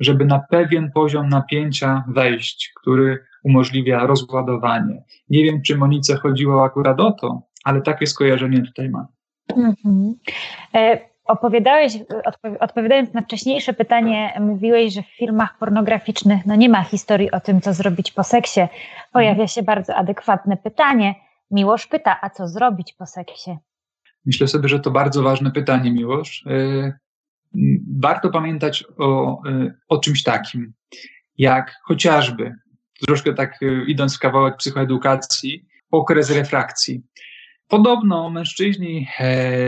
żeby 0.00 0.24
na 0.24 0.38
pewien 0.38 0.90
poziom 0.90 1.28
napięcia 1.28 2.04
wejść, 2.08 2.72
który 2.80 3.24
umożliwia 3.42 4.06
rozładowanie. 4.06 5.02
Nie 5.30 5.44
wiem, 5.44 5.62
czy 5.62 5.76
Monice 5.76 6.16
chodziło 6.16 6.64
akurat 6.64 7.00
o 7.00 7.12
to, 7.12 7.42
ale 7.64 7.80
takie 7.82 8.06
skojarzenie 8.06 8.62
tutaj 8.62 8.90
mam. 8.90 9.17
Mhm. 9.58 10.14
E, 10.74 10.98
opowiadałeś, 11.24 11.98
odpowiadając 12.60 13.14
na 13.14 13.22
wcześniejsze 13.22 13.72
pytanie, 13.72 14.32
mówiłeś, 14.40 14.94
że 14.94 15.02
w 15.02 15.16
filmach 15.16 15.58
pornograficznych 15.58 16.46
no 16.46 16.54
nie 16.54 16.68
ma 16.68 16.82
historii 16.82 17.30
o 17.30 17.40
tym, 17.40 17.60
co 17.60 17.72
zrobić 17.72 18.12
po 18.12 18.24
seksie. 18.24 18.60
Pojawia 19.12 19.46
się 19.46 19.62
bardzo 19.62 19.94
adekwatne 19.94 20.56
pytanie– 20.56 21.14
Miłosz 21.50 21.86
pyta, 21.86 22.18
a 22.22 22.30
co 22.30 22.48
zrobić 22.48 22.92
po 22.92 23.06
seksie? 23.06 23.56
Myślę 24.26 24.48
sobie, 24.48 24.68
że 24.68 24.80
to 24.80 24.90
bardzo 24.90 25.22
ważne 25.22 25.50
pytanie, 25.50 25.92
Miłosz. 25.92 26.44
E, 26.46 26.92
warto 28.00 28.30
pamiętać 28.30 28.84
o, 28.98 29.40
e, 29.48 29.74
o 29.88 29.98
czymś 29.98 30.22
takim, 30.22 30.72
jak 31.38 31.74
chociażby, 31.82 32.54
troszkę 33.06 33.34
tak 33.34 33.60
idąc 33.86 34.16
w 34.16 34.20
kawałek 34.20 34.56
psychoedukacji, 34.56 35.66
okres 35.90 36.30
refrakcji. 36.30 37.02
Podobno 37.68 38.30
mężczyźni 38.30 39.08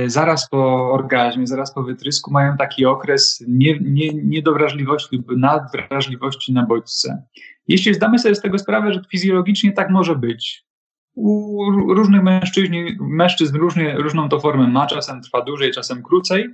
zaraz 0.06 0.48
po 0.48 0.92
orgazmie, 0.92 1.46
zaraz 1.46 1.74
po 1.74 1.82
wytrysku 1.82 2.30
mają 2.30 2.56
taki 2.56 2.86
okres 2.86 3.44
nie, 3.48 3.78
nie, 3.80 4.42
lub 5.12 5.26
nadwrażliwości 5.36 6.52
na 6.52 6.66
bodźce. 6.66 7.22
Jeśli 7.68 7.94
zdamy 7.94 8.18
sobie 8.18 8.34
z 8.34 8.40
tego 8.40 8.58
sprawę, 8.58 8.94
że 8.94 9.00
fizjologicznie 9.10 9.72
tak 9.72 9.90
może 9.90 10.16
być, 10.16 10.64
u 11.14 11.94
różnych 11.94 12.22
mężczyzn, 12.22 12.74
mężczyzn 13.00 13.56
różnie, 13.56 13.94
różną 13.94 14.28
to 14.28 14.40
formę 14.40 14.68
ma, 14.68 14.86
czasem 14.86 15.22
trwa 15.22 15.42
dłużej, 15.42 15.72
czasem 15.72 16.02
krócej, 16.02 16.48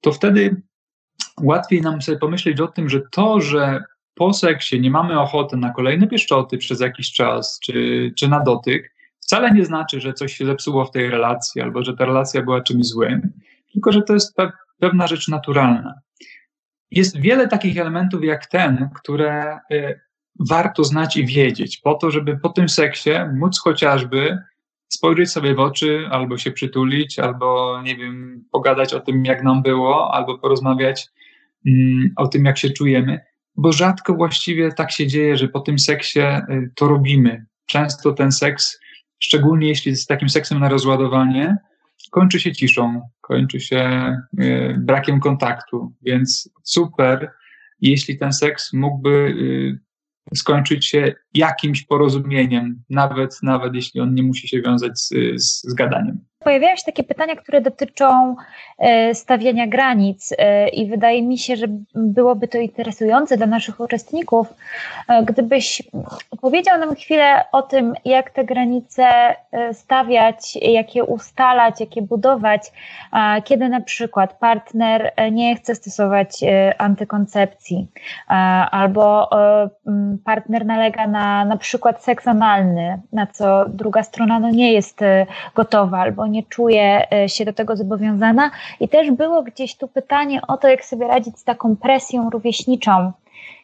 to 0.00 0.12
wtedy 0.12 0.62
łatwiej 1.42 1.80
nam 1.80 2.02
sobie 2.02 2.18
pomyśleć 2.18 2.60
o 2.60 2.66
tym, 2.66 2.88
że 2.88 3.00
to, 3.10 3.40
że 3.40 3.82
po 4.14 4.32
seksie 4.32 4.80
nie 4.80 4.90
mamy 4.90 5.20
ochoty 5.20 5.56
na 5.56 5.72
kolejne 5.72 6.06
pieszczoty 6.06 6.58
przez 6.58 6.80
jakiś 6.80 7.12
czas, 7.12 7.60
czy, 7.62 8.12
czy 8.18 8.28
na 8.28 8.40
dotyk, 8.40 8.99
wcale 9.30 9.50
nie 9.50 9.64
znaczy, 9.64 10.00
że 10.00 10.12
coś 10.12 10.34
się 10.34 10.46
zepsuło 10.46 10.84
w 10.84 10.90
tej 10.90 11.10
relacji, 11.10 11.62
albo 11.62 11.84
że 11.84 11.96
ta 11.96 12.04
relacja 12.04 12.42
była 12.42 12.60
czymś 12.60 12.86
złym, 12.86 13.32
tylko 13.72 13.92
że 13.92 14.02
to 14.02 14.14
jest 14.14 14.36
pe 14.36 14.52
pewna 14.78 15.06
rzecz 15.06 15.28
naturalna. 15.28 15.94
Jest 16.90 17.20
wiele 17.20 17.48
takich 17.48 17.78
elementów 17.78 18.24
jak 18.24 18.46
ten, 18.46 18.88
które 18.94 19.58
y, 19.72 20.00
warto 20.48 20.84
znać 20.84 21.16
i 21.16 21.26
wiedzieć, 21.26 21.78
po 21.78 21.94
to, 21.94 22.10
żeby 22.10 22.38
po 22.38 22.48
tym 22.48 22.68
seksie 22.68 23.10
móc 23.34 23.60
chociażby 23.60 24.38
spojrzeć 24.88 25.30
sobie 25.30 25.54
w 25.54 25.60
oczy, 25.60 26.08
albo 26.10 26.38
się 26.38 26.50
przytulić, 26.52 27.18
albo 27.18 27.80
nie 27.84 27.96
wiem, 27.96 28.44
pogadać 28.52 28.94
o 28.94 29.00
tym, 29.00 29.24
jak 29.24 29.42
nam 29.42 29.62
było, 29.62 30.14
albo 30.14 30.38
porozmawiać 30.38 31.08
mm, 31.66 32.12
o 32.16 32.28
tym, 32.28 32.44
jak 32.44 32.58
się 32.58 32.70
czujemy, 32.70 33.20
bo 33.56 33.72
rzadko 33.72 34.14
właściwie 34.14 34.72
tak 34.72 34.92
się 34.92 35.06
dzieje, 35.06 35.36
że 35.36 35.48
po 35.48 35.60
tym 35.60 35.78
seksie 35.78 36.20
y, 36.20 36.70
to 36.76 36.88
robimy. 36.88 37.46
Często 37.66 38.12
ten 38.12 38.32
seks, 38.32 38.79
szczególnie 39.20 39.68
jeśli 39.68 39.90
jest 39.90 40.08
takim 40.08 40.28
seksem 40.28 40.60
na 40.60 40.68
rozładowanie, 40.68 41.56
kończy 42.10 42.40
się 42.40 42.52
ciszą, 42.52 43.08
kończy 43.20 43.60
się 43.60 44.16
brakiem 44.78 45.20
kontaktu, 45.20 45.94
więc 46.02 46.50
super, 46.62 47.30
jeśli 47.80 48.18
ten 48.18 48.32
seks 48.32 48.72
mógłby 48.72 49.34
skończyć 50.34 50.86
się 50.86 51.14
jakimś 51.34 51.82
porozumieniem, 51.82 52.82
nawet, 52.90 53.38
nawet 53.42 53.74
jeśli 53.74 54.00
on 54.00 54.14
nie 54.14 54.22
musi 54.22 54.48
się 54.48 54.62
wiązać 54.62 54.98
z, 54.98 55.08
z, 55.36 55.62
z 55.62 55.74
gadaniem. 55.74 56.29
Pojawiają 56.44 56.76
się 56.76 56.84
takie 56.84 57.04
pytania, 57.04 57.36
które 57.36 57.60
dotyczą 57.60 58.36
e, 58.78 59.14
stawiania 59.14 59.66
granic, 59.66 60.34
e, 60.38 60.68
i 60.68 60.90
wydaje 60.90 61.22
mi 61.22 61.38
się, 61.38 61.56
że 61.56 61.66
byłoby 61.94 62.48
to 62.48 62.58
interesujące 62.58 63.36
dla 63.36 63.46
naszych 63.46 63.80
uczestników, 63.80 64.54
e, 65.08 65.22
gdybyś 65.22 65.82
powiedział 66.40 66.78
nam 66.78 66.94
chwilę 66.94 67.44
o 67.52 67.62
tym, 67.62 67.94
jak 68.04 68.30
te 68.30 68.44
granice 68.44 69.36
stawiać, 69.72 70.56
jak 70.56 70.94
je 70.94 71.04
ustalać, 71.04 71.80
jak 71.80 71.96
je 71.96 72.02
budować, 72.02 72.72
kiedy 73.44 73.68
na 73.68 73.80
przykład 73.80 74.38
partner 74.38 75.12
nie 75.32 75.56
chce 75.56 75.74
stosować 75.74 76.40
antykoncepcji, 76.78 77.86
albo 78.70 79.30
partner 80.24 80.66
nalega 80.66 81.06
na 81.06 81.44
na 81.44 81.56
przykład 81.56 82.04
seks 82.04 82.28
analny, 82.28 83.00
na 83.12 83.26
co 83.26 83.64
druga 83.68 84.02
strona 84.02 84.40
no 84.40 84.50
nie 84.50 84.72
jest 84.72 85.00
gotowa, 85.54 85.98
albo 85.98 86.26
nie 86.30 86.42
czuje 86.42 87.12
e, 87.12 87.28
się 87.28 87.44
do 87.44 87.52
tego 87.52 87.76
zobowiązana. 87.76 88.50
I 88.80 88.88
też 88.88 89.10
było 89.10 89.42
gdzieś 89.42 89.76
tu 89.76 89.88
pytanie 89.88 90.40
o 90.48 90.56
to, 90.56 90.68
jak 90.68 90.84
sobie 90.84 91.08
radzić 91.08 91.38
z 91.38 91.44
taką 91.44 91.76
presją 91.76 92.30
rówieśniczą, 92.30 93.12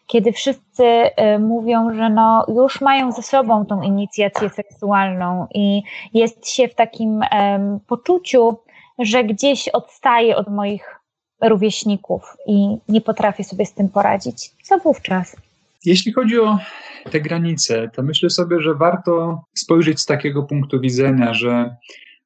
kiedy 0.07 0.33
wszyscy 0.33 0.85
e, 0.85 1.39
mówią, 1.39 1.95
że 1.95 2.11
no 2.11 2.47
już 2.49 2.81
mają 2.81 3.12
ze 3.12 3.23
sobą 3.23 3.67
tą 3.67 3.83
inicjację 3.83 4.51
seksualną 4.51 5.47
i 5.55 5.83
jest 6.14 6.49
się 6.49 6.69
w 6.69 6.75
takim 6.75 7.21
um, 7.33 7.81
poczuciu, 7.87 8.57
że 8.99 9.25
gdzieś 9.25 9.69
odstaje 9.69 10.37
od 10.37 10.49
moich 10.49 11.01
rówieśników 11.43 12.37
i 12.47 12.77
nie 12.89 13.01
potrafię 13.01 13.45
sobie 13.45 13.67
z 13.67 13.73
tym 13.73 13.89
poradzić. 13.89 14.51
Co 14.62 14.79
wówczas? 14.79 15.37
Jeśli 15.85 16.12
chodzi 16.12 16.39
o 16.41 16.59
te 17.11 17.21
granice, 17.21 17.91
to 17.95 18.03
myślę 18.03 18.31
sobie, 18.31 18.61
że 18.61 18.75
warto 18.75 19.43
spojrzeć 19.55 20.01
z 20.01 20.07
takiego 20.07 20.43
punktu 20.43 20.81
widzenia, 20.81 21.35
że 21.35 21.77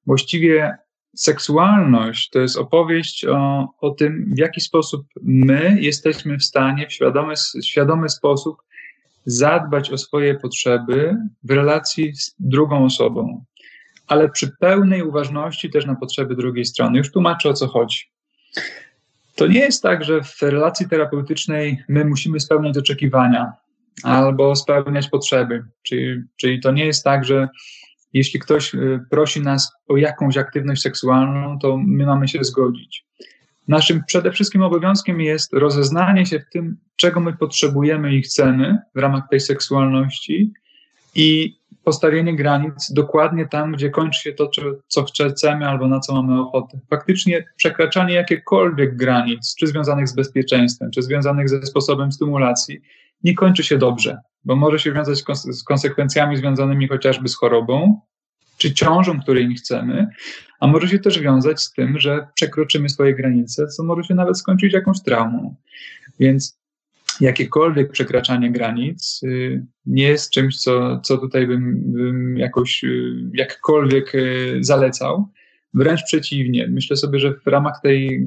Właściwie 0.07 0.77
seksualność 1.17 2.31
to 2.31 2.39
jest 2.39 2.57
opowieść 2.57 3.25
o, 3.25 3.69
o 3.81 3.91
tym, 3.91 4.35
w 4.35 4.39
jaki 4.39 4.61
sposób 4.61 5.07
my 5.23 5.77
jesteśmy 5.81 6.39
w 6.39 6.45
stanie 6.45 6.87
w 6.87 6.93
świadomy, 6.93 7.35
świadomy 7.65 8.09
sposób 8.09 8.63
zadbać 9.27 9.91
o 9.91 9.99
swoje 9.99 10.35
potrzeby 10.35 11.17
w 11.43 11.51
relacji 11.51 12.17
z 12.17 12.35
drugą 12.39 12.85
osobą, 12.85 13.45
ale 14.07 14.29
przy 14.29 14.57
pełnej 14.61 15.03
uważności 15.03 15.71
też 15.71 15.87
na 15.87 15.95
potrzeby 15.95 16.37
drugiej 16.37 16.65
strony. 16.65 16.99
Już 16.99 17.13
tłumaczę 17.13 17.49
o 17.49 17.55
co 17.55 17.67
chodzi. 17.69 18.11
To 19.35 19.47
nie 19.47 19.61
jest 19.61 19.83
tak, 19.83 20.05
że 20.05 20.23
w 20.23 20.43
relacji 20.43 20.89
terapeutycznej 20.89 21.85
my 21.89 22.05
musimy 22.05 22.41
spełniać 22.41 22.79
oczekiwania 22.79 23.53
albo 24.03 24.57
spełniać 24.57 25.09
potrzeby. 25.09 25.65
Czyli, 25.83 26.23
czyli 26.37 26.61
to 26.61 26.73
nie 26.73 26.87
jest 26.87 27.05
tak, 27.05 27.25
że 27.25 27.49
jeśli 28.13 28.41
ktoś 28.41 28.75
y, 28.75 29.01
prosi 29.11 29.41
nas 29.41 29.73
o 29.89 29.97
jakąś 29.97 30.37
aktywność 30.37 30.83
seksualną, 30.83 31.59
to 31.59 31.77
my 31.77 32.07
mamy 32.07 32.29
się 32.29 32.45
zgodzić. 32.45 33.05
Naszym 33.69 34.03
przede 34.07 34.33
wszystkim 34.33 34.63
obowiązkiem 34.63 35.21
jest 35.21 35.53
rozeznanie 35.53 36.27
się 36.27 36.41
w 36.41 36.51
tym, 36.53 36.77
czego 36.97 37.21
my 37.21 37.37
potrzebujemy 37.37 38.15
i 38.15 38.23
chcemy 38.23 38.79
w 38.95 38.99
ramach 38.99 39.23
tej 39.31 39.41
seksualności 39.41 40.53
i 41.15 41.57
postawienie 41.85 42.37
granic 42.37 42.93
dokładnie 42.93 43.47
tam, 43.47 43.73
gdzie 43.73 43.91
kończy 43.91 44.23
się 44.23 44.33
to, 44.33 44.51
co 44.89 45.05
chcemy 45.31 45.69
albo 45.69 45.89
na 45.89 46.01
co 46.01 46.23
mamy 46.23 46.41
ochotę. 46.41 46.79
Faktycznie 46.91 47.45
przekraczanie 47.57 48.15
jakichkolwiek 48.15 48.97
granic, 48.97 49.55
czy 49.55 49.67
związanych 49.67 50.09
z 50.09 50.15
bezpieczeństwem, 50.15 50.91
czy 50.91 51.03
związanych 51.03 51.49
ze 51.49 51.67
sposobem 51.67 52.13
stymulacji, 52.13 52.81
nie 53.25 53.35
kończy 53.35 53.65
się 53.65 53.79
dobrze 53.79 54.19
bo 54.45 54.57
może 54.57 54.79
się 54.79 54.93
wiązać 54.93 55.25
z 55.35 55.65
konsekwencjami 55.65 56.37
związanymi 56.37 56.89
chociażby 56.89 57.29
z 57.29 57.37
chorobą, 57.37 58.01
czy 58.59 58.75
ciążą, 58.75 59.21
której 59.21 59.49
nie 59.49 59.55
chcemy, 59.55 60.07
a 60.61 60.67
może 60.67 60.89
się 60.89 60.99
też 60.99 61.21
wiązać 61.21 61.61
z 61.61 61.73
tym, 61.73 61.99
że 61.99 62.27
przekroczymy 62.35 62.89
swoje 62.89 63.15
granice, 63.15 63.67
co 63.67 63.85
może 63.85 64.05
się 64.05 64.15
nawet 64.15 64.39
skończyć 64.39 64.73
jakąś 64.73 65.03
traumą. 65.03 65.57
Więc 66.21 66.61
jakiekolwiek 67.21 67.93
przekraczanie 67.93 68.53
granic 68.53 69.21
y, 69.23 69.67
nie 69.87 70.05
jest 70.05 70.31
czymś, 70.31 70.57
co, 70.57 71.01
co 71.01 71.19
tutaj 71.19 71.47
bym, 71.47 71.93
bym 71.93 72.39
jakoś 72.39 72.85
y, 72.85 73.31
jakkolwiek 73.35 74.15
y, 74.15 74.59
zalecał. 74.61 75.29
Wręcz 75.75 76.03
przeciwnie. 76.03 76.69
Myślę 76.69 76.97
sobie, 76.97 77.21
że 77.21 77.35
w 77.35 77.47
ramach 77.47 77.81
tej 77.83 78.27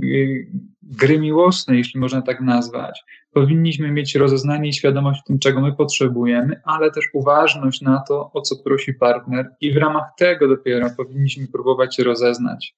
gry 0.83 1.19
miłosnej, 1.19 1.77
jeśli 1.77 1.99
można 1.99 2.21
tak 2.21 2.41
nazwać, 2.41 3.03
powinniśmy 3.33 3.91
mieć 3.91 4.15
rozeznanie 4.15 4.69
i 4.69 4.73
świadomość 4.73 5.21
tym, 5.25 5.39
czego 5.39 5.61
my 5.61 5.73
potrzebujemy, 5.73 6.61
ale 6.63 6.91
też 6.91 7.05
uważność 7.13 7.81
na 7.81 8.03
to, 8.07 8.31
o 8.33 8.41
co 8.41 8.55
prosi 8.55 8.93
partner, 8.93 9.49
i 9.61 9.73
w 9.73 9.77
ramach 9.77 10.03
tego 10.17 10.47
dopiero 10.47 10.89
powinniśmy 10.97 11.47
próbować 11.47 11.95
się 11.95 12.03
rozeznać 12.03 12.75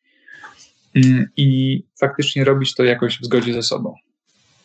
mm, 0.96 1.26
i 1.38 1.84
faktycznie 2.00 2.44
robić 2.44 2.76
to 2.76 2.84
jakoś 2.84 3.20
w 3.20 3.26
zgodzie 3.26 3.54
ze 3.54 3.64
sobą. 3.64 3.96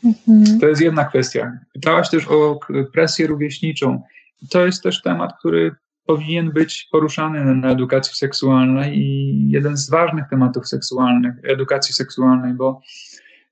Mhm. 0.04 0.60
To 0.60 0.68
jest 0.68 0.80
jedna 0.80 1.04
kwestia. 1.04 1.52
Pytałaś 1.72 2.10
też 2.10 2.28
o 2.28 2.58
presję 2.92 3.26
rówieśniczą. 3.26 4.02
To 4.50 4.66
jest 4.66 4.82
też 4.82 5.02
temat, 5.02 5.32
który 5.38 5.74
powinien 6.06 6.50
być 6.50 6.88
poruszany 6.92 7.54
na 7.54 7.70
edukacji 7.70 8.14
seksualnej 8.14 8.98
i 8.98 9.50
jeden 9.50 9.76
z 9.76 9.90
ważnych 9.90 10.24
tematów 10.30 10.68
seksualnych, 10.68 11.34
edukacji 11.42 11.94
seksualnej, 11.94 12.54
bo 12.54 12.80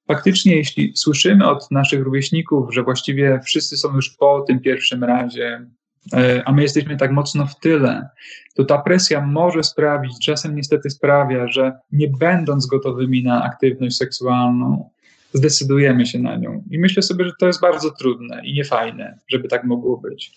faktycznie, 0.09 0.57
jeśli 0.57 0.93
słyszymy 0.97 1.49
od 1.49 1.71
naszych 1.71 2.03
rówieśników, 2.03 2.75
że 2.75 2.83
właściwie 2.83 3.41
wszyscy 3.45 3.77
są 3.77 3.95
już 3.95 4.11
po 4.11 4.41
tym 4.41 4.61
pierwszym 4.61 5.05
razie, 5.05 5.67
e, 6.13 6.43
a 6.45 6.53
my 6.53 6.63
jesteśmy 6.63 6.97
tak 6.97 7.13
mocno 7.13 7.47
w 7.47 7.61
tyle, 7.61 8.09
to 8.55 8.65
ta 8.65 8.79
presja 8.79 9.27
może 9.27 9.63
sprawić, 9.63 10.13
czasem 10.23 10.57
niestety 10.57 10.91
sprawia, 10.91 11.49
że 11.49 11.73
nie 11.93 12.09
będąc 12.09 12.67
gotowymi 12.67 13.23
na 13.23 13.45
aktywność 13.45 13.97
seksualną, 13.97 14.91
zdecydujemy 15.33 16.07
się 16.07 16.19
na 16.19 16.37
nią. 16.37 16.65
I 16.71 16.79
myślę 16.79 17.03
sobie, 17.03 17.25
że 17.25 17.33
to 17.41 17.47
jest 17.47 17.61
bardzo 17.61 17.91
trudne 17.91 18.41
i 18.45 18.53
niefajne, 18.53 19.19
żeby 19.29 19.49
tak 19.49 19.65
mogło 19.65 19.97
być. 19.97 20.33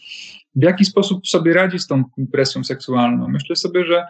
W 0.55 0.63
jaki 0.63 0.85
sposób 0.85 1.27
sobie 1.27 1.53
radzić 1.53 1.81
z 1.81 1.87
tą 1.87 2.03
presją 2.31 2.63
seksualną? 2.63 3.27
Myślę 3.27 3.55
sobie, 3.55 3.85
że 3.85 4.05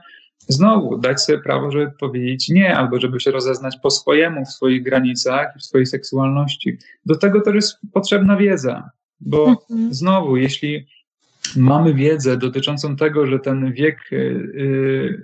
znowu 0.47 0.97
dać 0.97 1.21
sobie 1.21 1.39
prawo, 1.39 1.71
żeby 1.71 1.91
powiedzieć 1.99 2.49
nie, 2.49 2.77
albo 2.77 2.99
żeby 2.99 3.19
się 3.19 3.31
rozeznać 3.31 3.77
po 3.83 3.91
swojemu 3.91 4.45
w 4.45 4.51
swoich 4.51 4.83
granicach, 4.83 5.57
w 5.57 5.63
swojej 5.63 5.85
seksualności. 5.85 6.77
Do 7.05 7.15
tego 7.15 7.41
też 7.41 7.55
jest 7.55 7.77
potrzebna 7.93 8.37
wiedza, 8.37 8.89
bo 9.19 9.47
mhm. 9.47 9.93
znowu, 9.93 10.37
jeśli 10.37 10.87
mamy 11.55 11.93
wiedzę 11.93 12.37
dotyczącą 12.37 12.95
tego, 12.95 13.27
że 13.27 13.39
ten 13.39 13.73
wiek 13.73 13.97
y, 14.11 14.15
y, 14.15 15.23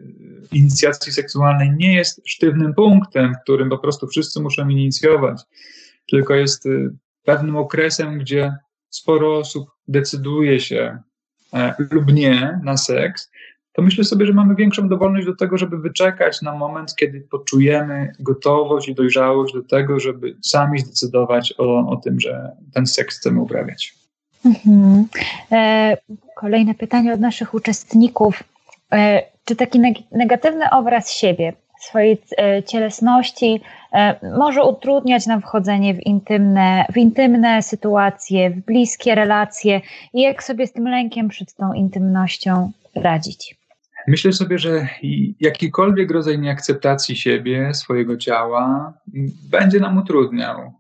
inicjacji 0.52 1.14
seksualnej 1.14 1.72
nie 1.78 1.96
jest 1.96 2.22
sztywnym 2.26 2.74
punktem, 2.74 3.34
w 3.34 3.44
którym 3.44 3.70
po 3.70 3.78
prostu 3.78 4.08
wszyscy 4.08 4.42
muszą 4.42 4.70
inicjować, 4.70 5.42
tylko 6.10 6.36
jest 6.36 6.66
y, 6.66 6.90
pewnym 7.24 7.56
okresem, 7.56 8.20
gdzie 8.20 8.56
sporo 8.90 9.38
osób 9.38 9.70
decyduje 9.88 10.60
się 10.60 10.98
e, 11.54 11.74
lub 11.92 12.14
nie 12.14 12.60
na 12.64 12.78
seks, 12.78 13.32
to 13.78 13.84
myślę 13.84 14.04
sobie, 14.04 14.26
że 14.26 14.34
mamy 14.34 14.56
większą 14.56 14.90
dowolność 14.90 15.26
do 15.26 15.36
tego, 15.36 15.58
żeby 15.58 15.78
wyczekać 15.78 16.42
na 16.42 16.56
moment, 16.56 16.96
kiedy 16.96 17.22
poczujemy 17.22 18.14
gotowość 18.20 18.88
i 18.88 18.96
dojrzałość 18.96 19.54
do 19.54 19.64
tego, 19.64 20.00
żeby 20.00 20.38
sami 20.42 20.80
zdecydować 20.80 21.54
o, 21.58 21.90
o 21.90 21.96
tym, 21.96 22.20
że 22.20 22.52
ten 22.74 22.88
seks 22.88 23.20
chcemy 23.20 23.42
uprawiać. 23.42 23.94
Mhm. 24.46 25.06
E, 25.52 25.98
kolejne 26.36 26.74
pytanie 26.74 27.14
od 27.14 27.20
naszych 27.20 27.54
uczestników. 27.54 28.44
E, 28.94 29.24
czy 29.46 29.56
taki 29.56 29.80
negatywny 30.12 30.70
obraz 30.70 31.12
siebie, 31.12 31.54
swojej 31.80 32.22
e, 32.38 32.64
cielesności 32.64 33.62
może 34.38 34.64
utrudniać 34.64 35.26
nam 35.28 35.42
wchodzenie 35.42 35.94
w 35.94 36.06
intymne, 36.06 36.86
w 36.94 36.98
intymne 36.98 37.62
sytuacje, 37.62 38.50
w 38.50 38.66
bliskie 38.66 39.16
relacje 39.16 39.82
i 40.14 40.22
jak 40.22 40.44
sobie 40.44 40.68
z 40.68 40.74
tym 40.74 40.88
lękiem 40.88 41.30
przed 41.30 41.54
tą 41.54 41.74
intymnością 41.74 42.72
radzić? 42.96 43.57
Myślę 44.08 44.34
sobie, 44.34 44.60
że 44.60 44.88
jakikolwiek 45.40 46.12
rodzaj 46.12 46.40
nieakceptacji 46.40 47.16
siebie, 47.16 47.74
swojego 47.74 48.18
ciała 48.18 48.94
będzie 49.50 49.80
nam 49.80 49.98
utrudniał 49.98 50.74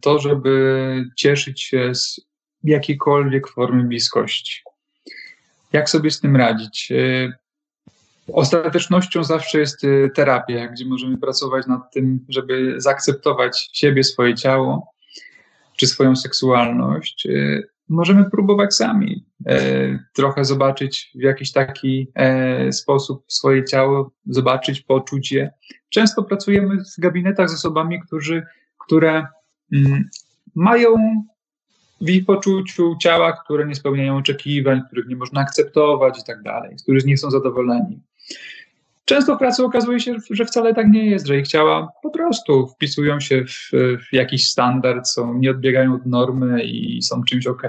to, 0.00 0.18
żeby 0.18 1.04
cieszyć 1.16 1.62
się 1.62 1.94
z 1.94 2.20
jakiejkolwiek 2.64 3.48
formy 3.48 3.84
bliskości. 3.84 4.62
Jak 5.72 5.90
sobie 5.90 6.10
z 6.10 6.20
tym 6.20 6.36
radzić? 6.36 6.92
E, 6.92 7.32
ostatecznością 8.32 9.24
zawsze 9.24 9.58
jest 9.58 9.84
e, 9.84 10.10
terapia, 10.10 10.68
gdzie 10.68 10.86
możemy 10.86 11.18
pracować 11.18 11.66
nad 11.66 11.92
tym, 11.92 12.24
żeby 12.28 12.74
zaakceptować 12.76 13.70
siebie, 13.72 14.04
swoje 14.04 14.34
ciało 14.34 14.92
czy 15.76 15.86
swoją 15.86 16.16
seksualność. 16.16 17.28
Możemy 17.90 18.30
próbować 18.30 18.74
sami 18.74 19.24
e, 19.46 19.98
trochę 20.12 20.44
zobaczyć 20.44 21.10
w 21.14 21.22
jakiś 21.22 21.52
taki 21.52 22.08
e, 22.14 22.72
sposób 22.72 23.24
swoje 23.28 23.64
ciało, 23.64 24.10
zobaczyć, 24.26 24.80
poczuć 24.80 25.32
je. 25.32 25.50
Często 25.88 26.22
pracujemy 26.22 26.76
w 26.76 27.00
gabinetach 27.00 27.50
z 27.50 27.54
osobami, 27.54 28.00
którzy, 28.00 28.46
które 28.78 29.26
mm, 29.72 30.08
mają 30.54 30.96
w 32.00 32.10
ich 32.10 32.26
poczuciu 32.26 32.96
ciała, 33.02 33.32
które 33.44 33.66
nie 33.66 33.74
spełniają 33.74 34.16
oczekiwań, 34.16 34.82
których 34.86 35.06
nie 35.06 35.16
można 35.16 35.40
akceptować 35.40 36.18
i 36.18 36.24
tak 36.24 36.42
dalej, 36.42 36.76
z 36.78 37.04
nie 37.04 37.16
są 37.16 37.30
zadowoleni. 37.30 38.00
Często 39.10 39.36
w 39.36 39.38
pracy 39.38 39.64
okazuje 39.64 40.00
się, 40.00 40.14
że 40.30 40.44
wcale 40.44 40.74
tak 40.74 40.88
nie 40.88 41.06
jest, 41.06 41.26
że 41.26 41.38
ich 41.38 41.48
ciała 41.48 41.92
po 42.02 42.10
prostu 42.10 42.66
wpisują 42.66 43.20
się 43.20 43.44
w, 43.44 43.70
w 44.10 44.12
jakiś 44.12 44.48
standard, 44.48 45.08
są, 45.08 45.34
nie 45.34 45.50
odbiegają 45.50 45.94
od 45.94 46.06
normy 46.06 46.64
i 46.64 47.02
są 47.02 47.24
czymś 47.24 47.46
ok. 47.46 47.62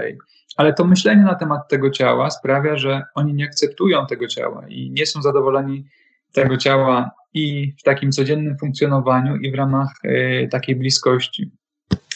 Ale 0.56 0.72
to 0.72 0.84
myślenie 0.84 1.22
na 1.22 1.34
temat 1.34 1.68
tego 1.68 1.90
ciała 1.90 2.30
sprawia, 2.30 2.76
że 2.76 3.02
oni 3.14 3.34
nie 3.34 3.44
akceptują 3.44 4.06
tego 4.06 4.26
ciała 4.26 4.64
i 4.68 4.90
nie 4.90 5.06
są 5.06 5.22
zadowoleni 5.22 5.84
tego 6.32 6.56
ciała 6.56 7.10
i 7.34 7.74
w 7.78 7.82
takim 7.82 8.12
codziennym 8.12 8.58
funkcjonowaniu, 8.58 9.36
i 9.36 9.52
w 9.52 9.54
ramach 9.54 9.88
y, 10.04 10.48
takiej 10.50 10.76
bliskości. 10.76 11.50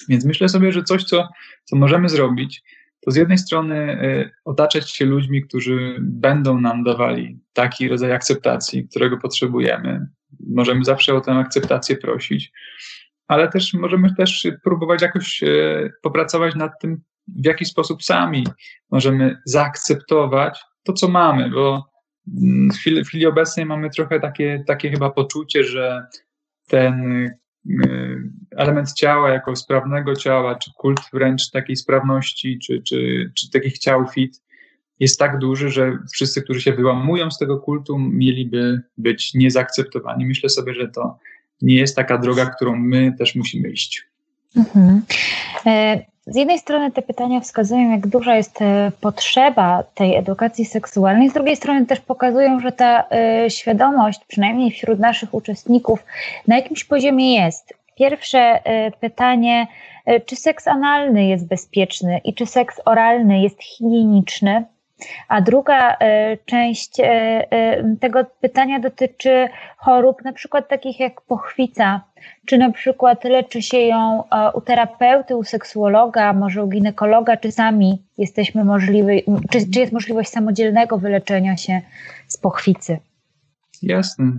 Więc 0.09 0.25
myślę 0.25 0.49
sobie, 0.49 0.73
że 0.73 0.83
coś, 0.83 1.05
co, 1.05 1.29
co 1.65 1.77
możemy 1.77 2.09
zrobić, 2.09 2.63
to 3.07 3.11
z 3.11 3.17
jednej 3.17 3.39
strony 3.39 4.03
y, 4.05 4.31
otaczać 4.45 4.91
się 4.91 5.05
ludźmi, 5.05 5.43
którzy 5.43 5.97
będą 6.01 6.61
nam 6.61 6.85
dawali 6.85 7.41
taki 7.53 7.89
rodzaj 7.89 8.13
akceptacji, 8.13 8.89
którego 8.89 9.17
potrzebujemy. 9.17 10.07
Możemy 10.47 10.85
zawsze 10.85 11.15
o 11.15 11.21
tę 11.21 11.33
akceptację 11.33 11.97
prosić, 11.97 12.53
ale 13.29 13.49
też 13.49 13.75
możemy 13.75 14.15
też 14.15 14.47
próbować 14.65 15.03
jakoś 15.03 15.43
y, 15.43 15.93
popracować 16.03 16.55
nad 16.55 16.73
tym, 16.81 17.01
w 17.29 17.47
jaki 17.47 17.65
sposób 17.65 18.03
sami 18.03 18.47
możemy 18.91 19.37
zaakceptować 19.45 20.61
to, 20.83 20.93
co 20.93 21.09
mamy, 21.09 21.51
bo 21.51 21.91
mm, 22.43 22.71
w 22.71 22.77
chwili, 22.77 23.05
w 23.05 23.09
chwili 23.09 23.27
obecnej 23.27 23.67
mamy 23.67 23.91
trochę 23.91 24.21
takie, 24.21 24.65
takie 24.67 24.91
chyba 24.91 25.11
poczucie, 25.11 25.65
że 25.65 26.07
ten 26.69 27.31
element 28.57 28.93
ciała 28.93 29.31
jako 29.31 29.57
sprawnego 29.57 30.17
ciała, 30.17 30.55
czy 30.55 30.71
kult 30.77 31.01
wręcz 31.13 31.51
takiej 31.51 31.77
sprawności, 31.77 32.59
czy, 32.59 32.83
czy, 32.83 33.31
czy 33.35 33.51
takich 33.51 33.79
ciał 33.79 34.07
fit 34.07 34.43
jest 35.01 35.19
tak 35.19 35.39
duży, 35.39 35.71
że 35.71 35.99
wszyscy, 36.13 36.43
którzy 36.43 36.61
się 36.61 36.73
wyłamują 36.73 37.31
z 37.31 37.39
tego 37.39 37.59
kultu, 37.59 37.99
mieliby 37.99 38.83
być 38.99 39.35
niezaakceptowani. 39.35 40.27
Myślę 40.27 40.49
sobie, 40.49 40.75
że 40.75 40.89
to 40.89 41.19
nie 41.63 41.75
jest 41.75 41.97
taka 41.97 42.19
droga, 42.19 42.47
którą 42.47 42.77
my 42.77 43.13
też 43.19 43.35
musimy 43.35 43.71
iść. 43.71 44.03
Mhm. 44.57 45.03
Z 46.27 46.37
jednej 46.37 46.59
strony 46.59 46.91
te 46.91 47.03
pytania 47.03 47.41
wskazują, 47.41 47.91
jak 47.91 48.07
duża 48.07 48.37
jest 48.37 48.63
e, 48.63 48.93
potrzeba 49.01 49.83
tej 49.95 50.17
edukacji 50.17 50.65
seksualnej, 50.65 51.31
z 51.31 51.33
drugiej 51.33 51.57
strony 51.57 51.87
też 51.87 52.01
pokazują, 52.01 52.61
że 52.61 52.73
ta 52.73 53.05
e, 53.11 53.51
świadomość, 53.51 54.21
przynajmniej 54.29 54.71
wśród 54.71 54.99
naszych 54.99 55.35
uczestników, 55.35 56.05
na 56.49 56.57
jakimś 56.57 56.85
poziomie 56.85 57.35
jest. 57.35 57.75
Pierwsze 57.97 58.39
e, 58.39 58.91
pytanie, 58.91 59.67
czy 60.27 60.37
seks 60.37 60.69
analny 60.69 61.27
jest 61.27 61.47
bezpieczny 61.47 62.21
i 62.25 62.35
czy 62.35 62.47
seks 62.47 62.81
oralny 62.85 63.41
jest 63.41 63.63
higieniczny? 63.63 64.65
A 65.29 65.41
druga 65.41 65.97
część 66.47 66.91
tego 68.01 68.25
pytania 68.41 68.81
dotyczy 68.81 69.49
chorób, 69.77 70.25
na 70.25 70.33
przykład 70.33 70.69
takich 70.69 71.01
jak 71.01 71.21
pochwica, 71.21 72.01
czy 72.47 72.59
na 72.59 72.73
przykład 72.73 73.25
leczy 73.25 73.63
się 73.63 73.79
ją 73.79 74.23
e, 74.31 74.53
u 74.53 74.61
terapeuty, 74.61 75.37
u 75.37 75.45
seksuologa, 75.45 76.33
może 76.33 76.65
u 76.65 76.69
ginekologa, 76.69 77.37
czy 77.37 77.53
sami 77.53 78.03
jesteśmy 78.19 78.65
możliwi, 78.65 79.23
czy, 79.51 79.71
czy 79.71 79.81
jest 79.81 79.93
możliwość 79.93 80.31
samodzielnego 80.31 80.99
wyleczenia 80.99 81.57
się 81.57 81.81
z 82.29 82.37
pochwicy? 82.37 82.99
Jasne. 83.83 84.39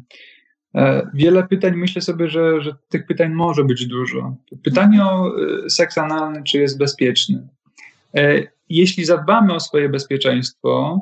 E, 0.76 1.08
wiele 1.14 1.44
pytań, 1.44 1.76
myślę 1.76 2.02
sobie, 2.02 2.30
że, 2.30 2.62
że 2.62 2.72
tych 2.90 3.06
pytań 3.06 3.32
może 3.32 3.64
być 3.64 3.88
dużo. 3.88 4.36
Pytanie 4.64 5.04
o 5.06 5.28
e, 5.66 5.70
seks 5.70 5.98
analny, 5.98 6.44
czy 6.44 6.58
jest 6.58 6.78
bezpieczny. 6.78 7.48
Jeśli 8.70 9.06
zadbamy 9.06 9.54
o 9.54 9.60
swoje 9.60 9.90
bezpieczeństwo, 9.90 11.02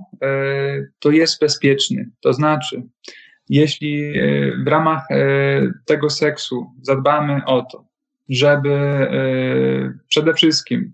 to 0.99 1.11
jest 1.11 1.39
bezpieczny. 1.39 2.09
To 2.21 2.33
znaczy, 2.33 2.83
jeśli 3.49 4.19
e, 4.19 4.51
w 4.63 4.67
ramach 4.67 5.11
e, 5.11 5.17
tego 5.85 6.09
seksu 6.09 6.65
zadbamy 6.81 7.45
o 7.45 7.61
to, 7.61 7.85
żeby 8.29 8.69
e, 8.69 9.97
przede 10.07 10.33
wszystkim 10.33 10.91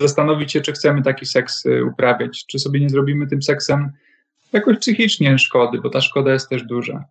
zastanowić 0.00 0.52
się, 0.52 0.60
czy 0.60 0.72
chcemy 0.72 1.02
taki 1.02 1.26
seks 1.26 1.64
uprawiać, 1.92 2.46
czy 2.46 2.58
sobie 2.58 2.80
nie 2.80 2.88
zrobimy 2.88 3.26
tym 3.26 3.42
seksem 3.42 3.92
jakoś 4.52 4.78
psychicznie 4.78 5.38
szkody, 5.38 5.80
bo 5.80 5.90
ta 5.90 6.00
szkoda 6.00 6.32
jest 6.32 6.48
też 6.48 6.62
duża. 6.62 7.04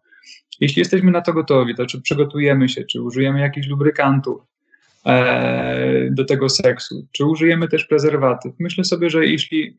Jeśli 0.59 0.79
jesteśmy 0.79 1.11
na 1.11 1.21
to 1.21 1.33
gotowi, 1.33 1.75
to 1.75 1.85
czy 1.85 2.01
przygotujemy 2.01 2.69
się, 2.69 2.83
czy 2.83 3.01
użyjemy 3.01 3.39
jakichś 3.39 3.67
lubrykantów 3.67 4.41
do 6.11 6.25
tego 6.25 6.49
seksu, 6.49 7.07
czy 7.11 7.25
użyjemy 7.25 7.67
też 7.67 7.85
prezerwatyw. 7.85 8.53
Myślę 8.59 8.83
sobie, 8.83 9.09
że 9.09 9.25
jeśli 9.25 9.77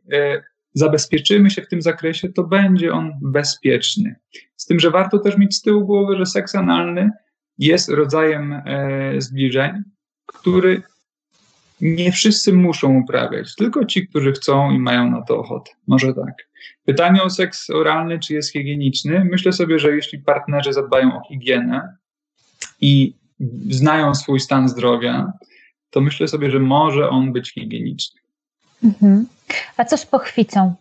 zabezpieczymy 0.74 1.50
się 1.50 1.62
w 1.62 1.68
tym 1.68 1.82
zakresie, 1.82 2.28
to 2.28 2.44
będzie 2.44 2.92
on 2.92 3.12
bezpieczny. 3.22 4.16
Z 4.56 4.66
tym, 4.66 4.80
że 4.80 4.90
warto 4.90 5.18
też 5.18 5.38
mieć 5.38 5.56
z 5.56 5.62
tyłu 5.62 5.86
głowy, 5.86 6.16
że 6.16 6.26
seks 6.26 6.54
analny 6.54 7.10
jest 7.58 7.88
rodzajem 7.88 8.52
e, 8.52 9.20
zbliżeń, 9.20 9.72
który 10.26 10.82
nie 11.80 12.12
wszyscy 12.12 12.52
muszą 12.52 12.98
uprawiać, 12.98 13.54
tylko 13.54 13.84
ci, 13.84 14.08
którzy 14.08 14.32
chcą 14.32 14.70
i 14.70 14.78
mają 14.78 15.10
na 15.10 15.22
to 15.22 15.38
ochotę. 15.38 15.70
Może 15.86 16.14
tak. 16.14 16.34
Pytanie 16.84 17.22
o 17.22 17.30
seks 17.30 17.70
oralny, 17.70 18.18
czy 18.18 18.34
jest 18.34 18.52
higieniczny? 18.52 19.24
Myślę 19.24 19.52
sobie, 19.52 19.78
że 19.78 19.96
jeśli 19.96 20.18
partnerzy 20.18 20.72
zadbają 20.72 21.16
o 21.16 21.28
higienę 21.28 21.96
i 22.80 23.14
znają 23.70 24.14
swój 24.14 24.40
stan 24.40 24.68
zdrowia, 24.68 25.32
to 25.90 26.00
myślę 26.00 26.28
sobie, 26.28 26.50
że 26.50 26.58
może 26.58 27.08
on 27.08 27.32
być 27.32 27.52
higieniczny. 27.52 28.20
Mhm. 28.84 29.26
A 29.76 29.84
co 29.84 29.96
z 29.96 30.06
pochwicą? 30.06 30.74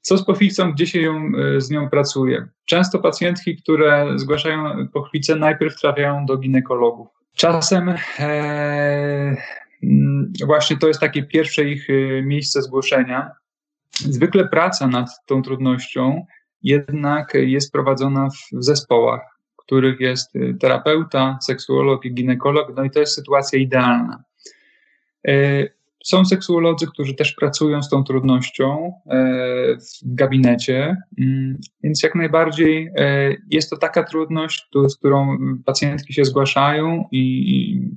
Co 0.00 0.18
z 0.18 0.24
pochwicą, 0.24 0.72
gdzie 0.72 0.86
się 0.86 1.00
ją, 1.00 1.32
e, 1.56 1.60
z 1.60 1.70
nią 1.70 1.90
pracuje? 1.90 2.48
Często 2.64 2.98
pacjentki, 2.98 3.56
które 3.56 4.12
zgłaszają 4.16 4.88
pochwicę, 4.88 5.36
najpierw 5.36 5.80
trafiają 5.80 6.26
do 6.26 6.36
ginekologów. 6.36 7.08
Czasem 7.34 7.88
e, 7.88 9.36
mm, 9.82 10.32
właśnie 10.46 10.76
to 10.76 10.88
jest 10.88 11.00
takie 11.00 11.22
pierwsze 11.22 11.64
ich 11.64 11.90
e, 11.90 12.22
miejsce 12.22 12.62
zgłoszenia. 12.62 13.30
Zwykle 13.92 14.48
praca 14.48 14.86
nad 14.86 15.08
tą 15.26 15.42
trudnością 15.42 16.26
jednak 16.62 17.34
jest 17.34 17.72
prowadzona 17.72 18.28
w 18.30 18.64
zespołach, 18.64 19.35
których 19.66 20.00
jest 20.00 20.36
e, 20.36 20.54
terapeuta, 20.54 21.38
seksuolog 21.42 22.04
i 22.04 22.14
ginekolog, 22.14 22.72
no 22.76 22.84
i 22.84 22.90
to 22.90 23.00
jest 23.00 23.14
sytuacja 23.14 23.58
idealna. 23.58 24.22
Są 26.04 26.24
seksuolodzy, 26.24 26.86
którzy 26.86 27.14
też 27.14 27.32
pracują 27.32 27.82
z 27.82 27.88
tą 27.88 28.04
trudnością 28.04 28.92
e, 29.06 29.24
w 29.76 30.14
gabinecie, 30.14 30.96
mm, 31.18 31.58
więc 31.82 32.02
jak 32.02 32.14
najbardziej 32.14 32.90
jest 33.50 33.70
to 33.70 33.76
taka 33.76 34.04
trudność, 34.04 34.68
z 34.88 34.96
którą 34.96 35.38
pacjentki 35.64 36.14
się 36.14 36.24
zgłaszają 36.24 37.08
i 37.12 37.90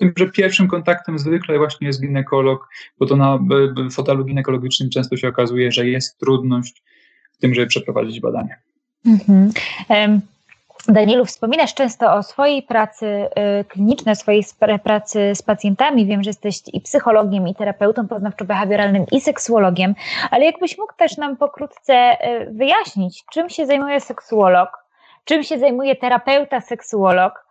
tym, 0.00 0.12
że 0.16 0.30
pierwszym 0.30 0.68
kontaktem 0.68 1.18
zwykle 1.18 1.58
właśnie 1.58 1.86
jest 1.86 2.00
ginekolog, 2.00 2.68
bo 2.98 3.06
to 3.06 3.16
na 3.16 3.38
fotelu 3.90 4.24
ginekologicznym 4.24 4.90
często 4.90 5.16
się 5.16 5.28
okazuje, 5.28 5.72
że 5.72 5.88
jest 5.88 6.18
trudność 6.18 6.82
w 7.32 7.38
tym, 7.38 7.54
żeby 7.54 7.66
przeprowadzić 7.66 8.20
badanie. 8.20 8.56
Mhm. 9.06 9.50
Danielu, 10.88 11.24
wspominasz 11.24 11.74
często 11.74 12.14
o 12.14 12.22
swojej 12.22 12.62
pracy 12.62 13.06
y, 13.60 13.64
klinicznej, 13.64 14.16
swojej 14.16 14.44
pracy 14.82 15.32
z 15.34 15.42
pacjentami. 15.42 16.06
Wiem, 16.06 16.22
że 16.22 16.30
jesteś 16.30 16.62
i 16.72 16.80
psychologiem, 16.80 17.48
i 17.48 17.54
terapeutą 17.54 18.06
poznawczo-behawioralnym, 18.06 19.04
i 19.12 19.20
seksuologiem, 19.20 19.94
ale 20.30 20.44
jakbyś 20.44 20.78
mógł 20.78 20.92
też 20.96 21.16
nam 21.16 21.36
pokrótce 21.36 21.94
y, 21.94 22.50
wyjaśnić, 22.50 23.24
czym 23.32 23.50
się 23.50 23.66
zajmuje 23.66 24.00
seksuolog, 24.00 24.84
czym 25.24 25.42
się 25.42 25.58
zajmuje 25.58 25.96
terapeuta 25.96 26.60
seksuolog, 26.60 27.49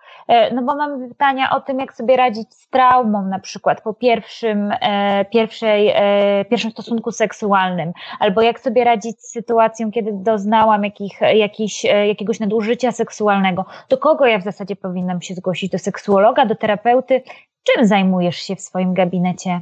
no 0.53 0.61
bo 0.61 0.75
mamy 0.75 1.09
pytania 1.09 1.55
o 1.55 1.61
tym, 1.61 1.79
jak 1.79 1.93
sobie 1.93 2.17
radzić 2.17 2.53
z 2.53 2.69
traumą 2.69 3.25
na 3.25 3.39
przykład 3.39 3.81
po 3.81 3.93
pierwszym, 3.93 4.71
e, 4.81 5.25
pierwszej, 5.25 5.91
e, 5.95 6.45
pierwszym 6.45 6.71
stosunku 6.71 7.11
seksualnym, 7.11 7.91
albo 8.19 8.41
jak 8.41 8.59
sobie 8.59 8.83
radzić 8.83 9.21
z 9.21 9.31
sytuacją, 9.31 9.91
kiedy 9.91 10.11
doznałam 10.13 10.83
jakich, 10.83 11.21
jakiś, 11.21 11.83
jakiegoś 11.83 12.39
nadużycia 12.39 12.91
seksualnego. 12.91 13.65
Do 13.89 13.97
kogo 13.97 14.25
ja 14.25 14.39
w 14.39 14.43
zasadzie 14.43 14.75
powinnam 14.75 15.21
się 15.21 15.33
zgłosić? 15.33 15.71
Do 15.71 15.79
seksuologa, 15.79 16.45
do 16.45 16.55
terapeuty? 16.55 17.21
Czym 17.63 17.87
zajmujesz 17.87 18.37
się 18.37 18.55
w 18.55 18.61
swoim 18.61 18.93
gabinecie? 18.93 19.61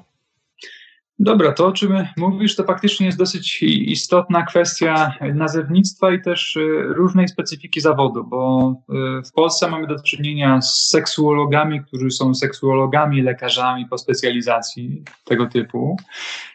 Dobra, 1.20 1.52
to 1.52 1.68
o 1.68 1.72
czym 1.72 2.08
mówisz, 2.18 2.56
to 2.56 2.64
faktycznie 2.64 3.06
jest 3.06 3.18
dosyć 3.18 3.64
istotna 3.64 4.44
kwestia 4.46 5.14
nazewnictwa 5.34 6.12
i 6.12 6.22
też 6.22 6.56
y, 6.56 6.84
różnej 6.84 7.28
specyfiki 7.28 7.82
zawodu, 7.82 8.24
bo 8.24 8.74
y, 9.20 9.24
w 9.24 9.32
Polsce 9.32 9.68
mamy 9.68 9.88
do 9.88 10.04
czynienia 10.04 10.62
z 10.62 10.90
seksuologami, 10.90 11.82
którzy 11.82 12.12
są 12.12 12.36
seksuologami, 12.36 13.22
lekarzami 13.22 13.86
po 13.86 13.98
specjalizacji 13.98 15.04
tego 15.24 15.46
typu, 15.46 15.98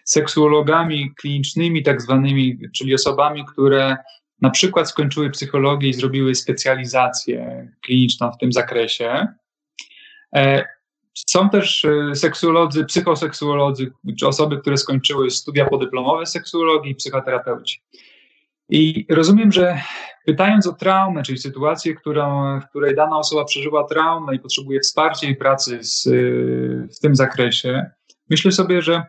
seksuologami 0.05 1.15
klinicznymi, 1.15 1.83
tak 1.83 2.03
zwanymi, 2.03 2.59
czyli 2.75 2.95
osobami, 2.95 3.45
które 3.53 3.97
na 4.41 4.51
przykład 4.51 4.89
skończyły 4.89 5.31
psychologię 5.31 5.89
i 5.89 5.95
zrobiły 5.95 6.35
specjalizację 6.35 7.69
kliniczną 7.81 8.33
w 8.33 8.39
tym 8.39 8.53
zakresie. 8.53 9.27
E, 11.13 11.23
są 11.29 11.51
też 11.51 11.85
e, 11.85 12.15
seksuolodzy, 12.15 12.85
psychoseksuolodzy, 12.85 13.93
czy 14.19 14.27
osoby, 14.27 14.59
które 14.59 14.77
skończyły 14.77 15.31
studia 15.31 15.67
podyplomowe 15.67 16.27
seksuologii 16.27 16.93
i 16.93 16.95
psychoterapeuci. 16.95 17.83
I 18.69 19.07
rozumiem, 19.11 19.53
że 19.53 19.81
pytając 20.27 20.67
o 20.67 20.73
traumę, 20.73 21.23
czyli 21.23 21.39
sytuację, 21.39 21.95
którą, 21.95 22.61
w 22.61 22.69
której 22.69 22.97
dana 22.97 23.19
osoba 23.19 23.45
przeżyła 23.45 23.85
traumę 23.85 24.35
i 24.35 24.39
potrzebuje 24.39 24.81
wsparcia 24.81 25.29
i 25.29 25.37
pracy 25.37 25.79
z, 25.83 26.09
w 26.97 27.01
tym 27.01 27.17
zakresie, 27.17 27.91
myślę 28.31 28.53
sobie, 28.53 28.83
że 28.83 29.03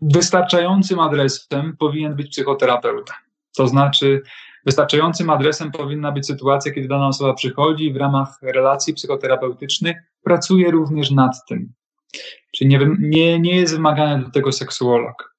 wystarczającym 0.00 1.00
adresem 1.00 1.76
powinien 1.78 2.16
być 2.16 2.30
psychoterapeuta. 2.30 3.14
To 3.56 3.68
znaczy, 3.68 4.22
wystarczającym 4.66 5.30
adresem 5.30 5.72
powinna 5.72 6.12
być 6.12 6.26
sytuacja, 6.26 6.72
kiedy 6.72 6.88
dana 6.88 7.08
osoba 7.08 7.34
przychodzi 7.34 7.84
i 7.84 7.92
w 7.92 7.96
ramach 7.96 8.38
relacji 8.42 8.94
psychoterapeutycznych 8.94 9.96
pracuje 10.22 10.70
również 10.70 11.10
nad 11.10 11.46
tym. 11.48 11.72
Czyli 12.56 12.70
nie, 12.70 12.80
nie, 12.98 13.40
nie 13.40 13.56
jest 13.56 13.74
wymagany 13.74 14.24
do 14.24 14.30
tego 14.30 14.52
seksuolog. 14.52 15.34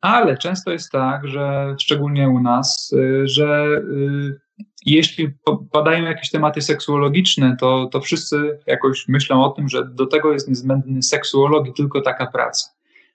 Ale 0.00 0.38
często 0.38 0.70
jest 0.70 0.92
tak, 0.92 1.28
że 1.28 1.74
szczególnie 1.80 2.28
u 2.28 2.40
nas, 2.40 2.92
y, 2.92 3.28
że 3.28 3.66
y, 3.78 4.40
jeśli 4.86 5.30
padają 5.72 6.04
jakieś 6.04 6.30
tematy 6.30 6.62
seksuologiczne, 6.62 7.56
to, 7.60 7.88
to 7.92 8.00
wszyscy 8.00 8.58
jakoś 8.66 9.08
myślą 9.08 9.44
o 9.44 9.50
tym, 9.50 9.68
że 9.68 9.84
do 9.84 10.06
tego 10.06 10.32
jest 10.32 10.48
niezbędny 10.48 11.02
seksuolog 11.02 11.68
i 11.68 11.72
tylko 11.72 12.00
taka 12.00 12.26
praca. 12.26 12.70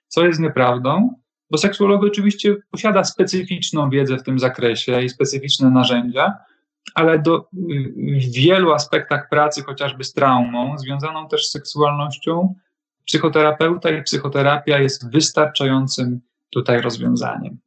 Co 0.08 0.26
jest 0.26 0.40
nieprawdą, 0.40 1.14
bo 1.54 1.58
seksuolog 1.58 2.04
oczywiście 2.04 2.56
posiada 2.70 3.04
specyficzną 3.04 3.90
wiedzę 3.90 4.16
w 4.16 4.22
tym 4.22 4.38
zakresie 4.38 5.02
i 5.02 5.08
specyficzne 5.08 5.70
narzędzia, 5.70 6.34
ale 6.94 7.18
do, 7.18 7.48
w 7.52 8.32
wielu 8.32 8.72
aspektach 8.72 9.28
pracy, 9.28 9.62
chociażby 9.62 10.04
z 10.04 10.12
traumą, 10.12 10.78
związaną 10.78 11.28
też 11.28 11.46
z 11.46 11.50
seksualnością, 11.50 12.54
psychoterapeuta 13.04 13.90
i 13.90 14.02
psychoterapia 14.02 14.78
jest 14.78 15.10
wystarczającym 15.10 16.20
tutaj 16.50 16.80
rozwiązaniem. 16.80 17.58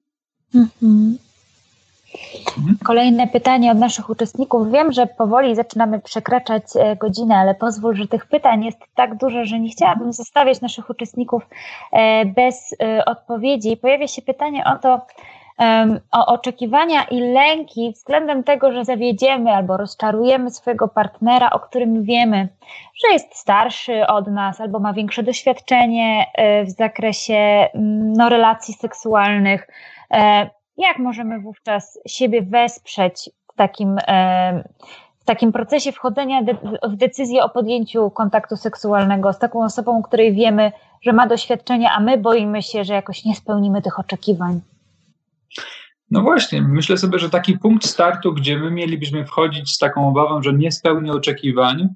Mhm. 0.56 1.18
Mhm. 2.58 2.78
Kolejne 2.84 3.28
pytanie 3.28 3.72
od 3.72 3.78
naszych 3.78 4.10
uczestników. 4.10 4.72
Wiem, 4.72 4.92
że 4.92 5.08
powoli 5.08 5.56
zaczynamy 5.56 6.00
przekraczać 6.00 6.64
e, 6.76 6.96
godzinę, 6.96 7.36
ale 7.36 7.56
pozwól, 7.56 7.96
że 7.96 8.08
tych 8.08 8.26
pytań 8.26 8.66
jest 8.66 8.80
tak 8.96 9.18
dużo, 9.18 9.46
że 9.46 9.60
nie 9.60 9.70
chciałabym 9.70 10.14
zostawiać 10.14 10.62
naszych 10.62 10.90
uczestników 10.90 11.48
e, 11.92 12.26
bez 12.26 12.76
e, 12.82 13.06
odpowiedzi. 13.06 13.78
Pojawia 13.78 14.08
się 14.08 14.22
pytanie 14.22 14.64
o 14.66 14.76
to, 14.78 15.02
o 16.12 16.26
oczekiwania 16.26 17.04
i 17.04 17.20
lęki 17.20 17.92
względem 17.92 18.44
tego, 18.44 18.72
że 18.72 18.86
zawiedziemy 18.86 19.52
albo 19.52 19.78
rozczarujemy 19.78 20.52
swojego 20.52 20.88
partnera, 20.88 21.50
o 21.50 21.60
którym 21.60 22.04
wiemy, 22.04 22.48
że 23.06 23.14
jest 23.14 23.36
starszy 23.36 24.08
od 24.08 24.28
nas 24.28 24.62
albo 24.62 24.80
ma 24.80 24.94
większe 24.94 25.24
doświadczenie 25.24 26.26
w 26.66 26.70
zakresie 26.70 27.34
mm, 27.34 28.14
no, 28.14 28.30
relacji 28.30 28.74
seksualnych 28.74 29.68
jak 30.78 31.00
możemy 31.00 31.40
wówczas 31.40 32.00
siebie 32.08 32.42
wesprzeć 32.42 33.30
w 33.54 33.56
takim, 33.56 33.98
w 35.20 35.26
takim 35.26 35.52
procesie 35.52 35.92
wchodzenia 35.92 36.42
w 36.84 36.96
decyzję 36.96 37.44
o 37.44 37.50
podjęciu 37.50 38.10
kontaktu 38.10 38.56
seksualnego 38.56 39.34
z 39.34 39.40
taką 39.40 39.64
osobą, 39.64 40.04
której 40.04 40.34
wiemy, 40.34 40.72
że 41.02 41.14
ma 41.14 41.28
doświadczenie, 41.28 41.92
a 41.92 42.00
my 42.00 42.18
boimy 42.18 42.62
się, 42.62 42.84
że 42.84 42.94
jakoś 42.94 43.26
nie 43.26 43.36
spełnimy 43.36 43.82
tych 43.82 44.00
oczekiwań? 44.00 44.62
No 46.12 46.22
właśnie, 46.22 46.62
myślę 46.62 46.98
sobie, 46.98 47.20
że 47.20 47.30
taki 47.30 47.58
punkt 47.58 47.86
startu, 47.86 48.34
gdzie 48.34 48.58
my 48.58 48.72
mielibyśmy 48.72 49.26
wchodzić 49.26 49.72
z 49.72 49.78
taką 49.78 50.08
obawą, 50.08 50.42
że 50.42 50.54
nie 50.54 50.72
spełni 50.72 51.12
oczekiwań, 51.12 51.88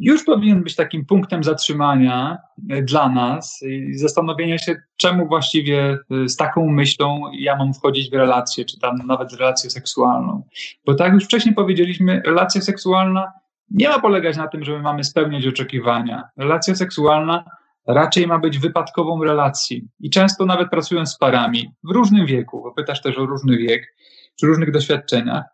już 0.00 0.24
powinien 0.24 0.62
być 0.62 0.76
takim 0.76 1.06
punktem 1.06 1.44
zatrzymania 1.44 2.38
e, 2.70 2.82
dla 2.82 3.08
nas 3.08 3.62
i 3.62 3.94
zastanowienia 3.94 4.58
się, 4.58 4.76
czemu 4.96 5.26
właściwie 5.28 5.98
e, 6.24 6.28
z 6.28 6.36
taką 6.36 6.66
myślą 6.70 7.22
ja 7.32 7.56
mam 7.56 7.74
wchodzić 7.74 8.10
w 8.10 8.14
relację, 8.14 8.64
czy 8.64 8.78
tam 8.78 8.96
nawet 9.06 9.32
w 9.32 9.38
relację 9.38 9.70
seksualną. 9.70 10.42
Bo 10.86 10.94
tak 10.94 11.04
jak 11.04 11.14
już 11.14 11.24
wcześniej 11.24 11.54
powiedzieliśmy, 11.54 12.22
relacja 12.26 12.60
seksualna 12.60 13.32
nie 13.70 13.88
ma 13.88 14.00
polegać 14.00 14.36
na 14.36 14.48
tym, 14.48 14.64
że 14.64 14.72
my 14.72 14.82
mamy 14.82 15.04
spełniać 15.04 15.46
oczekiwania. 15.46 16.28
Relacja 16.36 16.74
seksualna 16.74 17.44
raczej 17.86 18.26
ma 18.26 18.38
być 18.38 18.58
wypadkową 18.58 19.24
relacji. 19.24 19.88
I 20.00 20.10
często 20.10 20.46
nawet 20.46 20.70
pracując 20.70 21.10
z 21.10 21.18
parami 21.18 21.70
w 21.84 21.90
różnym 21.90 22.26
wieku, 22.26 22.62
bo 22.62 22.72
pytasz 22.72 23.02
też 23.02 23.18
o 23.18 23.26
różny 23.26 23.56
wiek, 23.56 23.94
czy 24.40 24.46
różnych 24.46 24.72
doświadczeniach, 24.72 25.44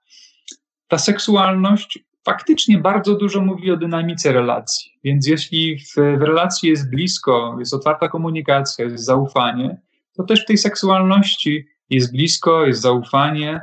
ta 0.88 0.98
seksualność 0.98 1.98
faktycznie 2.26 2.78
bardzo 2.78 3.14
dużo 3.14 3.40
mówi 3.40 3.70
o 3.70 3.76
dynamice 3.76 4.32
relacji. 4.32 4.92
Więc 5.04 5.26
jeśli 5.26 5.78
w, 5.78 5.94
w 5.94 6.22
relacji 6.22 6.68
jest 6.68 6.90
blisko, 6.90 7.56
jest 7.58 7.74
otwarta 7.74 8.08
komunikacja, 8.08 8.84
jest 8.84 9.04
zaufanie, 9.04 9.80
to 10.16 10.24
też 10.24 10.42
w 10.42 10.46
tej 10.46 10.58
seksualności 10.58 11.66
jest 11.90 12.12
blisko, 12.12 12.66
jest 12.66 12.80
zaufanie 12.80 13.60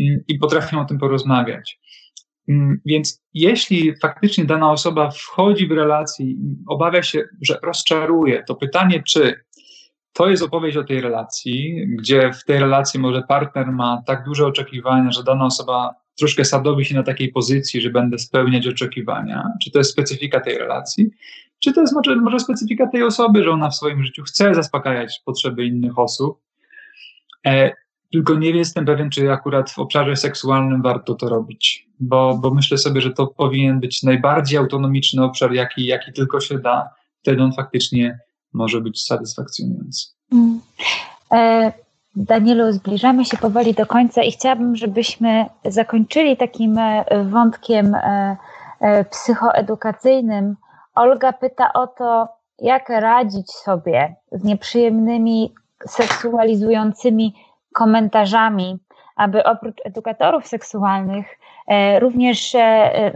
mm, 0.00 0.20
i 0.28 0.38
potrafią 0.38 0.80
o 0.80 0.84
tym 0.84 0.98
porozmawiać. 0.98 1.80
Mm, 2.48 2.80
więc 2.86 3.22
jeśli 3.34 3.96
faktycznie 3.96 4.44
dana 4.44 4.70
osoba 4.70 5.10
wchodzi 5.10 5.68
w 5.68 5.72
relację 5.72 6.26
i 6.26 6.36
obawia 6.68 7.02
się, 7.02 7.24
że 7.40 7.58
rozczaruje, 7.62 8.44
to 8.48 8.54
pytanie, 8.54 9.02
czy 9.08 9.34
to 10.12 10.28
jest 10.28 10.42
opowieść 10.42 10.76
o 10.76 10.84
tej 10.84 11.00
relacji, 11.00 11.86
gdzie 11.88 12.32
w 12.32 12.44
tej 12.44 12.58
relacji 12.58 13.00
może 13.00 13.22
partner 13.22 13.72
ma 13.72 14.02
tak 14.06 14.24
duże 14.24 14.46
oczekiwania, 14.46 15.10
że 15.10 15.24
dana 15.24 15.44
osoba 15.44 16.01
troszkę 16.18 16.44
sadowi 16.44 16.84
się 16.84 16.94
na 16.94 17.02
takiej 17.02 17.32
pozycji, 17.32 17.80
że 17.80 17.90
będę 17.90 18.18
spełniać 18.18 18.66
oczekiwania, 18.66 19.48
czy 19.62 19.70
to 19.70 19.78
jest 19.78 19.90
specyfika 19.90 20.40
tej 20.40 20.58
relacji, 20.58 21.10
czy 21.58 21.72
to 21.72 21.80
jest 21.80 21.94
może, 21.94 22.16
może 22.16 22.40
specyfika 22.40 22.86
tej 22.86 23.02
osoby, 23.02 23.44
że 23.44 23.50
ona 23.50 23.70
w 23.70 23.74
swoim 23.74 24.04
życiu 24.04 24.22
chce 24.22 24.54
zaspokajać 24.54 25.22
potrzeby 25.24 25.66
innych 25.66 25.98
osób, 25.98 26.40
e, 27.46 27.70
tylko 28.12 28.34
nie 28.34 28.50
jestem 28.50 28.84
pewien, 28.84 29.10
czy 29.10 29.32
akurat 29.32 29.70
w 29.70 29.78
obszarze 29.78 30.16
seksualnym 30.16 30.82
warto 30.82 31.14
to 31.14 31.28
robić, 31.28 31.88
bo, 32.00 32.38
bo 32.38 32.54
myślę 32.54 32.78
sobie, 32.78 33.00
że 33.00 33.10
to 33.10 33.26
powinien 33.26 33.80
być 33.80 34.02
najbardziej 34.02 34.58
autonomiczny 34.58 35.24
obszar, 35.24 35.52
jaki, 35.52 35.86
jaki 35.86 36.12
tylko 36.12 36.40
się 36.40 36.58
da, 36.58 36.90
wtedy 37.22 37.42
on 37.42 37.52
faktycznie 37.52 38.18
może 38.52 38.80
być 38.80 39.02
satysfakcjonujący. 39.02 40.06
Mm. 40.32 40.60
E 41.32 41.72
Danielu, 42.16 42.72
zbliżamy 42.72 43.24
się 43.24 43.36
powoli 43.36 43.74
do 43.74 43.86
końca 43.86 44.22
i 44.22 44.32
chciałabym, 44.32 44.76
żebyśmy 44.76 45.46
zakończyli 45.64 46.36
takim 46.36 46.78
e, 46.78 47.04
wątkiem 47.24 47.94
e, 47.94 48.36
e, 48.80 49.04
psychoedukacyjnym. 49.04 50.56
Olga 50.94 51.32
pyta 51.32 51.72
o 51.72 51.86
to, 51.86 52.28
jak 52.58 52.88
radzić 52.88 53.50
sobie 53.50 54.16
z 54.32 54.44
nieprzyjemnymi, 54.44 55.54
seksualizującymi 55.86 57.34
komentarzami, 57.72 58.78
aby 59.16 59.44
oprócz 59.44 59.76
edukatorów 59.84 60.46
seksualnych 60.46 61.26
również 61.98 62.56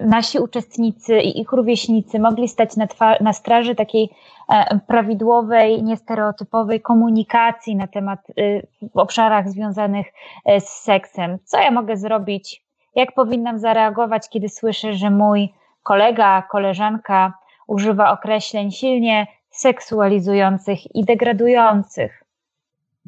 nasi 0.07 0.39
uczestnicy 0.39 1.19
i 1.19 1.41
ich 1.41 1.53
rówieśnicy 1.53 2.19
mogli 2.19 2.49
stać 2.49 2.77
na, 2.77 2.87
na 3.21 3.33
straży 3.33 3.75
takiej 3.75 4.11
E, 4.49 4.81
prawidłowej, 4.87 5.83
niestereotypowej 5.83 6.81
komunikacji 6.81 7.77
na 7.77 7.87
temat 7.87 8.31
y, 8.31 8.67
w 8.95 8.97
obszarach 8.97 9.51
związanych 9.51 10.07
e, 10.45 10.61
z 10.61 10.69
seksem. 10.69 11.39
Co 11.45 11.59
ja 11.59 11.71
mogę 11.71 11.97
zrobić? 11.97 12.63
Jak 12.95 13.15
powinnam 13.15 13.59
zareagować, 13.59 14.29
kiedy 14.29 14.49
słyszę, 14.49 14.95
że 14.95 15.11
mój 15.11 15.49
kolega, 15.83 16.43
koleżanka 16.43 17.33
używa 17.67 18.11
określeń 18.11 18.71
silnie 18.71 19.27
seksualizujących 19.51 20.95
i 20.95 21.05
degradujących? 21.05 22.25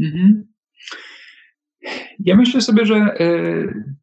Mhm. 0.01 0.47
Ja 2.19 2.37
myślę 2.37 2.61
sobie, 2.61 2.87
że 2.87 2.95
y, 2.95 3.97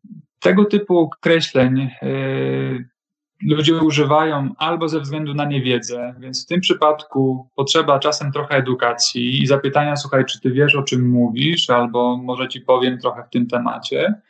tego 0.45 0.65
typu 0.65 0.99
określeń 0.99 1.89
y, 2.03 2.89
ludzie 3.41 3.75
używają 3.75 4.49
albo 4.57 4.89
ze 4.89 4.99
względu 4.99 5.33
na 5.33 5.45
niewiedzę, 5.45 6.15
więc 6.19 6.45
w 6.45 6.47
tym 6.47 6.61
przypadku 6.61 7.49
potrzeba 7.55 7.99
czasem 7.99 8.31
trochę 8.31 8.55
edukacji 8.55 9.43
i 9.43 9.47
zapytania, 9.47 9.95
słuchaj, 9.95 10.25
czy 10.25 10.41
ty 10.41 10.51
wiesz, 10.51 10.75
o 10.75 10.83
czym 10.83 11.09
mówisz, 11.09 11.69
albo 11.69 12.17
może 12.17 12.47
ci 12.47 12.61
powiem 12.61 12.97
trochę 12.97 13.23
w 13.23 13.29
tym 13.29 13.47
temacie, 13.47 14.21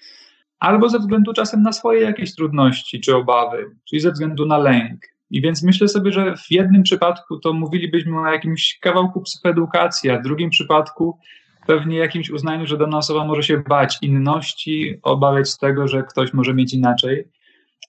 albo 0.60 0.90
ze 0.90 1.00
względu 1.00 1.34
czasem 1.34 1.62
na 1.62 1.72
swoje 1.72 2.02
jakieś 2.02 2.36
trudności 2.36 3.02
czy 3.02 3.16
obawy, 3.16 3.66
czyli 3.90 4.00
ze 4.00 4.12
względu 4.12 4.46
na 4.46 4.58
lęk. 4.58 5.02
I 5.32 5.42
więc 5.42 5.64
myślę 5.64 5.88
sobie, 5.88 6.12
że 6.12 6.36
w 6.38 6.52
jednym 6.52 6.84
przypadku 6.84 7.40
to 7.40 7.54
mówilibyśmy 7.54 8.20
o 8.20 8.28
jakimś 8.28 8.80
kawałku 8.82 9.22
psychoedukacji, 9.22 10.10
a 10.10 10.20
w 10.20 10.24
drugim 10.24 10.50
przypadku 10.50 11.20
pewnie 11.68 11.98
jakimś 11.98 12.30
uznaniu, 12.30 12.68
że 12.68 12.78
dana 12.78 12.98
osoba 12.98 13.26
może 13.26 13.44
się 13.44 13.58
bać 13.58 13.98
inności, 14.02 15.00
obawiać 15.04 15.58
tego, 15.58 15.88
że 15.88 16.04
ktoś 16.04 16.34
może 16.34 16.54
mieć 16.54 16.74
inaczej. 16.74 17.28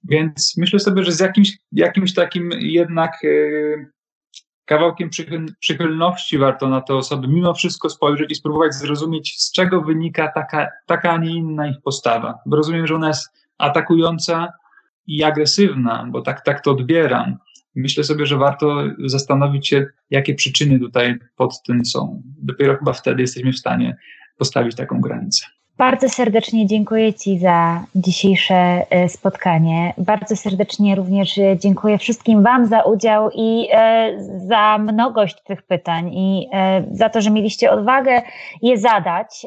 Więc 0.04 0.54
myślę 0.56 0.78
sobie, 0.78 1.04
że 1.04 1.12
z 1.12 1.20
jakimś, 1.20 1.58
jakimś 1.72 2.14
takim 2.14 2.50
jednak 2.52 3.12
yy, 3.22 3.86
kawałkiem 4.64 5.10
przychyl, 5.10 5.46
przychylności 5.60 6.38
warto 6.38 6.68
na 6.68 6.80
te 6.80 6.94
osoby 6.94 7.28
mimo 7.28 7.54
wszystko 7.54 7.90
spojrzeć 7.90 8.30
i 8.30 8.34
spróbować 8.34 8.74
zrozumieć, 8.74 9.42
z 9.42 9.52
czego 9.52 9.82
wynika 9.82 10.28
taka, 10.28 10.68
taka 10.86 11.10
a 11.10 11.16
nie 11.16 11.34
inna 11.34 11.68
ich 11.68 11.76
postawa. 11.84 12.38
Bo 12.46 12.56
rozumiem, 12.56 12.86
że 12.86 12.94
ona 12.94 13.08
jest 13.08 13.28
atakująca 13.58 14.52
i 15.06 15.22
agresywna, 15.24 16.06
bo 16.10 16.22
tak, 16.22 16.44
tak 16.44 16.60
to 16.60 16.70
odbieram. 16.70 17.36
Myślę 17.74 18.04
sobie, 18.04 18.26
że 18.26 18.36
warto 18.36 18.84
zastanowić 19.06 19.68
się, 19.68 19.86
jakie 20.10 20.34
przyczyny 20.34 20.78
tutaj 20.78 21.18
pod 21.36 21.62
tym 21.62 21.84
są. 21.84 22.22
Dopiero 22.42 22.76
chyba 22.76 22.92
wtedy 22.92 23.22
jesteśmy 23.22 23.52
w 23.52 23.58
stanie 23.58 23.96
postawić 24.38 24.76
taką 24.76 25.00
granicę. 25.00 25.46
Bardzo 25.78 26.08
serdecznie 26.08 26.66
dziękuję 26.66 27.14
Ci 27.14 27.38
za 27.38 27.84
dzisiejsze 27.94 28.54
e, 28.54 29.08
spotkanie. 29.08 29.94
Bardzo 29.98 30.36
serdecznie 30.36 30.94
również 30.94 31.38
e, 31.38 31.58
dziękuję 31.58 31.98
wszystkim 31.98 32.42
Wam 32.42 32.66
za 32.66 32.82
udział 32.82 33.30
i 33.34 33.68
e, 33.72 34.12
za 34.46 34.78
mnogość 34.78 35.42
tych 35.44 35.62
pytań 35.62 36.14
i 36.14 36.48
za 36.92 37.08
to, 37.08 37.20
że 37.20 37.30
mieliście 37.30 37.70
odwagę 37.70 38.22
je 38.62 38.78
zadać. 38.78 39.46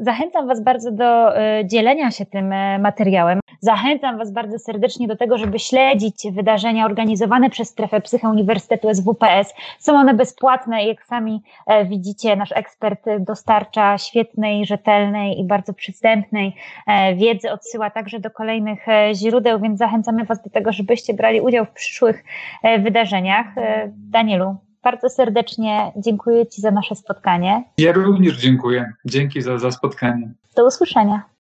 Zachęcam 0.00 0.46
Was 0.46 0.62
bardzo 0.62 0.92
do 0.92 1.32
dzielenia 1.64 2.10
się 2.10 2.26
tym 2.26 2.54
materiałem. 2.80 3.40
Zachęcam 3.60 4.18
Was 4.18 4.32
bardzo 4.32 4.58
serdecznie 4.58 5.08
do 5.08 5.16
tego, 5.16 5.38
żeby 5.38 5.58
śledzić 5.58 6.14
wydarzenia 6.32 6.86
organizowane 6.86 7.50
przez 7.50 7.68
Strefę 7.68 8.00
Psycha 8.00 8.30
Uniwersytetu 8.30 8.94
SWPS. 8.94 9.54
Są 9.78 9.94
one 9.94 10.14
bezpłatne 10.14 10.84
i 10.84 10.88
jak 10.88 11.04
sami 11.04 11.42
widzicie, 11.86 12.36
nasz 12.36 12.52
ekspert 12.52 13.06
dostarcza 13.20 13.98
świetnej, 13.98 14.66
rzetelnej 14.66 15.40
i 15.40 15.44
bardzo 15.44 15.74
przystępnej 15.74 16.54
e, 16.86 17.14
wiedzy, 17.14 17.52
odsyła 17.52 17.90
także 17.90 18.20
do 18.20 18.30
kolejnych 18.30 18.88
e, 18.88 19.14
źródeł, 19.14 19.60
więc 19.60 19.78
zachęcamy 19.78 20.24
Was 20.24 20.42
do 20.42 20.50
tego, 20.50 20.72
żebyście 20.72 21.14
brali 21.14 21.40
udział 21.40 21.64
w 21.64 21.70
przyszłych 21.70 22.24
e, 22.62 22.78
wydarzeniach. 22.78 23.46
Danielu, 23.88 24.56
bardzo 24.82 25.08
serdecznie 25.08 25.92
dziękuję 25.96 26.46
Ci 26.46 26.60
za 26.60 26.70
nasze 26.70 26.94
spotkanie. 26.94 27.64
Ja 27.78 27.92
również 27.92 28.36
dziękuję. 28.36 28.92
Dzięki 29.04 29.42
za, 29.42 29.58
za 29.58 29.70
spotkanie. 29.70 30.28
Do 30.56 30.66
usłyszenia. 30.66 31.22